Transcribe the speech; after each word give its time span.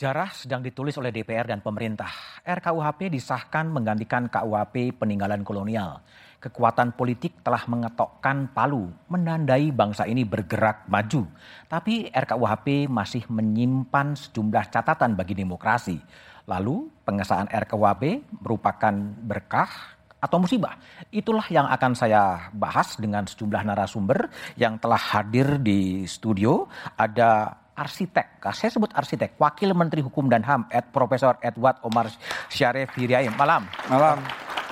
Sejarah 0.00 0.32
sedang 0.32 0.64
ditulis 0.64 0.96
oleh 0.96 1.12
DPR 1.12 1.44
dan 1.44 1.60
pemerintah. 1.60 2.40
RKUHP 2.40 3.12
disahkan 3.12 3.68
menggantikan 3.68 4.32
KUHP 4.32 4.96
peninggalan 4.96 5.44
kolonial. 5.44 6.00
Kekuatan 6.40 6.96
politik 6.96 7.44
telah 7.44 7.68
mengetokkan 7.68 8.48
palu, 8.56 8.88
menandai 9.12 9.68
bangsa 9.68 10.08
ini 10.08 10.24
bergerak 10.24 10.88
maju. 10.88 11.28
Tapi 11.68 12.08
RKUHP 12.16 12.88
masih 12.88 13.28
menyimpan 13.28 14.16
sejumlah 14.16 14.72
catatan 14.72 15.20
bagi 15.20 15.36
demokrasi. 15.36 16.00
Lalu 16.48 16.88
pengesahan 17.04 17.52
RKUHP 17.52 18.24
merupakan 18.40 18.96
berkah 19.20 20.00
atau 20.16 20.40
musibah? 20.40 20.80
Itulah 21.12 21.44
yang 21.52 21.68
akan 21.68 21.92
saya 21.92 22.48
bahas 22.56 22.96
dengan 22.96 23.28
sejumlah 23.28 23.68
narasumber 23.68 24.32
yang 24.56 24.80
telah 24.80 24.96
hadir 24.96 25.60
di 25.60 26.08
studio. 26.08 26.64
Ada 26.96 27.52
arsitek, 27.80 28.44
saya 28.52 28.68
sebut 28.68 28.92
arsitek, 28.92 29.40
Wakil 29.40 29.72
Menteri 29.72 30.04
Hukum 30.04 30.28
dan 30.28 30.44
HAM, 30.44 30.68
Ed 30.68 30.92
Profesor 30.92 31.40
Edward 31.40 31.80
Omar 31.80 32.12
Syarif 32.52 32.92
Hiriaim. 32.92 33.32
Malam. 33.40 33.64
Malam. 33.88 34.20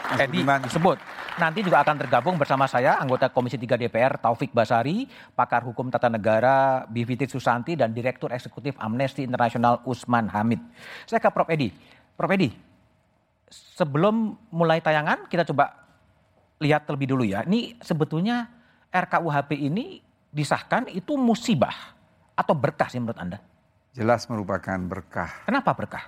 Mas 0.09 0.25
Edi 0.25 0.41
disebut. 0.41 0.97
Nanti 1.37 1.61
juga 1.61 1.85
akan 1.85 2.01
tergabung 2.01 2.35
bersama 2.41 2.65
saya 2.65 2.97
anggota 2.97 3.29
Komisi 3.29 3.61
3 3.61 3.77
DPR 3.77 4.17
Taufik 4.19 4.51
Basari, 4.57 5.07
pakar 5.37 5.63
hukum 5.63 5.93
tata 5.93 6.09
negara 6.09 6.83
Bivitri 6.89 7.29
Susanti 7.29 7.77
dan 7.77 7.93
Direktur 7.93 8.33
Eksekutif 8.33 8.75
Amnesty 8.81 9.23
International 9.29 9.85
Usman 9.85 10.33
Hamid. 10.33 10.59
Saya 11.05 11.21
ke 11.21 11.29
Prof 11.29 11.47
Edi. 11.53 11.71
Prof 12.17 12.33
Edi, 12.33 12.51
sebelum 13.53 14.35
mulai 14.51 14.81
tayangan 14.81 15.29
kita 15.31 15.47
coba 15.47 15.77
lihat 16.59 16.89
terlebih 16.89 17.15
dulu 17.15 17.23
ya. 17.23 17.47
Ini 17.47 17.79
sebetulnya 17.85 18.49
RKUHP 18.91 19.61
ini 19.61 20.01
disahkan 20.33 20.91
itu 20.91 21.15
musibah 21.15 21.98
atau 22.39 22.55
berkah 22.55 22.87
sih 22.87 23.03
menurut 23.03 23.19
Anda? 23.19 23.43
Jelas 23.91 24.31
merupakan 24.31 24.79
berkah. 24.87 25.43
Kenapa 25.43 25.75
berkah? 25.75 26.05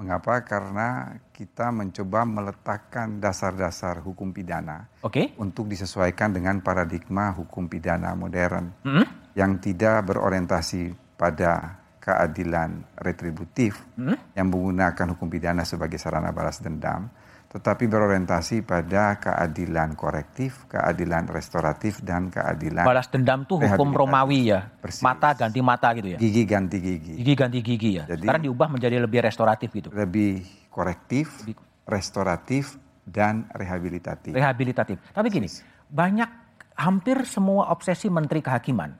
Mengapa? 0.00 0.40
Karena 0.44 1.20
kita 1.36 1.68
mencoba 1.68 2.24
meletakkan 2.24 3.20
dasar-dasar 3.20 4.00
hukum 4.00 4.32
pidana 4.32 4.88
okay. 5.04 5.36
untuk 5.36 5.68
disesuaikan 5.68 6.32
dengan 6.32 6.64
paradigma 6.64 7.32
hukum 7.36 7.68
pidana 7.68 8.16
modern 8.16 8.72
mm 8.84 8.88
-hmm. 8.92 9.06
yang 9.36 9.56
tidak 9.60 10.04
berorientasi 10.08 10.96
pada 11.16 11.80
keadilan 12.00 12.84
retributif 13.00 13.84
mm 13.96 14.04
-hmm. 14.04 14.16
yang 14.36 14.46
menggunakan 14.52 15.16
hukum 15.16 15.28
pidana 15.32 15.64
sebagai 15.64 15.96
sarana 15.96 16.28
balas 16.28 16.60
dendam, 16.60 17.08
tetapi 17.56 17.88
berorientasi 17.88 18.68
pada 18.68 19.16
keadilan 19.16 19.96
korektif, 19.96 20.68
keadilan 20.68 21.24
restoratif, 21.32 22.04
dan 22.04 22.28
keadilan 22.28 22.84
balas 22.84 23.08
dendam 23.08 23.48
tuh 23.48 23.64
hukum 23.64 23.96
Romawi 23.96 24.52
ya, 24.52 24.68
Persis. 24.76 25.00
mata 25.00 25.32
ganti 25.32 25.64
mata 25.64 25.88
gitu 25.96 26.12
ya, 26.12 26.18
gigi 26.20 26.44
ganti 26.44 26.76
gigi, 26.76 27.12
gigi 27.16 27.32
ganti 27.32 27.58
gigi 27.64 27.90
ya. 27.96 28.04
Jadi, 28.04 28.28
Sekarang 28.28 28.42
diubah 28.44 28.68
menjadi 28.68 29.00
lebih 29.00 29.24
restoratif 29.24 29.72
gitu, 29.72 29.88
lebih 29.96 30.44
korektif, 30.68 31.32
lebih... 31.48 31.56
restoratif, 31.86 32.76
dan 33.06 33.46
rehabilitatif. 33.54 34.34
Rehabilitatif. 34.34 34.98
Tapi 35.14 35.30
gini, 35.30 35.46
banyak 35.86 36.30
hampir 36.74 37.22
semua 37.24 37.70
obsesi 37.70 38.10
Menteri 38.10 38.42
Kehakiman 38.42 38.90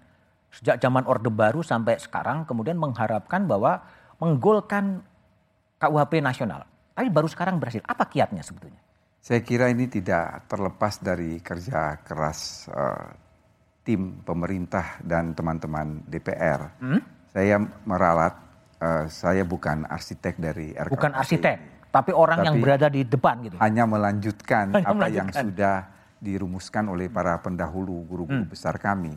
sejak 0.54 0.80
zaman 0.80 1.04
Orde 1.04 1.28
Baru 1.28 1.60
sampai 1.60 2.00
sekarang 2.00 2.48
kemudian 2.48 2.78
mengharapkan 2.78 3.44
bahwa 3.44 3.82
menggolkan 4.16 5.04
KUHP 5.76 6.24
nasional 6.24 6.64
tapi 6.96 7.12
baru 7.12 7.28
sekarang 7.28 7.60
berhasil. 7.60 7.84
Apa 7.84 8.08
kiatnya 8.08 8.40
sebetulnya? 8.40 8.80
Saya 9.20 9.44
kira 9.44 9.68
ini 9.68 9.84
tidak 9.84 10.48
terlepas 10.48 10.96
dari 11.04 11.44
kerja 11.44 12.00
keras 12.00 12.72
uh, 12.72 13.12
tim 13.84 14.24
pemerintah 14.24 14.96
dan 15.04 15.36
teman-teman 15.36 16.08
DPR. 16.08 16.80
Hmm? 16.80 17.00
Saya 17.36 17.60
meralat, 17.84 18.32
uh, 18.80 19.04
saya 19.12 19.44
bukan 19.44 19.84
arsitek 19.84 20.40
dari 20.40 20.72
RKP. 20.72 20.96
Bukan 20.96 21.12
arsitek, 21.12 21.56
tapi 21.92 22.16
orang 22.16 22.40
tapi 22.40 22.46
yang 22.48 22.56
berada 22.64 22.88
di 22.88 23.04
depan 23.04 23.34
gitu. 23.44 23.56
Hanya 23.60 23.84
melanjutkan 23.84 24.72
hanya 24.80 24.88
apa 24.88 24.96
melanjutkan. 24.96 25.20
yang 25.20 25.44
sudah 25.52 25.76
dirumuskan 26.16 26.84
oleh 26.88 27.12
para 27.12 27.36
pendahulu 27.44 28.08
guru-guru 28.08 28.48
hmm. 28.48 28.56
besar 28.56 28.80
kami 28.80 29.12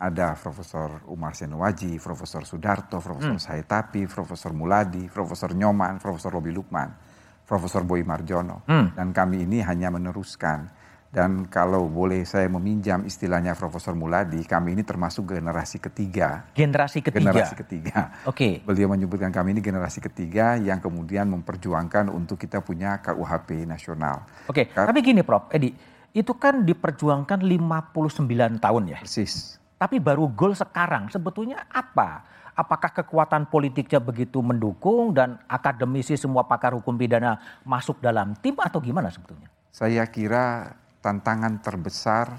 ada 0.00 0.32
Profesor 0.32 1.04
Umar 1.12 1.36
Senwaji, 1.36 2.00
Profesor 2.00 2.42
Sudarto, 2.48 2.98
Profesor 3.04 3.36
hmm. 3.36 3.44
Saitapi, 3.44 4.08
Profesor 4.08 4.56
Muladi, 4.56 5.04
Profesor 5.12 5.52
Nyoman, 5.52 6.00
Profesor 6.00 6.32
Robi 6.32 6.50
Lukman. 6.56 7.09
Profesor 7.50 7.82
Boy 7.82 8.06
Marjono. 8.06 8.62
Hmm. 8.70 8.94
Dan 8.94 9.10
kami 9.10 9.42
ini 9.42 9.58
hanya 9.58 9.90
meneruskan. 9.90 10.70
Dan 11.10 11.50
kalau 11.50 11.90
boleh 11.90 12.22
saya 12.22 12.46
meminjam 12.46 13.02
istilahnya 13.02 13.58
Profesor 13.58 13.98
Muladi, 13.98 14.46
kami 14.46 14.78
ini 14.78 14.86
termasuk 14.86 15.34
generasi 15.34 15.82
ketiga. 15.82 16.46
Generasi 16.54 17.02
ketiga? 17.02 17.34
Generasi 17.34 17.54
ketiga. 17.58 17.98
Oke. 18.30 18.38
Okay. 18.38 18.52
Beliau 18.62 18.86
menyebutkan 18.94 19.34
kami 19.34 19.58
ini 19.58 19.58
generasi 19.58 19.98
ketiga 19.98 20.54
yang 20.54 20.78
kemudian 20.78 21.26
memperjuangkan 21.26 22.14
untuk 22.14 22.38
kita 22.38 22.62
punya 22.62 23.02
KUHP 23.02 23.66
nasional. 23.66 24.22
Oke, 24.46 24.70
okay. 24.70 24.86
tapi 24.86 25.02
gini 25.02 25.26
Prof, 25.26 25.50
Edi, 25.50 25.74
itu 26.14 26.32
kan 26.38 26.62
diperjuangkan 26.62 27.42
59 27.42 28.62
tahun 28.62 28.82
ya? 28.94 29.02
Persis. 29.02 29.58
Tapi 29.82 29.98
baru 29.98 30.30
gol 30.30 30.54
sekarang, 30.54 31.10
sebetulnya 31.10 31.66
apa? 31.74 32.22
Apakah 32.54 32.90
kekuatan 32.92 33.48
politiknya 33.48 34.00
begitu 34.02 34.40
mendukung 34.40 35.14
dan 35.14 35.38
akademisi 35.46 36.14
semua 36.14 36.46
pakar 36.46 36.74
hukum 36.74 36.94
pidana 36.94 37.38
masuk 37.62 37.98
dalam 38.02 38.34
tim 38.38 38.56
atau 38.58 38.78
gimana 38.82 39.10
sebetulnya? 39.10 39.48
Saya 39.70 40.06
kira 40.10 40.74
tantangan 41.00 41.62
terbesar 41.62 42.36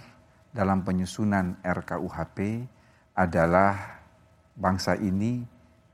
dalam 0.51 0.83
penyusunan 0.83 1.57
RKUHP 1.63 2.67
adalah 3.16 4.01
bangsa 4.55 4.99
ini 4.99 5.44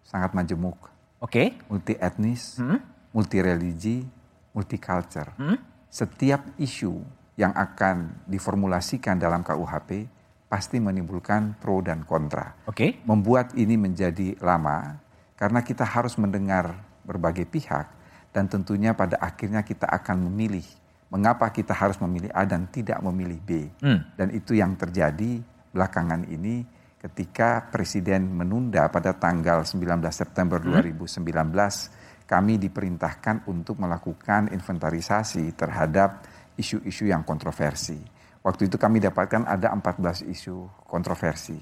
sangat 0.01 0.33
majemuk. 0.33 0.77
Oke. 1.21 1.31
Okay. 1.31 1.47
Multi 1.69 1.93
etnis, 1.97 2.57
hmm? 2.61 2.79
multi 3.13 3.37
religi, 3.41 4.05
multi 4.53 4.77
culture. 4.77 5.33
Hmm? 5.37 5.57
Setiap 5.87 6.57
isu 6.57 6.97
yang 7.37 7.53
akan 7.53 8.25
diformulasikan 8.25 9.21
dalam 9.21 9.45
KUHP 9.45 10.09
pasti 10.47 10.79
menimbulkan 10.79 11.59
pro 11.59 11.83
dan 11.83 12.07
kontra. 12.07 12.63
Oke. 12.65 12.71
Okay. 12.71 12.89
Membuat 13.03 13.53
ini 13.59 13.75
menjadi 13.75 14.39
lama 14.39 14.95
karena 15.35 15.59
kita 15.61 15.83
harus 15.83 16.15
mendengar 16.15 16.71
berbagai 17.03 17.47
pihak 17.47 17.85
dan 18.31 18.47
tentunya 18.47 18.95
pada 18.95 19.19
akhirnya 19.19 19.61
kita 19.63 19.87
akan 19.87 20.27
memilih 20.31 20.63
mengapa 21.07 21.47
kita 21.51 21.71
harus 21.71 21.99
memilih 22.03 22.31
A 22.35 22.43
dan 22.43 22.67
tidak 22.67 22.99
memilih 22.99 23.39
B. 23.39 23.51
Hmm. 23.79 24.11
Dan 24.15 24.35
itu 24.35 24.55
yang 24.55 24.75
terjadi 24.75 25.39
belakangan 25.71 26.27
ini 26.27 26.63
ketika 26.97 27.67
Presiden 27.71 28.27
menunda 28.33 28.87
pada 28.91 29.15
tanggal 29.15 29.63
19 29.63 29.83
September 30.11 30.59
hmm. 30.59 30.99
2019 31.07 32.27
kami 32.27 32.59
diperintahkan 32.59 33.47
untuk 33.47 33.79
melakukan 33.79 34.51
inventarisasi 34.51 35.55
terhadap 35.55 36.27
isu-isu 36.59 37.07
yang 37.07 37.23
kontroversi 37.23 38.16
Waktu 38.47 38.71
itu 38.71 38.79
kami 38.79 39.03
dapatkan 39.03 39.43
ada 39.43 39.75
14 39.75 40.23
isu 40.31 40.87
kontroversi. 40.87 41.59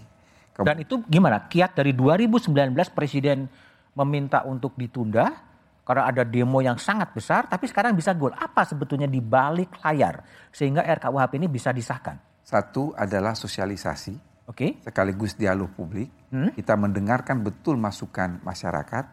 Dan 0.53 0.85
itu 0.85 1.01
gimana? 1.09 1.49
Kiat 1.49 1.73
dari 1.73 1.97
2019 1.97 2.53
Presiden 2.93 3.49
meminta 3.97 4.45
untuk 4.45 4.77
ditunda 4.77 5.33
karena 5.81 6.05
ada 6.05 6.21
demo 6.21 6.61
yang 6.61 6.77
sangat 6.77 7.09
besar, 7.09 7.49
tapi 7.49 7.65
sekarang 7.65 7.97
bisa 7.97 8.13
gol. 8.13 8.37
Apa 8.37 8.69
sebetulnya 8.69 9.09
di 9.09 9.17
balik 9.17 9.81
layar 9.81 10.21
sehingga 10.53 10.85
RKUHP 10.85 11.41
ini 11.41 11.49
bisa 11.49 11.73
disahkan? 11.73 12.21
Satu 12.45 12.93
adalah 12.93 13.33
sosialisasi, 13.33 14.45
oke, 14.45 14.53
okay. 14.53 14.69
sekaligus 14.85 15.33
dialog 15.33 15.73
publik. 15.73 16.13
Hmm? 16.29 16.53
Kita 16.53 16.77
mendengarkan 16.77 17.41
betul 17.41 17.81
masukan 17.81 18.45
masyarakat, 18.45 19.05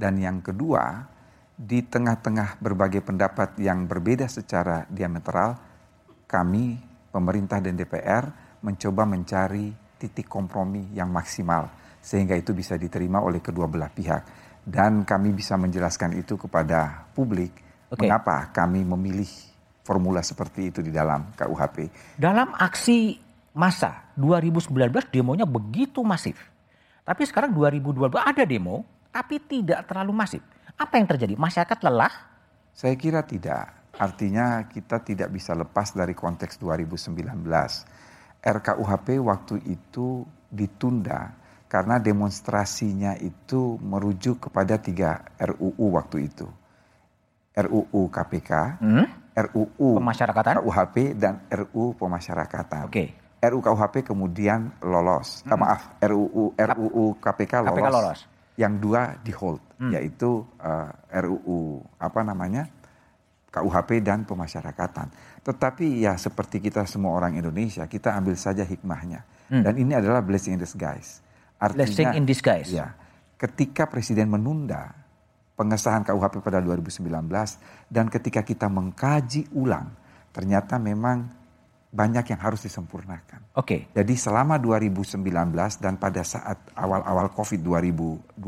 dan 0.00 0.16
yang 0.16 0.40
kedua 0.40 1.04
di 1.52 1.84
tengah-tengah 1.84 2.56
berbagai 2.56 3.04
pendapat 3.04 3.60
yang 3.60 3.84
berbeda 3.84 4.24
secara 4.32 4.88
diametral, 4.88 5.60
kami 6.24 6.87
pemerintah 7.08 7.58
dan 7.58 7.74
DPR 7.74 8.24
mencoba 8.62 9.06
mencari 9.08 9.70
titik 9.98 10.30
kompromi 10.30 10.94
yang 10.94 11.10
maksimal 11.10 11.68
sehingga 11.98 12.38
itu 12.38 12.54
bisa 12.54 12.78
diterima 12.78 13.18
oleh 13.18 13.42
kedua 13.42 13.66
belah 13.66 13.90
pihak 13.90 14.22
dan 14.62 15.02
kami 15.02 15.32
bisa 15.32 15.56
menjelaskan 15.56 16.14
itu 16.20 16.36
kepada 16.36 17.08
publik 17.16 17.50
okay. 17.88 18.06
mengapa 18.06 18.52
kami 18.52 18.84
memilih 18.84 19.28
formula 19.82 20.20
seperti 20.20 20.68
itu 20.68 20.84
di 20.84 20.92
dalam 20.92 21.32
KUHP. 21.32 21.88
Dalam 22.20 22.52
aksi 22.52 23.16
masa 23.56 24.12
2019 24.20 24.68
demonya 25.08 25.48
begitu 25.48 26.04
masif. 26.04 26.36
Tapi 27.08 27.24
sekarang 27.24 27.56
2022 27.56 28.20
ada 28.20 28.44
demo 28.44 28.84
tapi 29.08 29.40
tidak 29.40 29.88
terlalu 29.88 30.12
masif. 30.12 30.44
Apa 30.76 31.00
yang 31.00 31.08
terjadi? 31.08 31.34
Masyarakat 31.34 31.78
lelah? 31.88 32.12
Saya 32.76 32.94
kira 32.94 33.24
tidak. 33.24 33.87
Artinya 33.98 34.62
kita 34.70 35.02
tidak 35.02 35.34
bisa 35.34 35.58
lepas 35.58 35.90
dari 35.90 36.14
konteks 36.14 36.62
2019. 36.62 37.18
RKUHP 38.38 39.18
waktu 39.18 39.58
itu 39.66 40.22
ditunda 40.46 41.34
karena 41.66 41.98
demonstrasinya 41.98 43.18
itu 43.18 43.76
merujuk 43.82 44.48
kepada 44.48 44.78
tiga 44.78 45.26
RUU 45.42 45.98
waktu 45.98 46.30
itu. 46.30 46.46
RUU 47.58 48.02
KPK, 48.06 48.50
hmm? 48.78 49.06
RUU 49.34 49.88
Pemasyarakatan, 49.98 50.62
KUHP, 50.62 50.96
dan 51.18 51.42
RUU 51.50 51.98
Pemasyarakatan. 51.98 52.86
Oke. 52.86 52.94
Okay. 52.94 53.08
RUU 53.50 53.60
KUHP 53.66 54.06
kemudian 54.06 54.78
lolos. 54.78 55.42
Hmm. 55.42 55.52
Eh, 55.52 55.58
maaf, 55.58 55.82
RUU 55.98 56.54
RUU 56.54 57.04
KPK 57.18 57.66
lolos. 57.66 57.74
KPK 57.74 57.88
lolos. 57.90 58.20
Yang 58.54 58.74
dua 58.78 59.02
di 59.22 59.32
hold. 59.34 59.62
hmm. 59.78 59.90
yaitu 59.94 60.42
uh, 60.58 60.90
eh, 60.90 61.22
RUU 61.22 61.82
apa 62.02 62.20
namanya 62.26 62.66
KUHP 63.48 64.04
dan 64.04 64.28
pemasyarakatan. 64.28 65.08
Tetapi 65.40 66.04
ya 66.04 66.14
seperti 66.20 66.60
kita 66.60 66.84
semua 66.84 67.16
orang 67.16 67.40
Indonesia, 67.40 67.88
kita 67.88 68.12
ambil 68.12 68.36
saja 68.36 68.62
hikmahnya. 68.62 69.24
Hmm. 69.48 69.64
Dan 69.64 69.74
ini 69.80 69.92
adalah 69.96 70.20
blessing 70.20 70.56
in 70.56 70.60
disguise. 70.60 71.24
Artinya, 71.56 71.88
blessing 71.88 72.08
in 72.14 72.24
disguise. 72.28 72.68
Ya, 72.68 72.92
ketika 73.40 73.88
presiden 73.88 74.28
menunda 74.28 74.92
pengesahan 75.56 76.04
KUHP 76.04 76.44
pada 76.44 76.60
2019 76.60 77.08
dan 77.88 78.06
ketika 78.12 78.44
kita 78.44 78.68
mengkaji 78.68 79.48
ulang, 79.56 79.90
ternyata 80.30 80.76
memang 80.76 81.37
banyak 81.88 82.36
yang 82.36 82.40
harus 82.44 82.68
disempurnakan. 82.68 83.56
Oke. 83.56 83.64
Okay. 83.64 83.80
Jadi 83.96 84.12
selama 84.20 84.60
2019 84.60 85.24
dan 85.80 85.96
pada 85.96 86.20
saat 86.20 86.60
awal-awal 86.76 87.32
COVID 87.32 87.64
2020, 87.64 88.44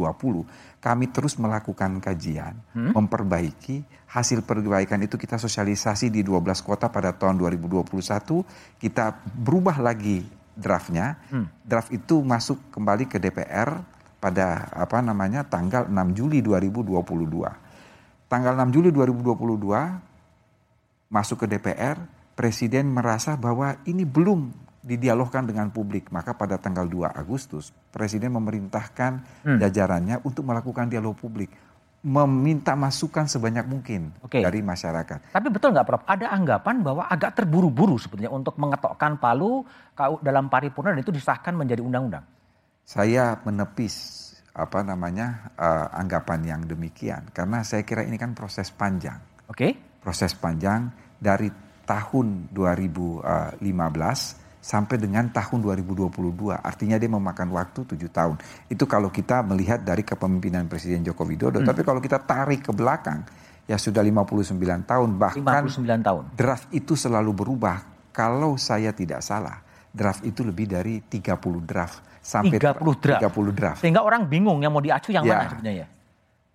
kami 0.77 1.09
terus 1.09 1.41
melakukan 1.41 2.05
kajian, 2.05 2.61
hmm? 2.77 2.93
memperbaiki 2.93 3.81
hasil 4.13 4.45
perbaikan 4.45 5.01
itu 5.01 5.17
kita 5.17 5.41
sosialisasi 5.41 6.13
di 6.13 6.21
12 6.21 6.53
kota 6.61 6.93
pada 6.93 7.17
tahun 7.17 7.41
2021, 7.41 7.81
kita 8.77 9.25
berubah 9.25 9.81
lagi 9.81 10.21
draftnya. 10.53 11.17
Hmm. 11.33 11.49
Draft 11.65 11.97
itu 11.97 12.21
masuk 12.21 12.61
kembali 12.69 13.09
ke 13.09 13.17
DPR 13.17 13.81
pada 14.21 14.69
apa 14.77 15.01
namanya 15.01 15.49
tanggal 15.49 15.89
6 15.89 15.97
Juli 16.13 16.45
2022. 16.45 17.09
Tanggal 18.29 18.53
6 18.69 18.77
Juli 18.77 18.93
2022 18.93 21.09
masuk 21.09 21.43
ke 21.43 21.57
DPR 21.57 22.20
presiden 22.41 22.89
merasa 22.89 23.37
bahwa 23.37 23.85
ini 23.85 24.09
belum 24.09 24.49
didialogkan 24.81 25.45
dengan 25.45 25.69
publik. 25.69 26.09
Maka 26.09 26.33
pada 26.33 26.57
tanggal 26.57 26.89
2 26.89 27.13
Agustus, 27.13 27.69
presiden 27.93 28.33
memerintahkan 28.33 29.45
hmm. 29.45 29.59
jajarannya 29.61 30.25
untuk 30.25 30.49
melakukan 30.49 30.89
dialog 30.89 31.13
publik. 31.21 31.53
Meminta 32.01 32.73
masukan 32.73 33.29
sebanyak 33.29 33.69
mungkin 33.69 34.17
okay. 34.25 34.41
dari 34.41 34.65
masyarakat. 34.65 35.37
Tapi 35.37 35.49
betul 35.53 35.77
nggak 35.77 35.85
Prof? 35.85 36.01
Ada 36.09 36.33
anggapan 36.33 36.81
bahwa 36.81 37.05
agak 37.05 37.37
terburu-buru 37.37 38.01
sebetulnya 38.01 38.33
untuk 38.33 38.57
mengetokkan 38.57 39.21
palu 39.21 39.61
dalam 40.25 40.49
paripurna 40.49 40.97
dan 40.97 41.05
itu 41.05 41.13
disahkan 41.13 41.53
menjadi 41.53 41.85
undang-undang. 41.85 42.25
Saya 42.89 43.37
menepis 43.45 44.17
apa 44.57 44.81
namanya 44.81 45.53
uh, 45.61 45.93
anggapan 45.93 46.41
yang 46.57 46.61
demikian 46.65 47.29
karena 47.37 47.61
saya 47.69 47.85
kira 47.85 48.01
ini 48.01 48.17
kan 48.17 48.33
proses 48.33 48.73
panjang. 48.73 49.21
Oke. 49.45 49.61
Okay. 49.61 49.73
Proses 50.01 50.33
panjang 50.33 50.89
dari 51.21 51.53
tahun 51.91 52.55
2015 52.55 53.59
sampai 54.63 54.97
dengan 55.01 55.27
tahun 55.35 55.59
2022. 55.59 56.55
Artinya 56.55 56.95
dia 57.01 57.11
memakan 57.11 57.49
waktu 57.51 57.83
tujuh 57.83 58.13
tahun. 58.15 58.39
Itu 58.71 58.87
kalau 58.87 59.11
kita 59.11 59.43
melihat 59.43 59.83
dari 59.83 60.07
kepemimpinan 60.07 60.71
Presiden 60.71 61.03
Joko 61.03 61.27
Widodo. 61.27 61.59
Hmm. 61.59 61.67
Tapi 61.67 61.83
kalau 61.83 61.99
kita 61.99 62.23
tarik 62.23 62.63
ke 62.63 62.71
belakang, 62.71 63.27
ya 63.67 63.75
sudah 63.75 64.05
59 64.07 64.55
tahun. 64.87 65.09
Bahkan 65.19 65.65
59 65.67 66.07
tahun. 66.07 66.23
draft 66.39 66.71
itu 66.71 66.95
selalu 66.95 67.35
berubah. 67.35 67.83
Kalau 68.15 68.55
saya 68.55 68.95
tidak 68.95 69.25
salah, 69.25 69.59
draft 69.91 70.23
itu 70.23 70.47
lebih 70.47 70.71
dari 70.71 71.03
30 71.03 71.35
draft. 71.67 72.07
Sampai 72.21 72.61
30 72.61 73.01
draft. 73.01 73.23
30 73.33 73.51
draft. 73.57 73.79
Sehingga 73.83 74.05
orang 74.05 74.29
bingung 74.29 74.61
yang 74.63 74.71
mau 74.71 74.85
diacu 74.85 75.11
yang 75.11 75.25
ya. 75.25 75.35
mana 75.35 75.49
sebenarnya 75.51 75.75
ya. 75.83 75.87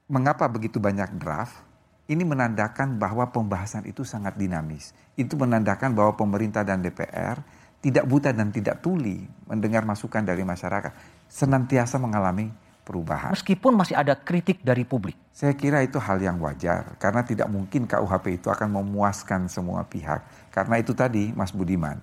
Mengapa 0.05 0.45
begitu 0.45 0.77
banyak 0.77 1.17
draft? 1.17 1.65
Ini 2.05 2.21
menandakan 2.21 3.01
bahwa 3.01 3.25
pembahasan 3.33 3.89
itu 3.89 4.05
sangat 4.05 4.37
dinamis. 4.37 4.93
Itu 5.15 5.39
menandakan 5.39 5.95
bahwa 5.95 6.15
pemerintah 6.19 6.67
dan 6.67 6.83
DPR 6.83 7.39
tidak 7.79 8.05
buta 8.07 8.35
dan 8.35 8.51
tidak 8.51 8.83
tuli 8.83 9.23
mendengar 9.47 9.87
masukan 9.87 10.21
dari 10.21 10.43
masyarakat. 10.43 10.91
Senantiasa 11.31 11.97
mengalami 11.97 12.51
perubahan. 12.85 13.33
Meskipun 13.33 13.73
masih 13.73 13.97
ada 13.97 14.13
kritik 14.13 14.61
dari 14.61 14.85
publik. 14.85 15.17
Saya 15.33 15.57
kira 15.57 15.81
itu 15.81 15.97
hal 15.97 16.21
yang 16.21 16.37
wajar 16.37 16.95
karena 17.01 17.25
tidak 17.25 17.49
mungkin 17.49 17.89
KUHP 17.89 18.39
itu 18.39 18.47
akan 18.53 18.79
memuaskan 18.79 19.49
semua 19.49 19.81
pihak. 19.83 20.21
Karena 20.53 20.77
itu 20.77 20.93
tadi 20.93 21.33
Mas 21.33 21.49
Budiman, 21.51 21.97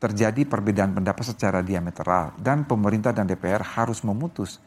terjadi 0.00 0.42
perbedaan 0.48 0.96
pendapat 0.96 1.24
secara 1.28 1.60
diametral 1.60 2.34
dan 2.40 2.64
pemerintah 2.64 3.12
dan 3.12 3.28
DPR 3.28 3.62
harus 3.62 4.00
memutus 4.02 4.58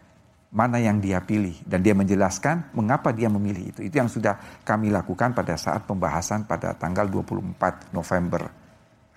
mana 0.48 0.80
yang 0.80 1.04
dia 1.04 1.20
pilih 1.20 1.60
dan 1.68 1.84
dia 1.84 1.92
menjelaskan 1.92 2.72
mengapa 2.72 3.12
dia 3.12 3.28
memilih 3.28 3.76
itu. 3.76 3.80
Itu 3.84 4.00
yang 4.00 4.08
sudah 4.08 4.40
kami 4.64 4.88
lakukan 4.88 5.36
pada 5.36 5.60
saat 5.60 5.84
pembahasan 5.84 6.48
pada 6.48 6.72
tanggal 6.72 7.04
24 7.08 7.92
November 7.92 8.48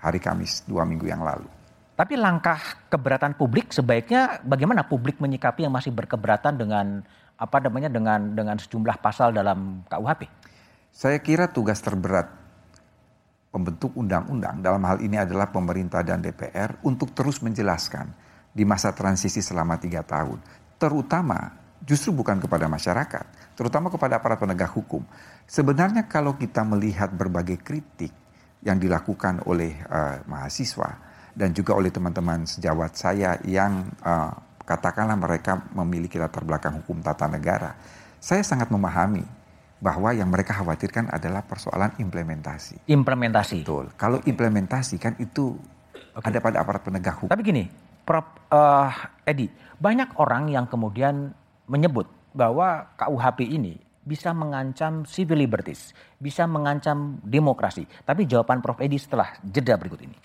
hari 0.03 0.19
Kamis 0.19 0.67
dua 0.67 0.83
minggu 0.83 1.07
yang 1.07 1.23
lalu. 1.23 1.47
Tapi 1.95 2.17
langkah 2.17 2.59
keberatan 2.89 3.37
publik 3.37 3.77
sebaiknya 3.77 4.41
bagaimana 4.41 4.89
publik 4.89 5.21
menyikapi 5.21 5.69
yang 5.69 5.75
masih 5.77 5.93
berkeberatan 5.93 6.57
dengan 6.57 7.05
apa 7.37 7.57
namanya 7.61 7.93
dengan 7.93 8.33
dengan 8.33 8.57
sejumlah 8.57 8.97
pasal 9.05 9.37
dalam 9.37 9.85
KUHP? 9.85 10.25
Saya 10.91 11.21
kira 11.21 11.47
tugas 11.53 11.79
terberat 11.85 12.27
pembentuk 13.53 13.93
undang-undang 13.95 14.65
dalam 14.65 14.83
hal 14.89 14.99
ini 15.05 15.21
adalah 15.21 15.53
pemerintah 15.53 16.01
dan 16.01 16.25
DPR 16.25 16.81
untuk 16.83 17.13
terus 17.13 17.45
menjelaskan 17.45 18.09
di 18.51 18.67
masa 18.67 18.91
transisi 18.97 19.39
selama 19.45 19.79
tiga 19.79 20.03
tahun 20.03 20.41
terutama 20.81 21.61
justru 21.85 22.17
bukan 22.17 22.41
kepada 22.41 22.65
masyarakat, 22.65 23.53
terutama 23.53 23.93
kepada 23.93 24.17
aparat 24.17 24.41
penegak 24.41 24.73
hukum. 24.73 25.05
Sebenarnya 25.45 26.09
kalau 26.09 26.35
kita 26.41 26.65
melihat 26.65 27.13
berbagai 27.13 27.61
kritik 27.61 28.13
yang 28.65 28.81
dilakukan 28.81 29.45
oleh 29.45 29.77
uh, 29.89 30.25
mahasiswa 30.25 30.97
dan 31.37 31.53
juga 31.53 31.77
oleh 31.77 31.93
teman-teman 31.93 32.49
sejawat 32.49 32.97
saya 32.97 33.37
yang 33.45 33.89
uh, 34.05 34.33
katakanlah 34.65 35.17
mereka 35.17 35.61
memiliki 35.77 36.17
latar 36.17 36.45
belakang 36.45 36.81
hukum 36.81 37.05
tata 37.05 37.29
negara, 37.29 37.77
saya 38.21 38.45
sangat 38.45 38.69
memahami 38.73 39.25
bahwa 39.81 40.13
yang 40.13 40.29
mereka 40.29 40.53
khawatirkan 40.53 41.09
adalah 41.09 41.41
persoalan 41.41 41.97
implementasi. 41.97 42.85
Implementasi. 42.85 43.65
Betul. 43.65 43.89
Kalau 43.97 44.21
implementasi 44.21 45.01
kan 45.01 45.17
itu 45.17 45.57
okay. 46.13 46.29
ada 46.29 46.39
pada 46.45 46.57
aparat 46.61 46.85
penegak 46.85 47.17
hukum. 47.17 47.33
Tapi 47.33 47.43
gini, 47.43 47.65
Prof. 48.11 48.27
Uh, 48.51 48.91
Edi, 49.23 49.47
banyak 49.79 50.19
orang 50.19 50.51
yang 50.51 50.67
kemudian 50.67 51.31
menyebut 51.71 52.11
bahwa 52.35 52.91
KUHP 52.99 53.47
ini 53.47 53.79
bisa 54.03 54.35
mengancam 54.35 55.07
civil 55.07 55.39
liberties, 55.39 55.95
bisa 56.19 56.43
mengancam 56.51 57.23
demokrasi. 57.23 57.87
Tapi 58.03 58.27
jawaban 58.27 58.59
Prof. 58.59 58.83
Edi 58.83 58.99
setelah 58.99 59.39
jeda 59.47 59.79
berikut 59.79 60.03
ini. 60.03 60.19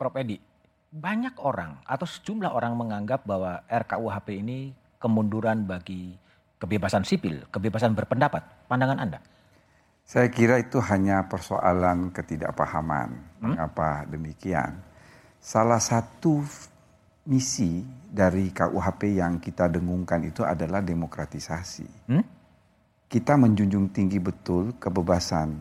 Prof. 0.00 0.16
Edi, 0.16 0.53
banyak 0.94 1.34
orang 1.42 1.82
atau 1.82 2.06
sejumlah 2.06 2.54
orang 2.54 2.78
menganggap 2.78 3.26
bahwa 3.26 3.66
RKUHP 3.66 4.28
ini 4.46 4.70
kemunduran 5.02 5.66
bagi 5.66 6.14
kebebasan 6.62 7.02
sipil, 7.02 7.42
kebebasan 7.50 7.98
berpendapat. 7.98 8.70
Pandangan 8.70 9.02
Anda? 9.02 9.18
Saya 10.06 10.30
kira 10.30 10.62
itu 10.62 10.78
hanya 10.78 11.26
persoalan 11.26 12.14
ketidakpahaman. 12.14 13.10
Hmm? 13.10 13.42
Mengapa 13.42 14.06
demikian? 14.06 14.78
Salah 15.42 15.82
satu 15.82 16.46
misi 17.26 17.82
dari 18.06 18.54
KUHP 18.54 19.18
yang 19.18 19.42
kita 19.42 19.66
dengungkan 19.66 20.22
itu 20.22 20.46
adalah 20.46 20.78
demokratisasi. 20.78 22.06
Hmm? 22.06 22.24
Kita 23.10 23.34
menjunjung 23.34 23.90
tinggi 23.90 24.22
betul 24.22 24.78
kebebasan 24.78 25.58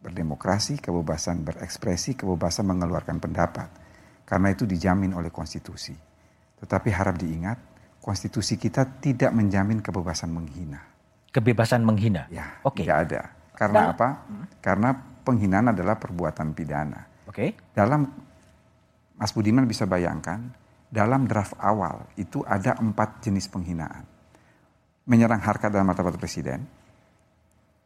berdemokrasi, 0.00 0.80
kebebasan 0.80 1.44
berekspresi, 1.44 2.16
kebebasan 2.16 2.64
mengeluarkan 2.64 3.18
pendapat 3.20 3.85
karena 4.26 4.50
itu 4.50 4.66
dijamin 4.66 5.14
oleh 5.14 5.30
konstitusi. 5.30 5.94
Tetapi 6.58 6.88
harap 6.90 7.14
diingat, 7.16 7.58
konstitusi 8.02 8.58
kita 8.58 8.98
tidak 8.98 9.30
menjamin 9.30 9.78
kebebasan 9.78 10.34
menghina. 10.34 10.82
Kebebasan 11.30 11.86
menghina? 11.86 12.26
Ya, 12.28 12.58
okay. 12.66 12.82
tidak 12.82 12.98
ada. 13.06 13.22
Karena 13.56 13.80
Dan, 13.80 13.92
apa? 13.94 14.08
Karena 14.60 14.90
penghinaan 15.22 15.72
adalah 15.72 15.96
perbuatan 15.96 16.52
pidana. 16.52 17.06
Oke. 17.30 17.32
Okay. 17.32 17.48
Dalam 17.72 18.04
Mas 19.16 19.32
Budiman 19.32 19.64
bisa 19.64 19.88
bayangkan, 19.88 20.52
dalam 20.92 21.24
draft 21.24 21.56
awal 21.56 22.04
itu 22.20 22.44
ada 22.44 22.76
empat 22.76 23.24
jenis 23.24 23.48
penghinaan. 23.48 24.04
Menyerang 25.06 25.40
harkat 25.40 25.70
dan 25.70 25.86
martabat 25.86 26.18
presiden, 26.18 26.66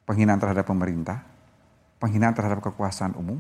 penghinaan 0.09 0.41
terhadap 0.41 0.65
pemerintah, 0.67 1.21
penghinaan 2.01 2.33
terhadap 2.33 2.65
kekuasaan 2.65 3.13
umum, 3.15 3.39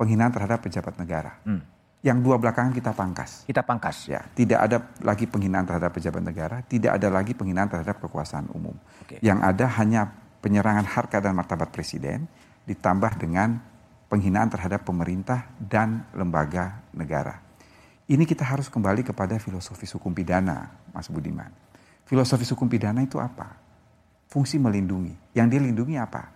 penghinaan 0.00 0.32
terhadap 0.32 0.64
pejabat 0.64 0.96
negara. 0.96 1.38
Hmm. 1.44 1.75
Yang 2.04 2.18
dua 2.22 2.36
belakangan 2.38 2.72
kita 2.76 2.92
pangkas. 2.92 3.48
Kita 3.48 3.64
pangkas. 3.64 4.06
Ya, 4.06 4.22
tidak 4.36 4.60
ada 4.62 4.78
lagi 5.02 5.24
penghinaan 5.26 5.64
terhadap 5.64 5.90
pejabat 5.96 6.22
negara, 6.22 6.62
tidak 6.66 6.96
ada 6.96 7.08
lagi 7.08 7.32
penghinaan 7.32 7.66
terhadap 7.72 7.98
kekuasaan 7.98 8.52
umum. 8.52 8.76
Okay. 9.06 9.18
Yang 9.24 9.38
ada 9.42 9.66
hanya 9.80 10.02
penyerangan 10.44 10.86
harkat 10.86 11.24
dan 11.24 11.34
martabat 11.34 11.72
presiden 11.74 12.30
ditambah 12.68 13.18
dengan 13.18 13.58
penghinaan 14.06 14.50
terhadap 14.50 14.86
pemerintah 14.86 15.50
dan 15.58 16.06
lembaga 16.14 16.84
negara. 16.94 17.42
Ini 18.06 18.22
kita 18.22 18.46
harus 18.46 18.70
kembali 18.70 19.02
kepada 19.02 19.34
filosofis 19.42 19.90
hukum 19.98 20.14
pidana, 20.14 20.70
Mas 20.94 21.10
Budiman. 21.10 21.50
Filosofi 22.06 22.46
hukum 22.46 22.70
pidana 22.70 23.02
itu 23.02 23.18
apa? 23.18 23.58
Fungsi 24.30 24.62
melindungi. 24.62 25.34
Yang 25.34 25.58
dilindungi 25.58 25.98
apa? 25.98 26.30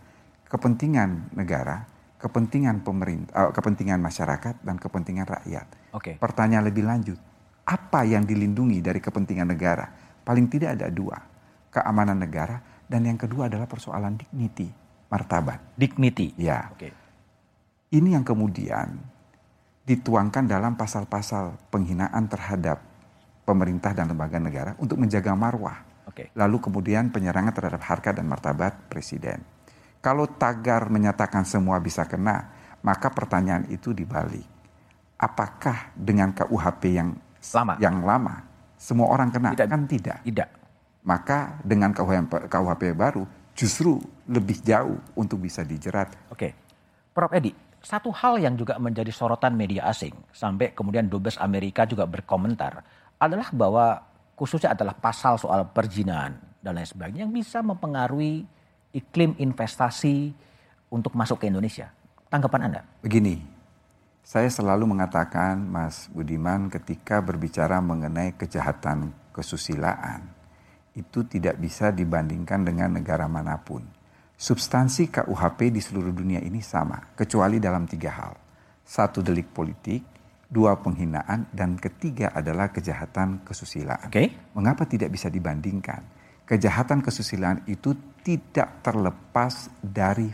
Kepentingan 0.50 1.30
negara, 1.38 1.86
kepentingan 2.20 2.84
pemerintah, 2.84 3.32
uh, 3.32 3.50
kepentingan 3.50 3.98
masyarakat 3.98 4.60
dan 4.60 4.76
kepentingan 4.76 5.26
rakyat. 5.26 5.66
Oke. 5.96 6.14
Okay. 6.14 6.14
Pertanyaan 6.20 6.68
lebih 6.68 6.84
lanjut, 6.84 7.16
apa 7.64 8.04
yang 8.04 8.28
dilindungi 8.28 8.84
dari 8.84 9.00
kepentingan 9.00 9.48
negara? 9.48 9.88
Paling 10.20 10.46
tidak 10.52 10.76
ada 10.76 10.92
dua, 10.92 11.16
keamanan 11.72 12.20
negara 12.20 12.60
dan 12.86 13.08
yang 13.08 13.16
kedua 13.16 13.48
adalah 13.48 13.64
persoalan 13.64 14.20
dignity, 14.20 14.68
martabat. 15.08 15.58
Dignity. 15.80 16.36
Ya. 16.36 16.68
Oke. 16.70 16.90
Okay. 16.90 16.92
Ini 17.90 18.20
yang 18.20 18.22
kemudian 18.22 19.00
dituangkan 19.82 20.46
dalam 20.46 20.78
pasal-pasal 20.78 21.58
penghinaan 21.72 22.30
terhadap 22.30 22.78
pemerintah 23.42 23.90
dan 23.90 24.06
lembaga 24.12 24.38
negara 24.38 24.78
untuk 24.78 25.00
menjaga 25.00 25.34
marwah. 25.34 25.82
Okay. 26.06 26.30
Lalu 26.38 26.62
kemudian 26.62 27.10
penyerangan 27.10 27.54
terhadap 27.54 27.82
harkat 27.86 28.14
dan 28.18 28.26
martabat 28.26 28.74
presiden. 28.86 29.42
Kalau 30.00 30.24
tagar 30.24 30.88
menyatakan 30.88 31.44
semua 31.44 31.76
bisa 31.76 32.08
kena, 32.08 32.48
maka 32.80 33.12
pertanyaan 33.12 33.68
itu 33.68 33.92
dibalik. 33.92 34.48
Apakah 35.20 35.92
dengan 35.92 36.32
KUHP 36.32 36.82
yang 36.96 37.12
lama, 37.52 37.76
yang 37.76 38.00
lama 38.00 38.34
semua 38.80 39.12
orang 39.12 39.28
kena? 39.28 39.52
Tidak. 39.52 39.68
Kan 39.68 39.84
tidak. 39.84 40.18
Tidak. 40.24 40.48
Maka 41.04 41.60
dengan 41.60 41.92
KUHP, 41.92 42.48
KUHP 42.48 42.82
baru 42.96 43.24
justru 43.52 44.00
lebih 44.24 44.64
jauh 44.64 44.96
untuk 45.20 45.44
bisa 45.44 45.60
dijerat. 45.60 46.32
Oke. 46.32 46.56
Prof 47.12 47.32
Edi, 47.36 47.52
satu 47.80 48.08
hal 48.12 48.40
yang 48.40 48.56
juga 48.56 48.80
menjadi 48.80 49.12
sorotan 49.12 49.52
media 49.52 49.88
asing 49.88 50.12
sampai 50.32 50.72
kemudian 50.72 51.08
dubes 51.08 51.36
Amerika 51.40 51.84
juga 51.84 52.08
berkomentar 52.08 52.80
adalah 53.20 53.48
bahwa 53.52 54.00
khususnya 54.36 54.72
adalah 54.72 54.96
pasal 54.96 55.36
soal 55.36 55.68
perjinahan 55.68 56.36
dan 56.60 56.76
lain 56.76 56.88
sebagainya 56.88 57.28
yang 57.28 57.32
bisa 57.32 57.60
mempengaruhi 57.60 58.44
iklim 58.90 59.38
investasi 59.38 60.34
untuk 60.90 61.14
masuk 61.14 61.42
ke 61.42 61.46
Indonesia. 61.46 61.90
Tanggapan 62.30 62.70
Anda? 62.70 62.80
Begini, 63.02 63.42
saya 64.22 64.46
selalu 64.46 64.86
mengatakan 64.94 65.58
Mas 65.58 66.06
Budiman 66.10 66.70
ketika 66.70 67.18
berbicara 67.18 67.82
mengenai 67.82 68.34
kejahatan 68.38 69.10
kesusilaan, 69.34 70.30
itu 70.94 71.26
tidak 71.26 71.58
bisa 71.58 71.90
dibandingkan 71.90 72.62
dengan 72.62 72.94
negara 72.98 73.26
mana 73.26 73.58
pun. 73.58 73.82
Substansi 74.40 75.12
KUHP 75.12 75.74
di 75.74 75.82
seluruh 75.84 76.14
dunia 76.14 76.40
ini 76.40 76.64
sama, 76.64 77.12
kecuali 77.12 77.60
dalam 77.60 77.84
tiga 77.84 78.10
hal. 78.14 78.34
Satu 78.80 79.20
delik 79.20 79.52
politik, 79.52 80.02
dua 80.48 80.80
penghinaan, 80.80 81.46
dan 81.52 81.76
ketiga 81.76 82.32
adalah 82.32 82.72
kejahatan 82.72 83.44
kesusilaan. 83.44 84.08
Okay. 84.08 84.32
Mengapa 84.56 84.88
tidak 84.88 85.12
bisa 85.12 85.28
dibandingkan? 85.28 86.19
Kejahatan 86.50 86.98
kesusilaan 86.98 87.62
itu 87.70 87.94
tidak 88.26 88.82
terlepas 88.82 89.70
dari 89.78 90.26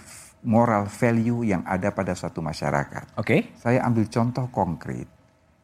moral 0.48 0.88
value 0.88 1.44
yang 1.44 1.60
ada 1.68 1.92
pada 1.92 2.16
suatu 2.16 2.40
masyarakat. 2.40 3.20
Oke. 3.20 3.20
Okay. 3.20 3.40
Saya 3.60 3.84
ambil 3.84 4.08
contoh 4.08 4.48
konkret. 4.48 5.04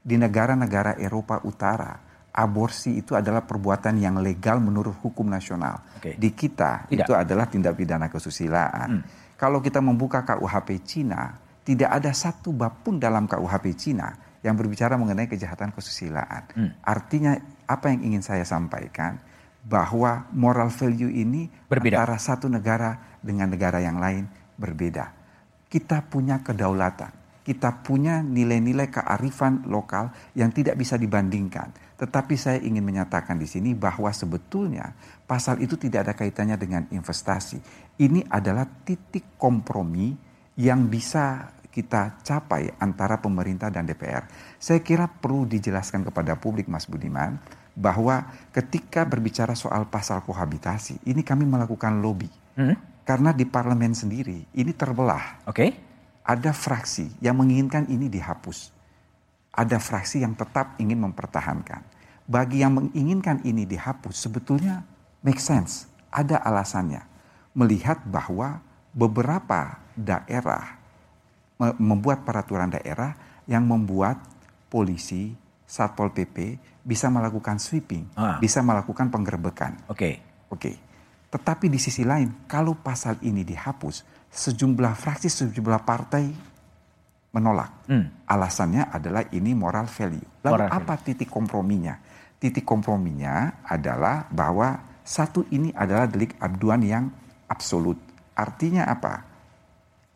Di 0.02 0.20
negara-negara 0.20 1.00
Eropa 1.00 1.40
Utara, 1.48 1.96
aborsi 2.36 3.00
itu 3.00 3.16
adalah 3.16 3.48
perbuatan 3.48 3.96
yang 3.96 4.20
legal 4.20 4.60
menurut 4.60 4.98
hukum 5.00 5.24
nasional. 5.24 5.88
Okay. 5.96 6.20
Di 6.20 6.36
kita 6.36 6.84
Tidak. 6.84 7.06
itu 7.06 7.12
adalah 7.16 7.48
tindak 7.48 7.72
pidana 7.72 8.12
kesusilaan. 8.12 9.00
Hmm. 9.00 9.02
Kalau 9.40 9.64
kita 9.64 9.80
membuka 9.80 10.20
KUHP 10.20 10.84
Cina, 10.84 11.32
tidak 11.64 11.96
ada 11.96 12.12
satu 12.12 12.52
bab 12.52 12.84
pun 12.84 13.00
dalam 13.00 13.24
KUHP 13.24 13.72
Cina 13.78 14.12
yang 14.42 14.58
berbicara 14.58 14.98
mengenai 14.98 15.30
kejahatan 15.30 15.72
kesusilaan. 15.72 16.42
Hmm. 16.52 16.70
Artinya 16.82 17.38
apa 17.64 17.88
yang 17.88 18.04
ingin 18.10 18.22
saya 18.26 18.42
sampaikan 18.42 19.31
bahwa 19.62 20.26
moral 20.34 20.68
value 20.74 21.10
ini 21.10 21.46
berbeda. 21.70 22.02
antara 22.02 22.18
satu 22.18 22.50
negara 22.50 23.18
dengan 23.22 23.54
negara 23.54 23.78
yang 23.78 24.02
lain 24.02 24.26
berbeda. 24.58 25.14
Kita 25.70 26.04
punya 26.04 26.42
kedaulatan, 26.42 27.40
kita 27.46 27.80
punya 27.80 28.20
nilai-nilai 28.20 28.90
kearifan 28.90 29.64
lokal 29.70 30.12
yang 30.36 30.52
tidak 30.52 30.76
bisa 30.76 30.98
dibandingkan. 30.98 31.72
Tetapi 31.96 32.34
saya 32.34 32.58
ingin 32.58 32.82
menyatakan 32.82 33.38
di 33.38 33.46
sini 33.46 33.72
bahwa 33.72 34.10
sebetulnya 34.10 34.92
pasal 35.24 35.62
itu 35.62 35.78
tidak 35.78 36.10
ada 36.10 36.14
kaitannya 36.18 36.58
dengan 36.58 36.82
investasi. 36.90 37.62
Ini 38.02 38.26
adalah 38.28 38.66
titik 38.66 39.38
kompromi 39.38 40.12
yang 40.58 40.90
bisa 40.90 41.54
kita 41.72 42.20
capai 42.20 42.68
antara 42.76 43.16
pemerintah 43.16 43.72
dan 43.72 43.88
DPR. 43.88 44.28
Saya 44.60 44.84
kira 44.84 45.08
perlu 45.08 45.48
dijelaskan 45.48 46.04
kepada 46.04 46.36
publik 46.36 46.68
Mas 46.68 46.84
Budiman 46.84 47.40
bahwa 47.72 48.28
ketika 48.52 49.04
berbicara 49.08 49.56
soal 49.56 49.88
pasal 49.88 50.20
kohabitasi, 50.22 51.00
ini 51.08 51.24
kami 51.24 51.48
melakukan 51.48 52.00
lobby. 52.04 52.28
Hmm? 52.56 52.76
Karena 53.02 53.34
di 53.34 53.42
parlemen 53.48 53.96
sendiri 53.96 54.46
ini 54.54 54.72
terbelah. 54.76 55.42
Oke. 55.48 55.56
Okay. 55.56 55.70
Ada 56.22 56.54
fraksi 56.54 57.18
yang 57.18 57.42
menginginkan 57.42 57.90
ini 57.90 58.06
dihapus. 58.06 58.70
Ada 59.50 59.82
fraksi 59.82 60.22
yang 60.22 60.38
tetap 60.38 60.78
ingin 60.78 61.02
mempertahankan. 61.02 61.82
Bagi 62.30 62.62
yang 62.62 62.78
menginginkan 62.78 63.42
ini 63.42 63.66
dihapus 63.66 64.30
sebetulnya 64.30 64.86
make 65.26 65.42
sense. 65.42 65.90
Ada 66.14 66.38
alasannya. 66.38 67.02
Melihat 67.58 68.06
bahwa 68.06 68.62
beberapa 68.94 69.82
daerah 69.98 70.78
membuat 71.78 72.26
peraturan 72.26 72.74
daerah 72.74 73.14
yang 73.46 73.66
membuat 73.66 74.18
polisi, 74.66 75.34
satpol 75.68 76.10
pp 76.10 76.58
bisa 76.82 77.06
melakukan 77.08 77.62
sweeping, 77.62 78.10
ah. 78.18 78.42
bisa 78.42 78.60
melakukan 78.60 79.08
penggerbekan. 79.08 79.86
Oke. 79.86 79.98
Okay. 79.98 80.14
Oke. 80.50 80.60
Okay. 80.70 80.76
Tetapi 81.32 81.72
di 81.72 81.80
sisi 81.80 82.04
lain, 82.04 82.44
kalau 82.44 82.76
pasal 82.76 83.16
ini 83.24 83.40
dihapus, 83.40 84.04
sejumlah 84.28 84.92
fraksi, 84.92 85.32
sejumlah 85.32 85.80
partai 85.86 86.28
menolak. 87.32 87.88
Hmm. 87.88 88.12
Alasannya 88.28 88.92
adalah 88.92 89.24
ini 89.32 89.56
moral 89.56 89.88
value. 89.88 90.44
Lalu 90.44 90.52
moral 90.52 90.68
apa 90.68 90.94
value. 91.00 91.04
titik 91.08 91.28
komprominya? 91.32 91.96
Titik 92.36 92.68
komprominya 92.68 93.64
adalah 93.64 94.28
bahwa 94.28 95.00
satu 95.02 95.48
ini 95.50 95.72
adalah 95.72 96.04
delik 96.04 96.36
aduan 96.36 96.84
yang 96.84 97.04
absolut. 97.48 97.96
Artinya 98.36 98.84
apa? 98.84 99.24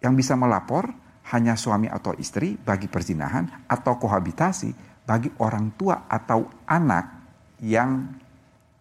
Yang 0.04 0.14
bisa 0.20 0.34
melapor 0.36 0.92
hanya 1.32 1.56
suami 1.56 1.90
atau 1.90 2.12
istri 2.20 2.54
bagi 2.54 2.86
perzinahan 2.86 3.66
atau 3.66 3.98
kohabitasi 3.98 4.95
bagi 5.06 5.30
orang 5.38 5.72
tua 5.78 6.10
atau 6.10 6.50
anak 6.66 7.06
yang 7.62 8.10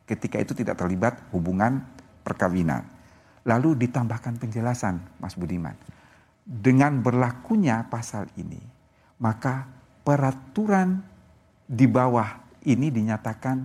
ketika 0.10 0.42
itu 0.42 0.58
tidak 0.58 0.82
terlibat 0.82 1.22
hubungan 1.32 1.86
perkawinan. 2.26 2.82
Lalu 3.46 3.86
ditambahkan 3.86 4.42
penjelasan 4.42 5.22
Mas 5.22 5.38
Budiman. 5.38 5.78
Dengan 6.46 6.98
berlakunya 7.02 7.86
pasal 7.86 8.26
ini, 8.38 8.62
maka 9.22 9.70
peraturan 10.02 11.02
di 11.66 11.86
bawah 11.86 12.42
ini 12.66 12.90
dinyatakan 12.90 13.58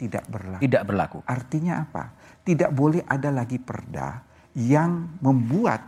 tidak 0.00 0.24
berlaku. 0.28 0.60
Tidak 0.64 0.82
berlaku. 0.84 1.18
Artinya 1.28 1.84
apa? 1.84 2.12
Tidak 2.44 2.72
boleh 2.72 3.04
ada 3.04 3.28
lagi 3.28 3.60
perda 3.60 4.24
yang 4.56 5.20
membuat 5.20 5.80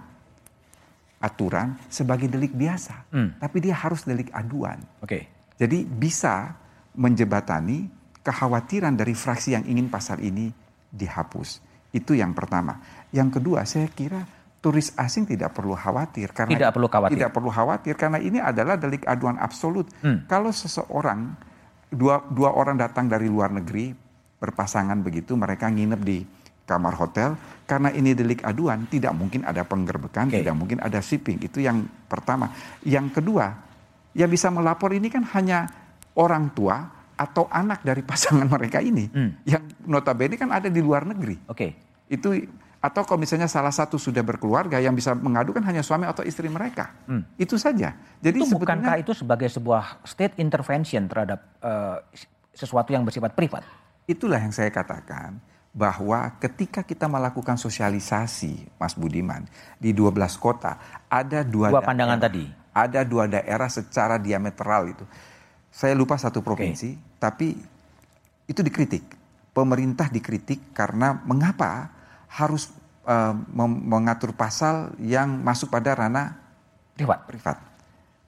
aturan 1.20 1.76
sebagai 1.92 2.28
delik 2.32 2.56
biasa, 2.56 3.08
hmm. 3.12 3.28
tapi 3.40 3.60
dia 3.60 3.76
harus 3.76 4.04
delik 4.08 4.32
aduan. 4.32 4.80
Oke. 5.04 5.08
Okay. 5.08 5.22
Jadi 5.60 5.84
bisa 5.84 6.56
menjebatani 6.96 7.84
kekhawatiran 8.24 8.96
dari 8.96 9.12
fraksi 9.12 9.52
yang 9.52 9.64
ingin 9.68 9.92
pasal 9.92 10.16
ini 10.24 10.48
dihapus. 10.88 11.60
Itu 11.92 12.16
yang 12.16 12.32
pertama. 12.32 12.80
Yang 13.12 13.40
kedua, 13.40 13.68
saya 13.68 13.84
kira 13.92 14.24
turis 14.60 14.92
asing 14.96 15.24
tidak 15.24 15.56
perlu 15.56 15.72
khawatir 15.72 16.32
karena 16.36 16.52
tidak 16.56 16.72
perlu 16.76 16.88
khawatir. 16.88 17.16
Tidak 17.16 17.32
perlu 17.32 17.50
khawatir 17.52 17.94
karena 17.96 18.18
ini 18.20 18.38
adalah 18.40 18.76
delik 18.76 19.04
aduan 19.08 19.40
absolut. 19.40 19.88
Hmm. 20.04 20.24
Kalau 20.28 20.52
seseorang 20.52 21.36
dua 21.92 22.24
dua 22.28 22.56
orang 22.56 22.76
datang 22.76 23.08
dari 23.08 23.26
luar 23.26 23.52
negeri 23.52 23.92
berpasangan 24.40 25.00
begitu, 25.04 25.36
mereka 25.36 25.68
nginep 25.68 26.00
di 26.00 26.18
kamar 26.68 26.94
hotel 26.94 27.34
karena 27.66 27.90
ini 27.90 28.14
delik 28.14 28.46
aduan 28.46 28.86
tidak 28.86 29.10
mungkin 29.16 29.42
ada 29.42 29.66
penggerbekan, 29.66 30.30
okay. 30.30 30.44
tidak 30.44 30.54
mungkin 30.54 30.78
ada 30.78 31.02
shipping. 31.02 31.42
Itu 31.42 31.58
yang 31.58 31.82
pertama. 32.06 32.52
Yang 32.86 33.18
kedua, 33.18 33.69
yang 34.14 34.30
bisa 34.30 34.50
melapor 34.50 34.90
ini 34.90 35.06
kan 35.06 35.22
hanya 35.36 35.70
orang 36.18 36.50
tua 36.54 37.00
atau 37.20 37.46
anak 37.52 37.84
dari 37.84 38.00
pasangan 38.00 38.48
mereka 38.54 38.80
ini 38.80 39.06
hmm. 39.06 39.30
yang 39.44 39.62
notabene 39.84 40.40
kan 40.40 40.48
ada 40.50 40.72
di 40.72 40.80
luar 40.80 41.04
negeri. 41.04 41.36
Oke. 41.46 41.56
Okay. 41.56 41.70
Itu 42.10 42.34
atau 42.80 43.04
kalau 43.04 43.20
misalnya 43.20 43.44
salah 43.44 43.70
satu 43.70 44.00
sudah 44.00 44.24
berkeluarga 44.24 44.80
yang 44.80 44.96
bisa 44.96 45.12
mengadukan 45.12 45.60
hanya 45.68 45.84
suami 45.84 46.08
atau 46.08 46.24
istri 46.24 46.48
mereka. 46.48 46.96
Hmm. 47.04 47.28
Itu 47.36 47.60
saja. 47.60 47.92
Jadi 48.24 48.40
itu 48.40 48.56
bukankah 48.56 49.04
itu 49.04 49.12
sebagai 49.12 49.52
sebuah 49.52 50.00
state 50.08 50.40
intervention 50.40 51.04
terhadap 51.04 51.44
uh, 51.60 52.00
sesuatu 52.56 52.96
yang 52.96 53.04
bersifat 53.04 53.36
privat? 53.36 53.62
Itulah 54.08 54.40
yang 54.40 54.50
saya 54.50 54.72
katakan 54.72 55.36
bahwa 55.70 56.34
ketika 56.42 56.82
kita 56.82 57.06
melakukan 57.06 57.54
sosialisasi, 57.54 58.80
Mas 58.80 58.98
Budiman, 58.98 59.46
di 59.78 59.94
12 59.94 60.16
kota, 60.40 61.04
ada 61.06 61.46
dua, 61.46 61.70
dua 61.70 61.84
pandangan 61.84 62.18
tadi. 62.18 62.59
Ada 62.70 63.02
dua 63.02 63.26
daerah 63.26 63.66
secara 63.66 64.16
diametral 64.16 64.94
itu. 64.94 65.04
Saya 65.70 65.94
lupa 65.94 66.18
satu 66.18 66.42
provinsi, 66.42 66.90
okay. 66.94 67.18
tapi 67.18 67.48
itu 68.50 68.60
dikritik. 68.62 69.18
pemerintah 69.50 70.06
dikritik 70.06 70.70
karena 70.70 71.18
mengapa 71.26 71.90
harus 72.30 72.70
uh, 73.02 73.34
mengatur 73.82 74.30
pasal 74.30 74.94
yang 75.02 75.42
masuk 75.42 75.74
pada 75.74 75.90
ranah 75.98 76.38
privat. 76.94 77.26
privat. 77.26 77.58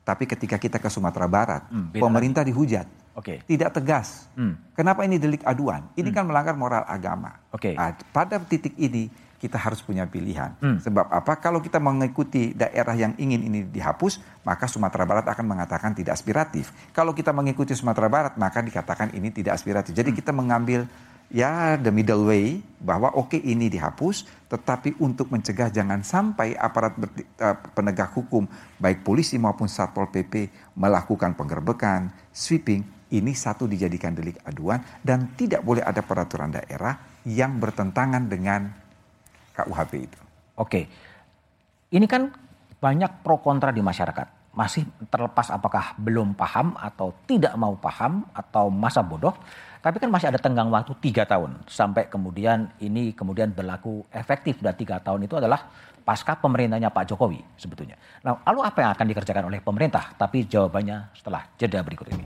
Tapi 0.03 0.27
ketika 0.27 0.59
kita 0.59 0.83
ke 0.83 0.91
Sumatera 0.91 1.31
Barat, 1.31 1.63
hmm, 1.71 1.95
pemerintah 1.95 2.43
lagi. 2.43 2.51
dihujat. 2.51 2.87
Okay. 3.15 3.39
Tidak 3.47 3.71
tegas. 3.71 4.27
Hmm. 4.35 4.59
Kenapa 4.75 5.07
ini 5.07 5.23
delik 5.23 5.47
aduan? 5.47 5.87
Ini 5.95 6.11
hmm. 6.11 6.17
kan 6.17 6.25
melanggar 6.27 6.59
moral 6.59 6.83
agama. 6.91 7.39
Okay. 7.55 7.79
Nah, 7.79 7.95
pada 8.11 8.43
titik 8.43 8.75
ini 8.75 9.07
kita 9.43 9.59
harus 9.59 9.83
punya 9.83 10.07
pilihan. 10.07 10.55
Hmm. 10.63 10.79
Sebab 10.79 11.11
apa? 11.11 11.35
Kalau 11.43 11.59
kita 11.59 11.83
mengikuti 11.83 12.55
daerah 12.55 12.95
yang 12.95 13.19
ingin 13.19 13.43
ini 13.43 13.67
dihapus, 13.67 14.23
maka 14.47 14.71
Sumatera 14.71 15.03
Barat 15.03 15.27
akan 15.27 15.43
mengatakan 15.43 15.99
tidak 15.99 16.15
aspiratif. 16.15 16.71
Kalau 16.95 17.11
kita 17.11 17.35
mengikuti 17.35 17.75
Sumatera 17.75 18.07
Barat, 18.07 18.39
maka 18.39 18.63
dikatakan 18.63 19.11
ini 19.19 19.35
tidak 19.35 19.59
aspiratif. 19.59 19.99
Jadi 19.99 20.15
hmm. 20.15 20.19
kita 20.23 20.31
mengambil 20.31 20.87
ya 21.27 21.75
the 21.75 21.91
middle 21.91 22.23
way 22.23 22.63
bahwa 22.79 23.11
oke 23.19 23.35
okay, 23.35 23.43
ini 23.43 23.67
dihapus, 23.67 24.31
tetapi 24.47 25.03
untuk 25.03 25.27
mencegah 25.35 25.75
jangan 25.75 26.07
sampai 26.07 26.55
aparat 26.55 26.95
uh, 27.43 27.57
penegak 27.75 28.15
hukum 28.15 28.47
baik 28.79 29.03
polisi 29.03 29.43
maupun 29.43 29.67
satpol 29.67 30.07
pp 30.07 30.55
melakukan 30.79 31.35
penggerbekan, 31.35 32.15
sweeping, 32.31 32.87
ini 33.11 33.35
satu 33.35 33.67
dijadikan 33.67 34.15
delik 34.15 34.39
aduan 34.47 34.79
dan 35.03 35.35
tidak 35.35 35.67
boleh 35.67 35.83
ada 35.83 36.05
peraturan 36.05 36.55
daerah 36.55 36.95
yang 37.27 37.59
bertentangan 37.59 38.29
dengan 38.29 38.82
KUHP 39.53 39.93
itu. 40.09 40.21
Oke, 40.57 40.89
ini 41.93 42.07
kan 42.09 42.33
banyak 42.83 43.23
pro 43.23 43.39
kontra 43.39 43.71
di 43.71 43.85
masyarakat. 43.85 44.43
Masih 44.53 44.85
terlepas 45.09 45.49
apakah 45.49 45.97
belum 45.97 46.37
paham 46.37 46.77
atau 46.77 47.17
tidak 47.25 47.57
mau 47.57 47.73
paham 47.77 48.29
atau 48.37 48.69
masa 48.69 49.01
bodoh. 49.01 49.33
Tapi 49.83 49.99
kan 49.99 50.13
masih 50.13 50.31
ada 50.31 50.39
tenggang 50.39 50.71
waktu 50.71 50.95
tiga 51.03 51.27
tahun 51.27 51.67
sampai 51.67 52.07
kemudian 52.07 52.71
ini 52.79 53.17
kemudian 53.17 53.51
berlaku 53.51 54.07
efektif 54.15 54.63
dan 54.63 54.77
tiga 54.79 55.03
tahun 55.03 55.27
itu 55.27 55.41
adalah 55.41 55.67
pasca 56.03 56.39
pemerintahnya 56.39 56.91
Pak 56.91 57.15
Jokowi 57.15 57.41
sebetulnya. 57.59 57.99
Nah, 58.23 58.39
lalu 58.47 58.61
apa 58.63 58.79
yang 58.83 58.91
akan 58.95 59.07
dikerjakan 59.11 59.45
oleh 59.51 59.59
pemerintah? 59.59 60.15
Tapi 60.15 60.47
jawabannya 60.47 61.17
setelah 61.19 61.43
jeda 61.59 61.83
berikut 61.83 62.11
ini. 62.15 62.25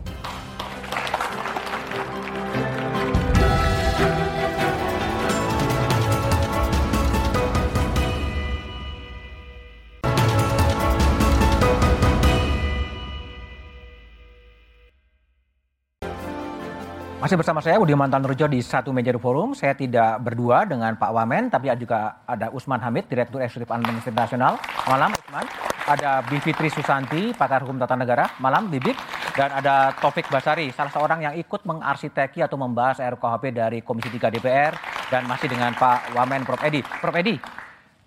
Masih 17.16 17.32
bersama 17.40 17.64
saya 17.64 17.80
Budi 17.80 17.96
Mantan 17.96 18.20
Rejo 18.28 18.44
di 18.44 18.60
satu 18.60 18.92
meja 18.92 19.08
forum. 19.16 19.56
Saya 19.56 19.72
tidak 19.72 20.20
berdua 20.20 20.68
dengan 20.68 20.92
Pak 21.00 21.16
Wamen, 21.16 21.48
tapi 21.48 21.72
juga 21.80 22.20
ada 22.28 22.52
Usman 22.52 22.76
Hamid, 22.76 23.08
Direktur 23.08 23.40
Eksekutif 23.40 23.72
Administrasi 23.72 24.12
Nasional. 24.12 24.60
Malam 24.84 25.16
Usman. 25.16 25.48
Ada 25.88 26.20
Bivitri 26.28 26.68
Susanti, 26.68 27.32
pakar 27.32 27.64
hukum 27.64 27.80
tata 27.80 27.96
negara. 27.96 28.36
Malam 28.36 28.68
Bibit. 28.68 29.00
Dan 29.32 29.48
ada 29.48 29.96
Taufik 29.96 30.28
Basari, 30.28 30.68
salah 30.76 30.92
seorang 30.92 31.24
yang 31.24 31.34
ikut 31.40 31.64
mengarsiteki 31.64 32.44
atau 32.44 32.60
membahas 32.60 33.00
RKHP 33.00 33.44
dari 33.48 33.78
Komisi 33.80 34.12
3 34.12 34.28
DPR. 34.36 34.76
Dan 35.08 35.24
masih 35.24 35.48
dengan 35.48 35.72
Pak 35.72 36.12
Wamen 36.12 36.44
Prof. 36.44 36.60
Edi. 36.68 36.84
Prof. 36.84 37.16
Edi, 37.16 37.40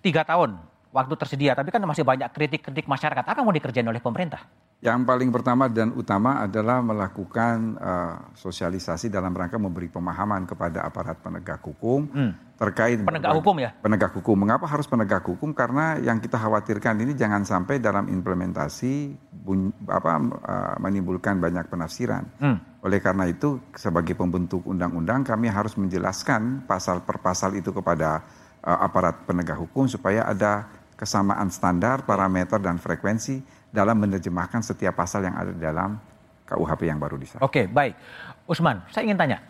tiga 0.06 0.22
tahun 0.22 0.69
waktu 0.90 1.14
tersedia, 1.14 1.54
tapi 1.54 1.70
kan 1.70 1.82
masih 1.86 2.02
banyak 2.02 2.26
kritik-kritik 2.34 2.90
masyarakat. 2.90 3.22
Apa 3.22 3.38
yang 3.38 3.46
mau 3.46 3.54
dikerjain 3.54 3.86
oleh 3.86 4.02
pemerintah? 4.02 4.42
Yang 4.80 5.04
paling 5.04 5.28
pertama 5.28 5.68
dan 5.68 5.92
utama 5.92 6.40
adalah 6.40 6.80
melakukan 6.80 7.76
uh, 7.76 8.32
sosialisasi 8.32 9.12
dalam 9.12 9.36
rangka 9.36 9.60
memberi 9.60 9.92
pemahaman 9.92 10.48
kepada 10.48 10.88
aparat 10.88 11.20
penegak 11.20 11.60
hukum 11.60 12.08
hmm. 12.08 12.56
terkait 12.56 12.96
penegak 13.04 13.36
hukum 13.36 13.60
ya. 13.60 13.76
Penegak 13.76 14.16
hukum. 14.16 14.40
Mengapa 14.40 14.64
harus 14.64 14.88
penegak 14.88 15.20
hukum? 15.28 15.52
Karena 15.52 16.00
yang 16.00 16.16
kita 16.16 16.40
khawatirkan 16.40 16.96
ini 16.96 17.12
jangan 17.12 17.44
sampai 17.44 17.76
dalam 17.76 18.08
implementasi 18.08 19.20
bun, 19.36 19.68
apa 19.84 20.16
uh, 20.16 20.74
menimbulkan 20.80 21.36
banyak 21.36 21.68
penafsiran. 21.68 22.24
Hmm. 22.40 22.56
Oleh 22.80 23.04
karena 23.04 23.28
itu 23.28 23.60
sebagai 23.76 24.16
pembentuk 24.16 24.64
undang-undang 24.64 25.28
kami 25.28 25.52
harus 25.52 25.76
menjelaskan 25.76 26.64
pasal 26.64 27.04
per 27.04 27.20
pasal 27.20 27.52
itu 27.52 27.68
kepada 27.68 28.24
uh, 28.64 28.78
aparat 28.80 29.28
penegak 29.28 29.60
hukum 29.60 29.84
supaya 29.84 30.24
ada 30.24 30.79
kesamaan 31.00 31.48
standar, 31.48 32.04
parameter 32.04 32.60
dan 32.60 32.76
frekuensi 32.76 33.40
dalam 33.72 33.96
menerjemahkan 34.04 34.60
setiap 34.60 35.00
pasal 35.00 35.24
yang 35.24 35.32
ada 35.32 35.48
di 35.48 35.62
dalam 35.64 35.96
KUHP 36.44 36.92
yang 36.92 37.00
baru 37.00 37.16
disahkan. 37.16 37.40
Oke, 37.40 37.64
baik. 37.64 37.96
Usman, 38.44 38.84
saya 38.92 39.08
ingin 39.08 39.16
tanya. 39.16 39.40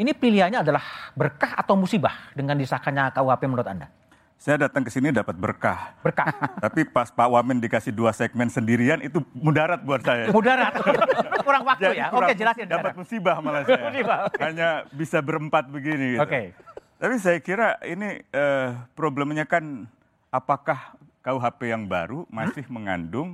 Ini 0.00 0.16
pilihannya 0.16 0.64
adalah 0.64 1.12
berkah 1.12 1.58
atau 1.58 1.76
musibah 1.76 2.32
dengan 2.32 2.56
disahkannya 2.56 3.12
KUHP 3.12 3.42
menurut 3.44 3.68
Anda? 3.68 3.92
Saya 4.38 4.70
datang 4.70 4.86
ke 4.86 4.90
sini 4.94 5.10
dapat 5.10 5.34
berkah. 5.34 5.98
Berkah. 5.98 6.30
Tapi 6.64 6.86
pas 6.86 7.10
Pak 7.10 7.26
Wamen 7.26 7.58
dikasih 7.58 7.90
dua 7.90 8.14
segmen 8.14 8.46
sendirian 8.46 9.02
itu 9.02 9.18
mudarat 9.34 9.82
buat 9.82 9.98
saya. 9.98 10.30
Mudarat. 10.30 10.78
kurang 11.46 11.66
waktu 11.66 11.90
Jadi, 11.90 11.98
ya. 11.98 12.06
Kurang, 12.14 12.30
Oke, 12.30 12.38
jelasin. 12.38 12.66
Dapat 12.70 12.94
musibah 12.94 13.36
malah 13.42 13.66
saya. 13.66 13.90
musibah. 13.90 14.30
Hanya 14.38 14.68
bisa 14.94 15.18
berempat 15.18 15.66
begini 15.66 16.14
gitu. 16.16 16.22
Oke. 16.22 16.54
Tapi 17.02 17.14
saya 17.18 17.38
kira 17.42 17.82
ini 17.82 18.22
uh, 18.30 18.78
problemnya 18.94 19.42
kan 19.42 19.90
apakah 20.28 20.96
KUHP 21.24 21.72
yang 21.72 21.84
baru 21.84 22.24
masih 22.32 22.64
hmm? 22.64 22.72
mengandung 22.72 23.28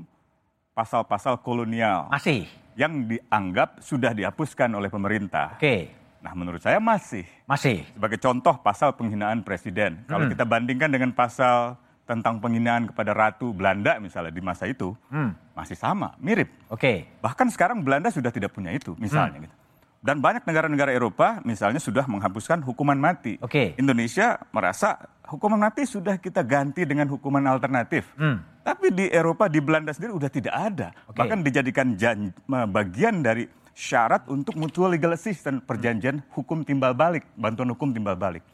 pasal-pasal 0.74 1.38
kolonial. 1.38 2.11
Masih. 2.11 2.50
Yang 2.74 3.18
dianggap 3.18 3.78
sudah 3.78 4.11
dihapuskan 4.11 4.66
oleh 4.74 4.90
pemerintah. 4.90 5.54
Oke. 5.54 5.94
Nah 6.18 6.33
menurut 6.35 6.59
saya 6.59 6.83
masih. 6.83 7.22
Masih. 7.46 7.87
Sebagai 7.94 8.18
contoh 8.18 8.57
pasal 8.59 8.96
penghinaan 8.98 9.46
presiden. 9.46 10.02
Hmm. 10.02 10.11
Kalau 10.11 10.26
kita 10.26 10.42
bandingkan 10.42 10.90
dengan 10.90 11.14
pasal 11.14 11.78
tentang 12.04 12.37
penghinaan 12.42 12.90
kepada 12.92 13.16
Ratu 13.16 13.54
Belanda 13.54 13.96
misalnya 14.02 14.35
di 14.35 14.42
masa 14.42 14.66
itu. 14.66 14.92
Hmm. 15.09 15.37
Masih 15.54 15.78
sama, 15.78 16.18
mirip. 16.18 16.50
Oke. 16.66 17.07
Bahkan 17.22 17.54
sekarang 17.54 17.87
Belanda 17.87 18.11
sudah 18.11 18.35
tidak 18.35 18.50
punya 18.50 18.74
itu 18.74 18.98
misalnya 18.98 19.38
hmm. 19.38 19.46
gitu. 19.46 19.57
Dan 20.05 20.21
banyak 20.21 20.45
negara-negara 20.45 20.93
Eropa 20.93 21.40
misalnya 21.49 21.81
sudah 21.81 22.05
menghapuskan 22.05 22.61
hukuman 22.61 23.01
mati. 23.01 23.40
Oke. 23.40 23.73
Indonesia 23.81 24.37
merasa 24.53 25.01
hukuman 25.25 25.57
mati 25.57 25.88
sudah 25.88 26.21
kita 26.21 26.45
ganti 26.45 26.85
dengan 26.85 27.09
hukuman 27.09 27.40
alternatif. 27.49 28.12
Hmm. 28.21 28.45
Tapi 28.61 28.93
di 28.93 29.09
Eropa, 29.09 29.49
di 29.49 29.64
Belanda 29.64 29.97
sendiri 29.97 30.12
udah 30.12 30.29
tidak 30.29 30.53
ada. 30.53 30.93
Okay. 31.09 31.25
Bahkan 31.25 31.38
dijadikan 31.40 31.97
jan, 31.97 32.37
bagian 32.69 33.25
dari 33.25 33.49
syarat 33.73 34.29
untuk 34.29 34.61
mutual 34.61 34.93
legal 34.93 35.17
assistance, 35.17 35.64
perjanjian 35.64 36.21
hukum 36.37 36.69
timbal 36.69 36.93
balik, 36.93 37.25
bantuan 37.33 37.73
hukum 37.73 37.88
timbal 37.88 38.12
balik. 38.12 38.45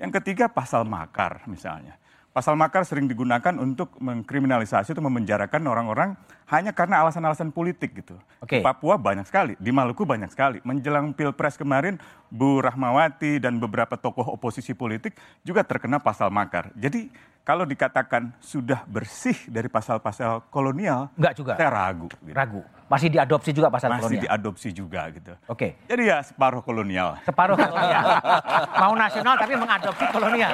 Yang 0.00 0.24
ketiga 0.24 0.48
pasal 0.48 0.88
makar 0.88 1.44
misalnya. 1.44 2.00
Pasal 2.32 2.56
makar 2.56 2.82
sering 2.82 3.06
digunakan 3.06 3.54
untuk 3.60 3.94
mengkriminalisasi 4.00 4.96
atau 4.96 5.04
memenjarakan 5.04 5.68
orang-orang 5.68 6.16
hanya 6.52 6.76
karena 6.76 7.00
alasan-alasan 7.04 7.48
politik 7.54 7.96
gitu. 7.96 8.16
Okay. 8.44 8.60
Di 8.60 8.64
Papua 8.64 9.00
banyak 9.00 9.24
sekali, 9.24 9.56
di 9.56 9.70
Maluku 9.72 10.04
banyak 10.04 10.28
sekali. 10.28 10.60
Menjelang 10.60 11.16
Pilpres 11.16 11.56
kemarin, 11.56 11.96
Bu 12.28 12.60
Rahmawati 12.60 13.40
dan 13.40 13.56
beberapa 13.56 13.96
tokoh 13.96 14.36
oposisi 14.36 14.76
politik 14.76 15.16
juga 15.40 15.64
terkena 15.64 15.96
pasal 15.96 16.28
makar. 16.28 16.68
Jadi 16.76 17.08
kalau 17.44 17.68
dikatakan 17.68 18.32
sudah 18.40 18.88
bersih 18.88 19.36
dari 19.52 19.68
pasal-pasal 19.68 20.48
kolonial, 20.48 21.12
enggak 21.12 21.36
juga. 21.36 21.52
Saya 21.60 21.68
ragu. 21.68 22.08
Gitu. 22.08 22.32
Ragu. 22.32 22.64
Masih 22.84 23.08
diadopsi 23.12 23.50
juga 23.52 23.68
pasal 23.68 23.92
Masih 23.92 24.00
kolonial. 24.00 24.16
Masih 24.16 24.28
diadopsi 24.28 24.68
juga 24.72 25.00
gitu. 25.12 25.32
Oke. 25.48 25.76
Okay. 25.76 25.88
Jadi 25.88 26.02
ya 26.08 26.24
separuh 26.24 26.64
kolonial. 26.64 27.20
Separuh 27.24 27.56
kolonial. 27.56 28.04
Mau 28.84 28.92
nasional 28.96 29.34
tapi 29.36 29.52
mengadopsi 29.60 30.04
kolonial. 30.08 30.52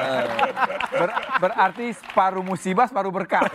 Ber, 0.90 1.10
berarti 1.42 1.86
separuh 1.94 2.42
musibah, 2.42 2.86
separuh 2.90 3.14
berkah. 3.14 3.46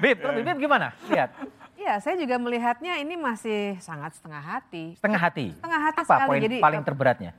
Bib, 0.00 0.16
Bib 0.20 0.65
gimana? 0.66 0.90
Lihat. 1.06 1.30
Iya, 1.76 1.94
saya 2.02 2.18
juga 2.18 2.34
melihatnya 2.42 2.98
ini 2.98 3.14
masih 3.14 3.78
sangat 3.78 4.18
setengah 4.18 4.42
hati. 4.42 4.98
Setengah 4.98 5.20
hati. 5.22 5.46
Setengah 5.54 5.80
hati 5.80 5.98
Apa 6.02 6.08
sekali. 6.08 6.28
poin 6.28 6.40
Jadi, 6.42 6.56
paling 6.58 6.82
terberatnya? 6.82 7.32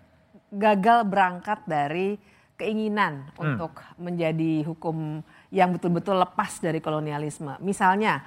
Gagal 0.47 0.99
berangkat 1.03 1.59
dari 1.67 2.15
keinginan 2.55 3.27
hmm. 3.27 3.37
untuk 3.43 3.73
menjadi 3.99 4.63
hukum 4.65 5.21
yang 5.51 5.75
betul-betul 5.75 6.17
lepas 6.17 6.63
dari 6.63 6.79
kolonialisme. 6.79 7.59
Misalnya 7.59 8.23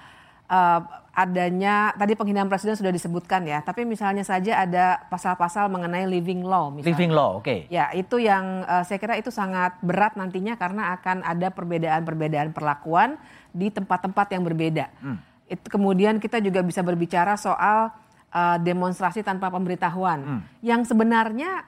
uh, 0.50 0.80
adanya 1.10 1.90
tadi 1.98 2.14
penghinaan 2.14 2.46
presiden 2.46 2.78
sudah 2.78 2.90
disebutkan 2.94 3.42
ya, 3.46 3.62
tapi 3.62 3.82
misalnya 3.86 4.22
saja 4.22 4.62
ada 4.62 5.04
pasal-pasal 5.10 5.66
mengenai 5.70 6.06
living 6.06 6.46
law 6.46 6.70
misalnya. 6.70 6.90
Living 6.94 7.12
law, 7.14 7.30
oke. 7.38 7.46
Okay. 7.46 7.60
Ya, 7.70 7.90
itu 7.94 8.22
yang 8.22 8.66
uh, 8.66 8.82
saya 8.86 8.98
kira 8.98 9.18
itu 9.18 9.30
sangat 9.30 9.74
berat 9.82 10.14
nantinya 10.14 10.54
karena 10.58 10.94
akan 10.98 11.26
ada 11.26 11.50
perbedaan-perbedaan 11.50 12.54
perlakuan 12.54 13.18
di 13.50 13.70
tempat-tempat 13.70 14.26
yang 14.32 14.42
berbeda. 14.46 14.86
Hmm. 15.02 15.18
Itu 15.50 15.66
kemudian 15.66 16.22
kita 16.22 16.38
juga 16.38 16.62
bisa 16.62 16.80
berbicara 16.80 17.34
soal 17.34 17.90
uh, 18.30 18.56
demonstrasi 18.62 19.26
tanpa 19.26 19.50
pemberitahuan 19.50 20.18
hmm. 20.22 20.40
yang 20.62 20.86
sebenarnya 20.86 21.66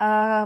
uh, 0.00 0.44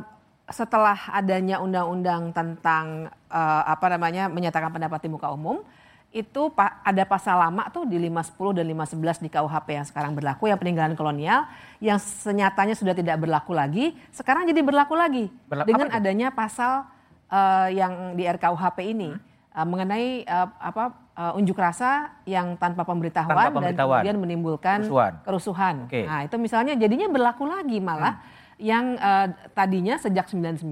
setelah 0.49 0.97
adanya 1.13 1.61
undang-undang 1.61 2.33
tentang 2.33 3.13
uh, 3.29 3.63
apa 3.69 3.87
namanya 3.95 4.27
menyatakan 4.33 4.73
pendapat 4.73 5.05
di 5.05 5.09
muka 5.13 5.29
umum 5.29 5.61
itu 6.09 6.49
ada 6.57 7.05
pasal 7.05 7.37
lama 7.37 7.69
tuh 7.69 7.85
di 7.85 8.01
510 8.01 8.57
dan 8.57 8.65
511 8.65 9.25
di 9.25 9.29
KUHP 9.29 9.69
yang 9.77 9.87
sekarang 9.87 10.13
berlaku 10.17 10.49
yang 10.49 10.57
peninggalan 10.57 10.97
kolonial 10.97 11.45
yang 11.85 12.01
senyatanya 12.01 12.73
sudah 12.73 12.97
tidak 12.97 13.21
berlaku 13.21 13.53
lagi 13.53 13.93
sekarang 14.17 14.49
jadi 14.49 14.65
berlaku 14.65 14.97
lagi 14.97 15.29
Berla 15.45 15.69
dengan 15.69 15.93
adanya 15.93 16.33
pasal 16.33 16.89
uh, 17.29 17.69
yang 17.69 18.17
di 18.17 18.25
RKUHP 18.25 18.79
ini 18.89 19.13
hmm. 19.13 19.53
uh, 19.53 19.67
mengenai 19.69 20.25
uh, 20.25 20.49
apa 20.57 20.97
uh, 21.13 21.37
unjuk 21.37 21.61
rasa 21.61 22.17
yang 22.25 22.57
tanpa 22.57 22.89
pemberitahuan, 22.89 23.29
tanpa 23.29 23.53
pemberitahuan. 23.53 24.01
dan 24.01 24.05
kemudian 24.09 24.17
menimbulkan 24.17 24.79
kerusuhan. 24.89 25.13
kerusuhan. 25.29 25.77
Okay. 25.93 26.09
Nah, 26.09 26.25
itu 26.25 26.37
misalnya 26.41 26.73
jadinya 26.73 27.13
berlaku 27.13 27.45
lagi 27.45 27.85
malah 27.85 28.17
hmm. 28.17 28.65
yang 28.65 28.97
uh, 28.97 29.29
tadinya 29.53 30.01
sejak 30.01 30.25
99 30.25 30.65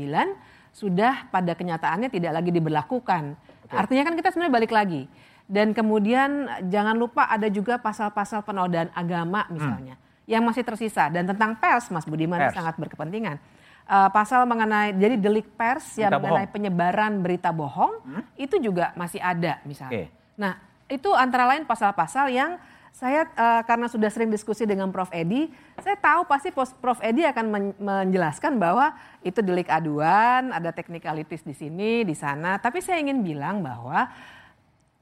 sudah 0.73 1.29
pada 1.29 1.53
kenyataannya 1.53 2.09
tidak 2.09 2.33
lagi 2.41 2.49
diberlakukan. 2.49 3.37
Okay. 3.69 3.77
Artinya 3.77 4.03
kan 4.09 4.15
kita 4.17 4.33
sebenarnya 4.33 4.55
balik 4.57 4.73
lagi 4.73 5.05
dan 5.47 5.71
kemudian 5.71 6.51
jangan 6.67 6.99
lupa 6.99 7.31
ada 7.31 7.47
juga 7.47 7.79
pasal-pasal 7.79 8.43
penodaan 8.43 8.91
agama 8.93 9.47
misalnya 9.47 9.95
hmm. 9.95 10.27
yang 10.27 10.43
masih 10.43 10.67
tersisa 10.67 11.07
dan 11.07 11.27
tentang 11.27 11.55
pers 11.55 11.87
Mas 11.95 12.07
Budiman 12.07 12.51
pers. 12.51 12.55
sangat 12.55 12.75
berkepentingan. 12.79 13.39
Uh, 13.87 14.11
pasal 14.11 14.43
mengenai 14.51 14.91
jadi 14.99 15.15
delik 15.15 15.47
pers 15.55 15.95
yang 15.95 16.11
mengenai 16.19 16.51
bohong. 16.51 16.55
penyebaran 16.59 17.13
berita 17.23 17.55
bohong 17.55 18.03
hmm? 18.03 18.23
itu 18.35 18.59
juga 18.59 18.91
masih 18.99 19.23
ada 19.23 19.63
misalnya. 19.63 20.11
Okay. 20.11 20.35
Nah, 20.35 20.59
itu 20.91 21.07
antara 21.15 21.47
lain 21.55 21.63
pasal-pasal 21.63 22.27
yang 22.35 22.59
saya 22.97 23.29
uh, 23.37 23.61
karena 23.69 23.93
sudah 23.93 24.09
sering 24.09 24.33
diskusi 24.33 24.65
dengan 24.65 24.89
Prof 24.89 25.13
Edi, 25.13 25.53
saya 25.85 26.01
tahu 26.01 26.25
pasti 26.25 26.49
Prof 26.57 26.97
Edi 27.05 27.29
akan 27.29 27.45
men 27.45 27.65
menjelaskan 27.77 28.57
bahwa 28.57 28.97
itu 29.21 29.45
delik 29.45 29.69
aduan, 29.69 30.49
ada 30.49 30.73
teknikalitis 30.73 31.45
di 31.45 31.53
sini, 31.53 32.09
di 32.09 32.17
sana. 32.17 32.57
Tapi 32.57 32.81
saya 32.81 32.97
ingin 33.05 33.21
bilang 33.21 33.61
bahwa 33.61 34.09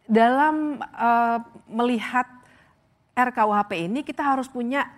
dalam 0.05 0.81
uh, 0.81 1.38
melihat 1.69 2.29
RKUHP 3.14 3.88
ini 3.88 4.01
kita 4.03 4.21
harus 4.21 4.51
punya 4.51 4.90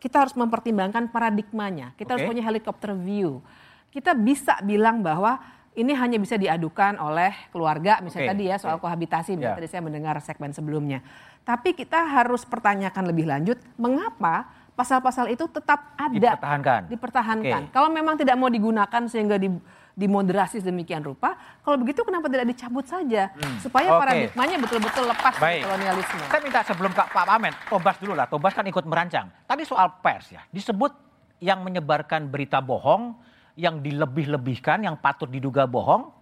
kita 0.00 0.24
harus 0.24 0.32
mempertimbangkan 0.32 1.12
paradigmanya. 1.12 1.92
Kita 1.98 2.14
okay. 2.14 2.24
harus 2.24 2.30
punya 2.30 2.44
helikopter 2.46 2.96
view. 2.96 3.44
Kita 3.90 4.16
bisa 4.16 4.56
bilang 4.64 5.02
bahwa 5.04 5.36
ini 5.76 5.92
hanya 5.94 6.18
bisa 6.18 6.34
diadukan 6.34 6.98
oleh 6.98 7.30
keluarga, 7.54 8.02
misalnya 8.02 8.32
okay. 8.32 8.34
tadi 8.34 8.44
ya 8.50 8.56
soal 8.58 8.78
okay. 8.78 8.84
kohabitasi, 8.86 9.38
yeah. 9.38 9.54
tadi 9.54 9.66
saya 9.70 9.82
mendengar 9.84 10.18
segmen 10.18 10.50
sebelumnya. 10.50 11.04
Tapi 11.46 11.74
kita 11.74 12.10
harus 12.10 12.42
pertanyakan 12.42 13.04
lebih 13.10 13.26
lanjut, 13.30 13.58
mengapa 13.78 14.50
pasal-pasal 14.74 15.30
itu 15.30 15.46
tetap 15.46 15.94
ada 15.94 16.10
dipertahankan. 16.10 16.80
Dipertahankan. 16.90 17.62
Okay. 17.68 17.74
Kalau 17.74 17.92
memang 17.92 18.16
tidak 18.16 18.34
mau 18.40 18.48
digunakan 18.48 19.02
sehingga 19.06 19.36
di 19.36 19.52
dimoderasi 19.98 20.62
sedemikian 20.62 21.02
rupa. 21.02 21.34
Kalau 21.62 21.76
begitu 21.80 22.02
kenapa 22.06 22.30
tidak 22.30 22.46
dicabut 22.54 22.86
saja 22.86 23.30
hmm. 23.34 23.58
supaya 23.62 23.88
okay. 23.94 24.00
paradigmanya 24.00 24.56
betul-betul 24.62 25.04
lepas 25.10 25.34
Baik. 25.36 25.42
dari 25.42 25.58
kolonialisme. 25.66 26.22
Saya 26.30 26.40
minta 26.42 26.60
sebelum 26.64 26.92
Kak 26.94 27.08
Pak 27.10 27.24
Pamen, 27.26 27.54
Tobas 27.68 27.96
dulu 27.98 28.12
lah. 28.14 28.26
Tobas 28.30 28.52
kan 28.54 28.64
ikut 28.66 28.84
merancang. 28.86 29.26
Tadi 29.46 29.62
soal 29.66 29.88
pers 30.00 30.30
ya, 30.34 30.42
disebut 30.50 30.92
yang 31.40 31.64
menyebarkan 31.64 32.28
berita 32.28 32.60
bohong, 32.60 33.16
yang 33.56 33.80
dilebih-lebihkan, 33.80 34.84
yang 34.84 34.96
patut 35.00 35.28
diduga 35.28 35.64
bohong 35.64 36.12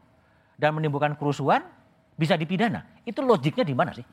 dan 0.59 0.75
menimbulkan 0.75 1.15
kerusuhan 1.15 1.63
bisa 2.19 2.35
dipidana. 2.35 2.83
Itu 3.07 3.23
logiknya 3.23 3.63
di 3.63 3.75
mana 3.79 3.95
sih? 3.95 4.07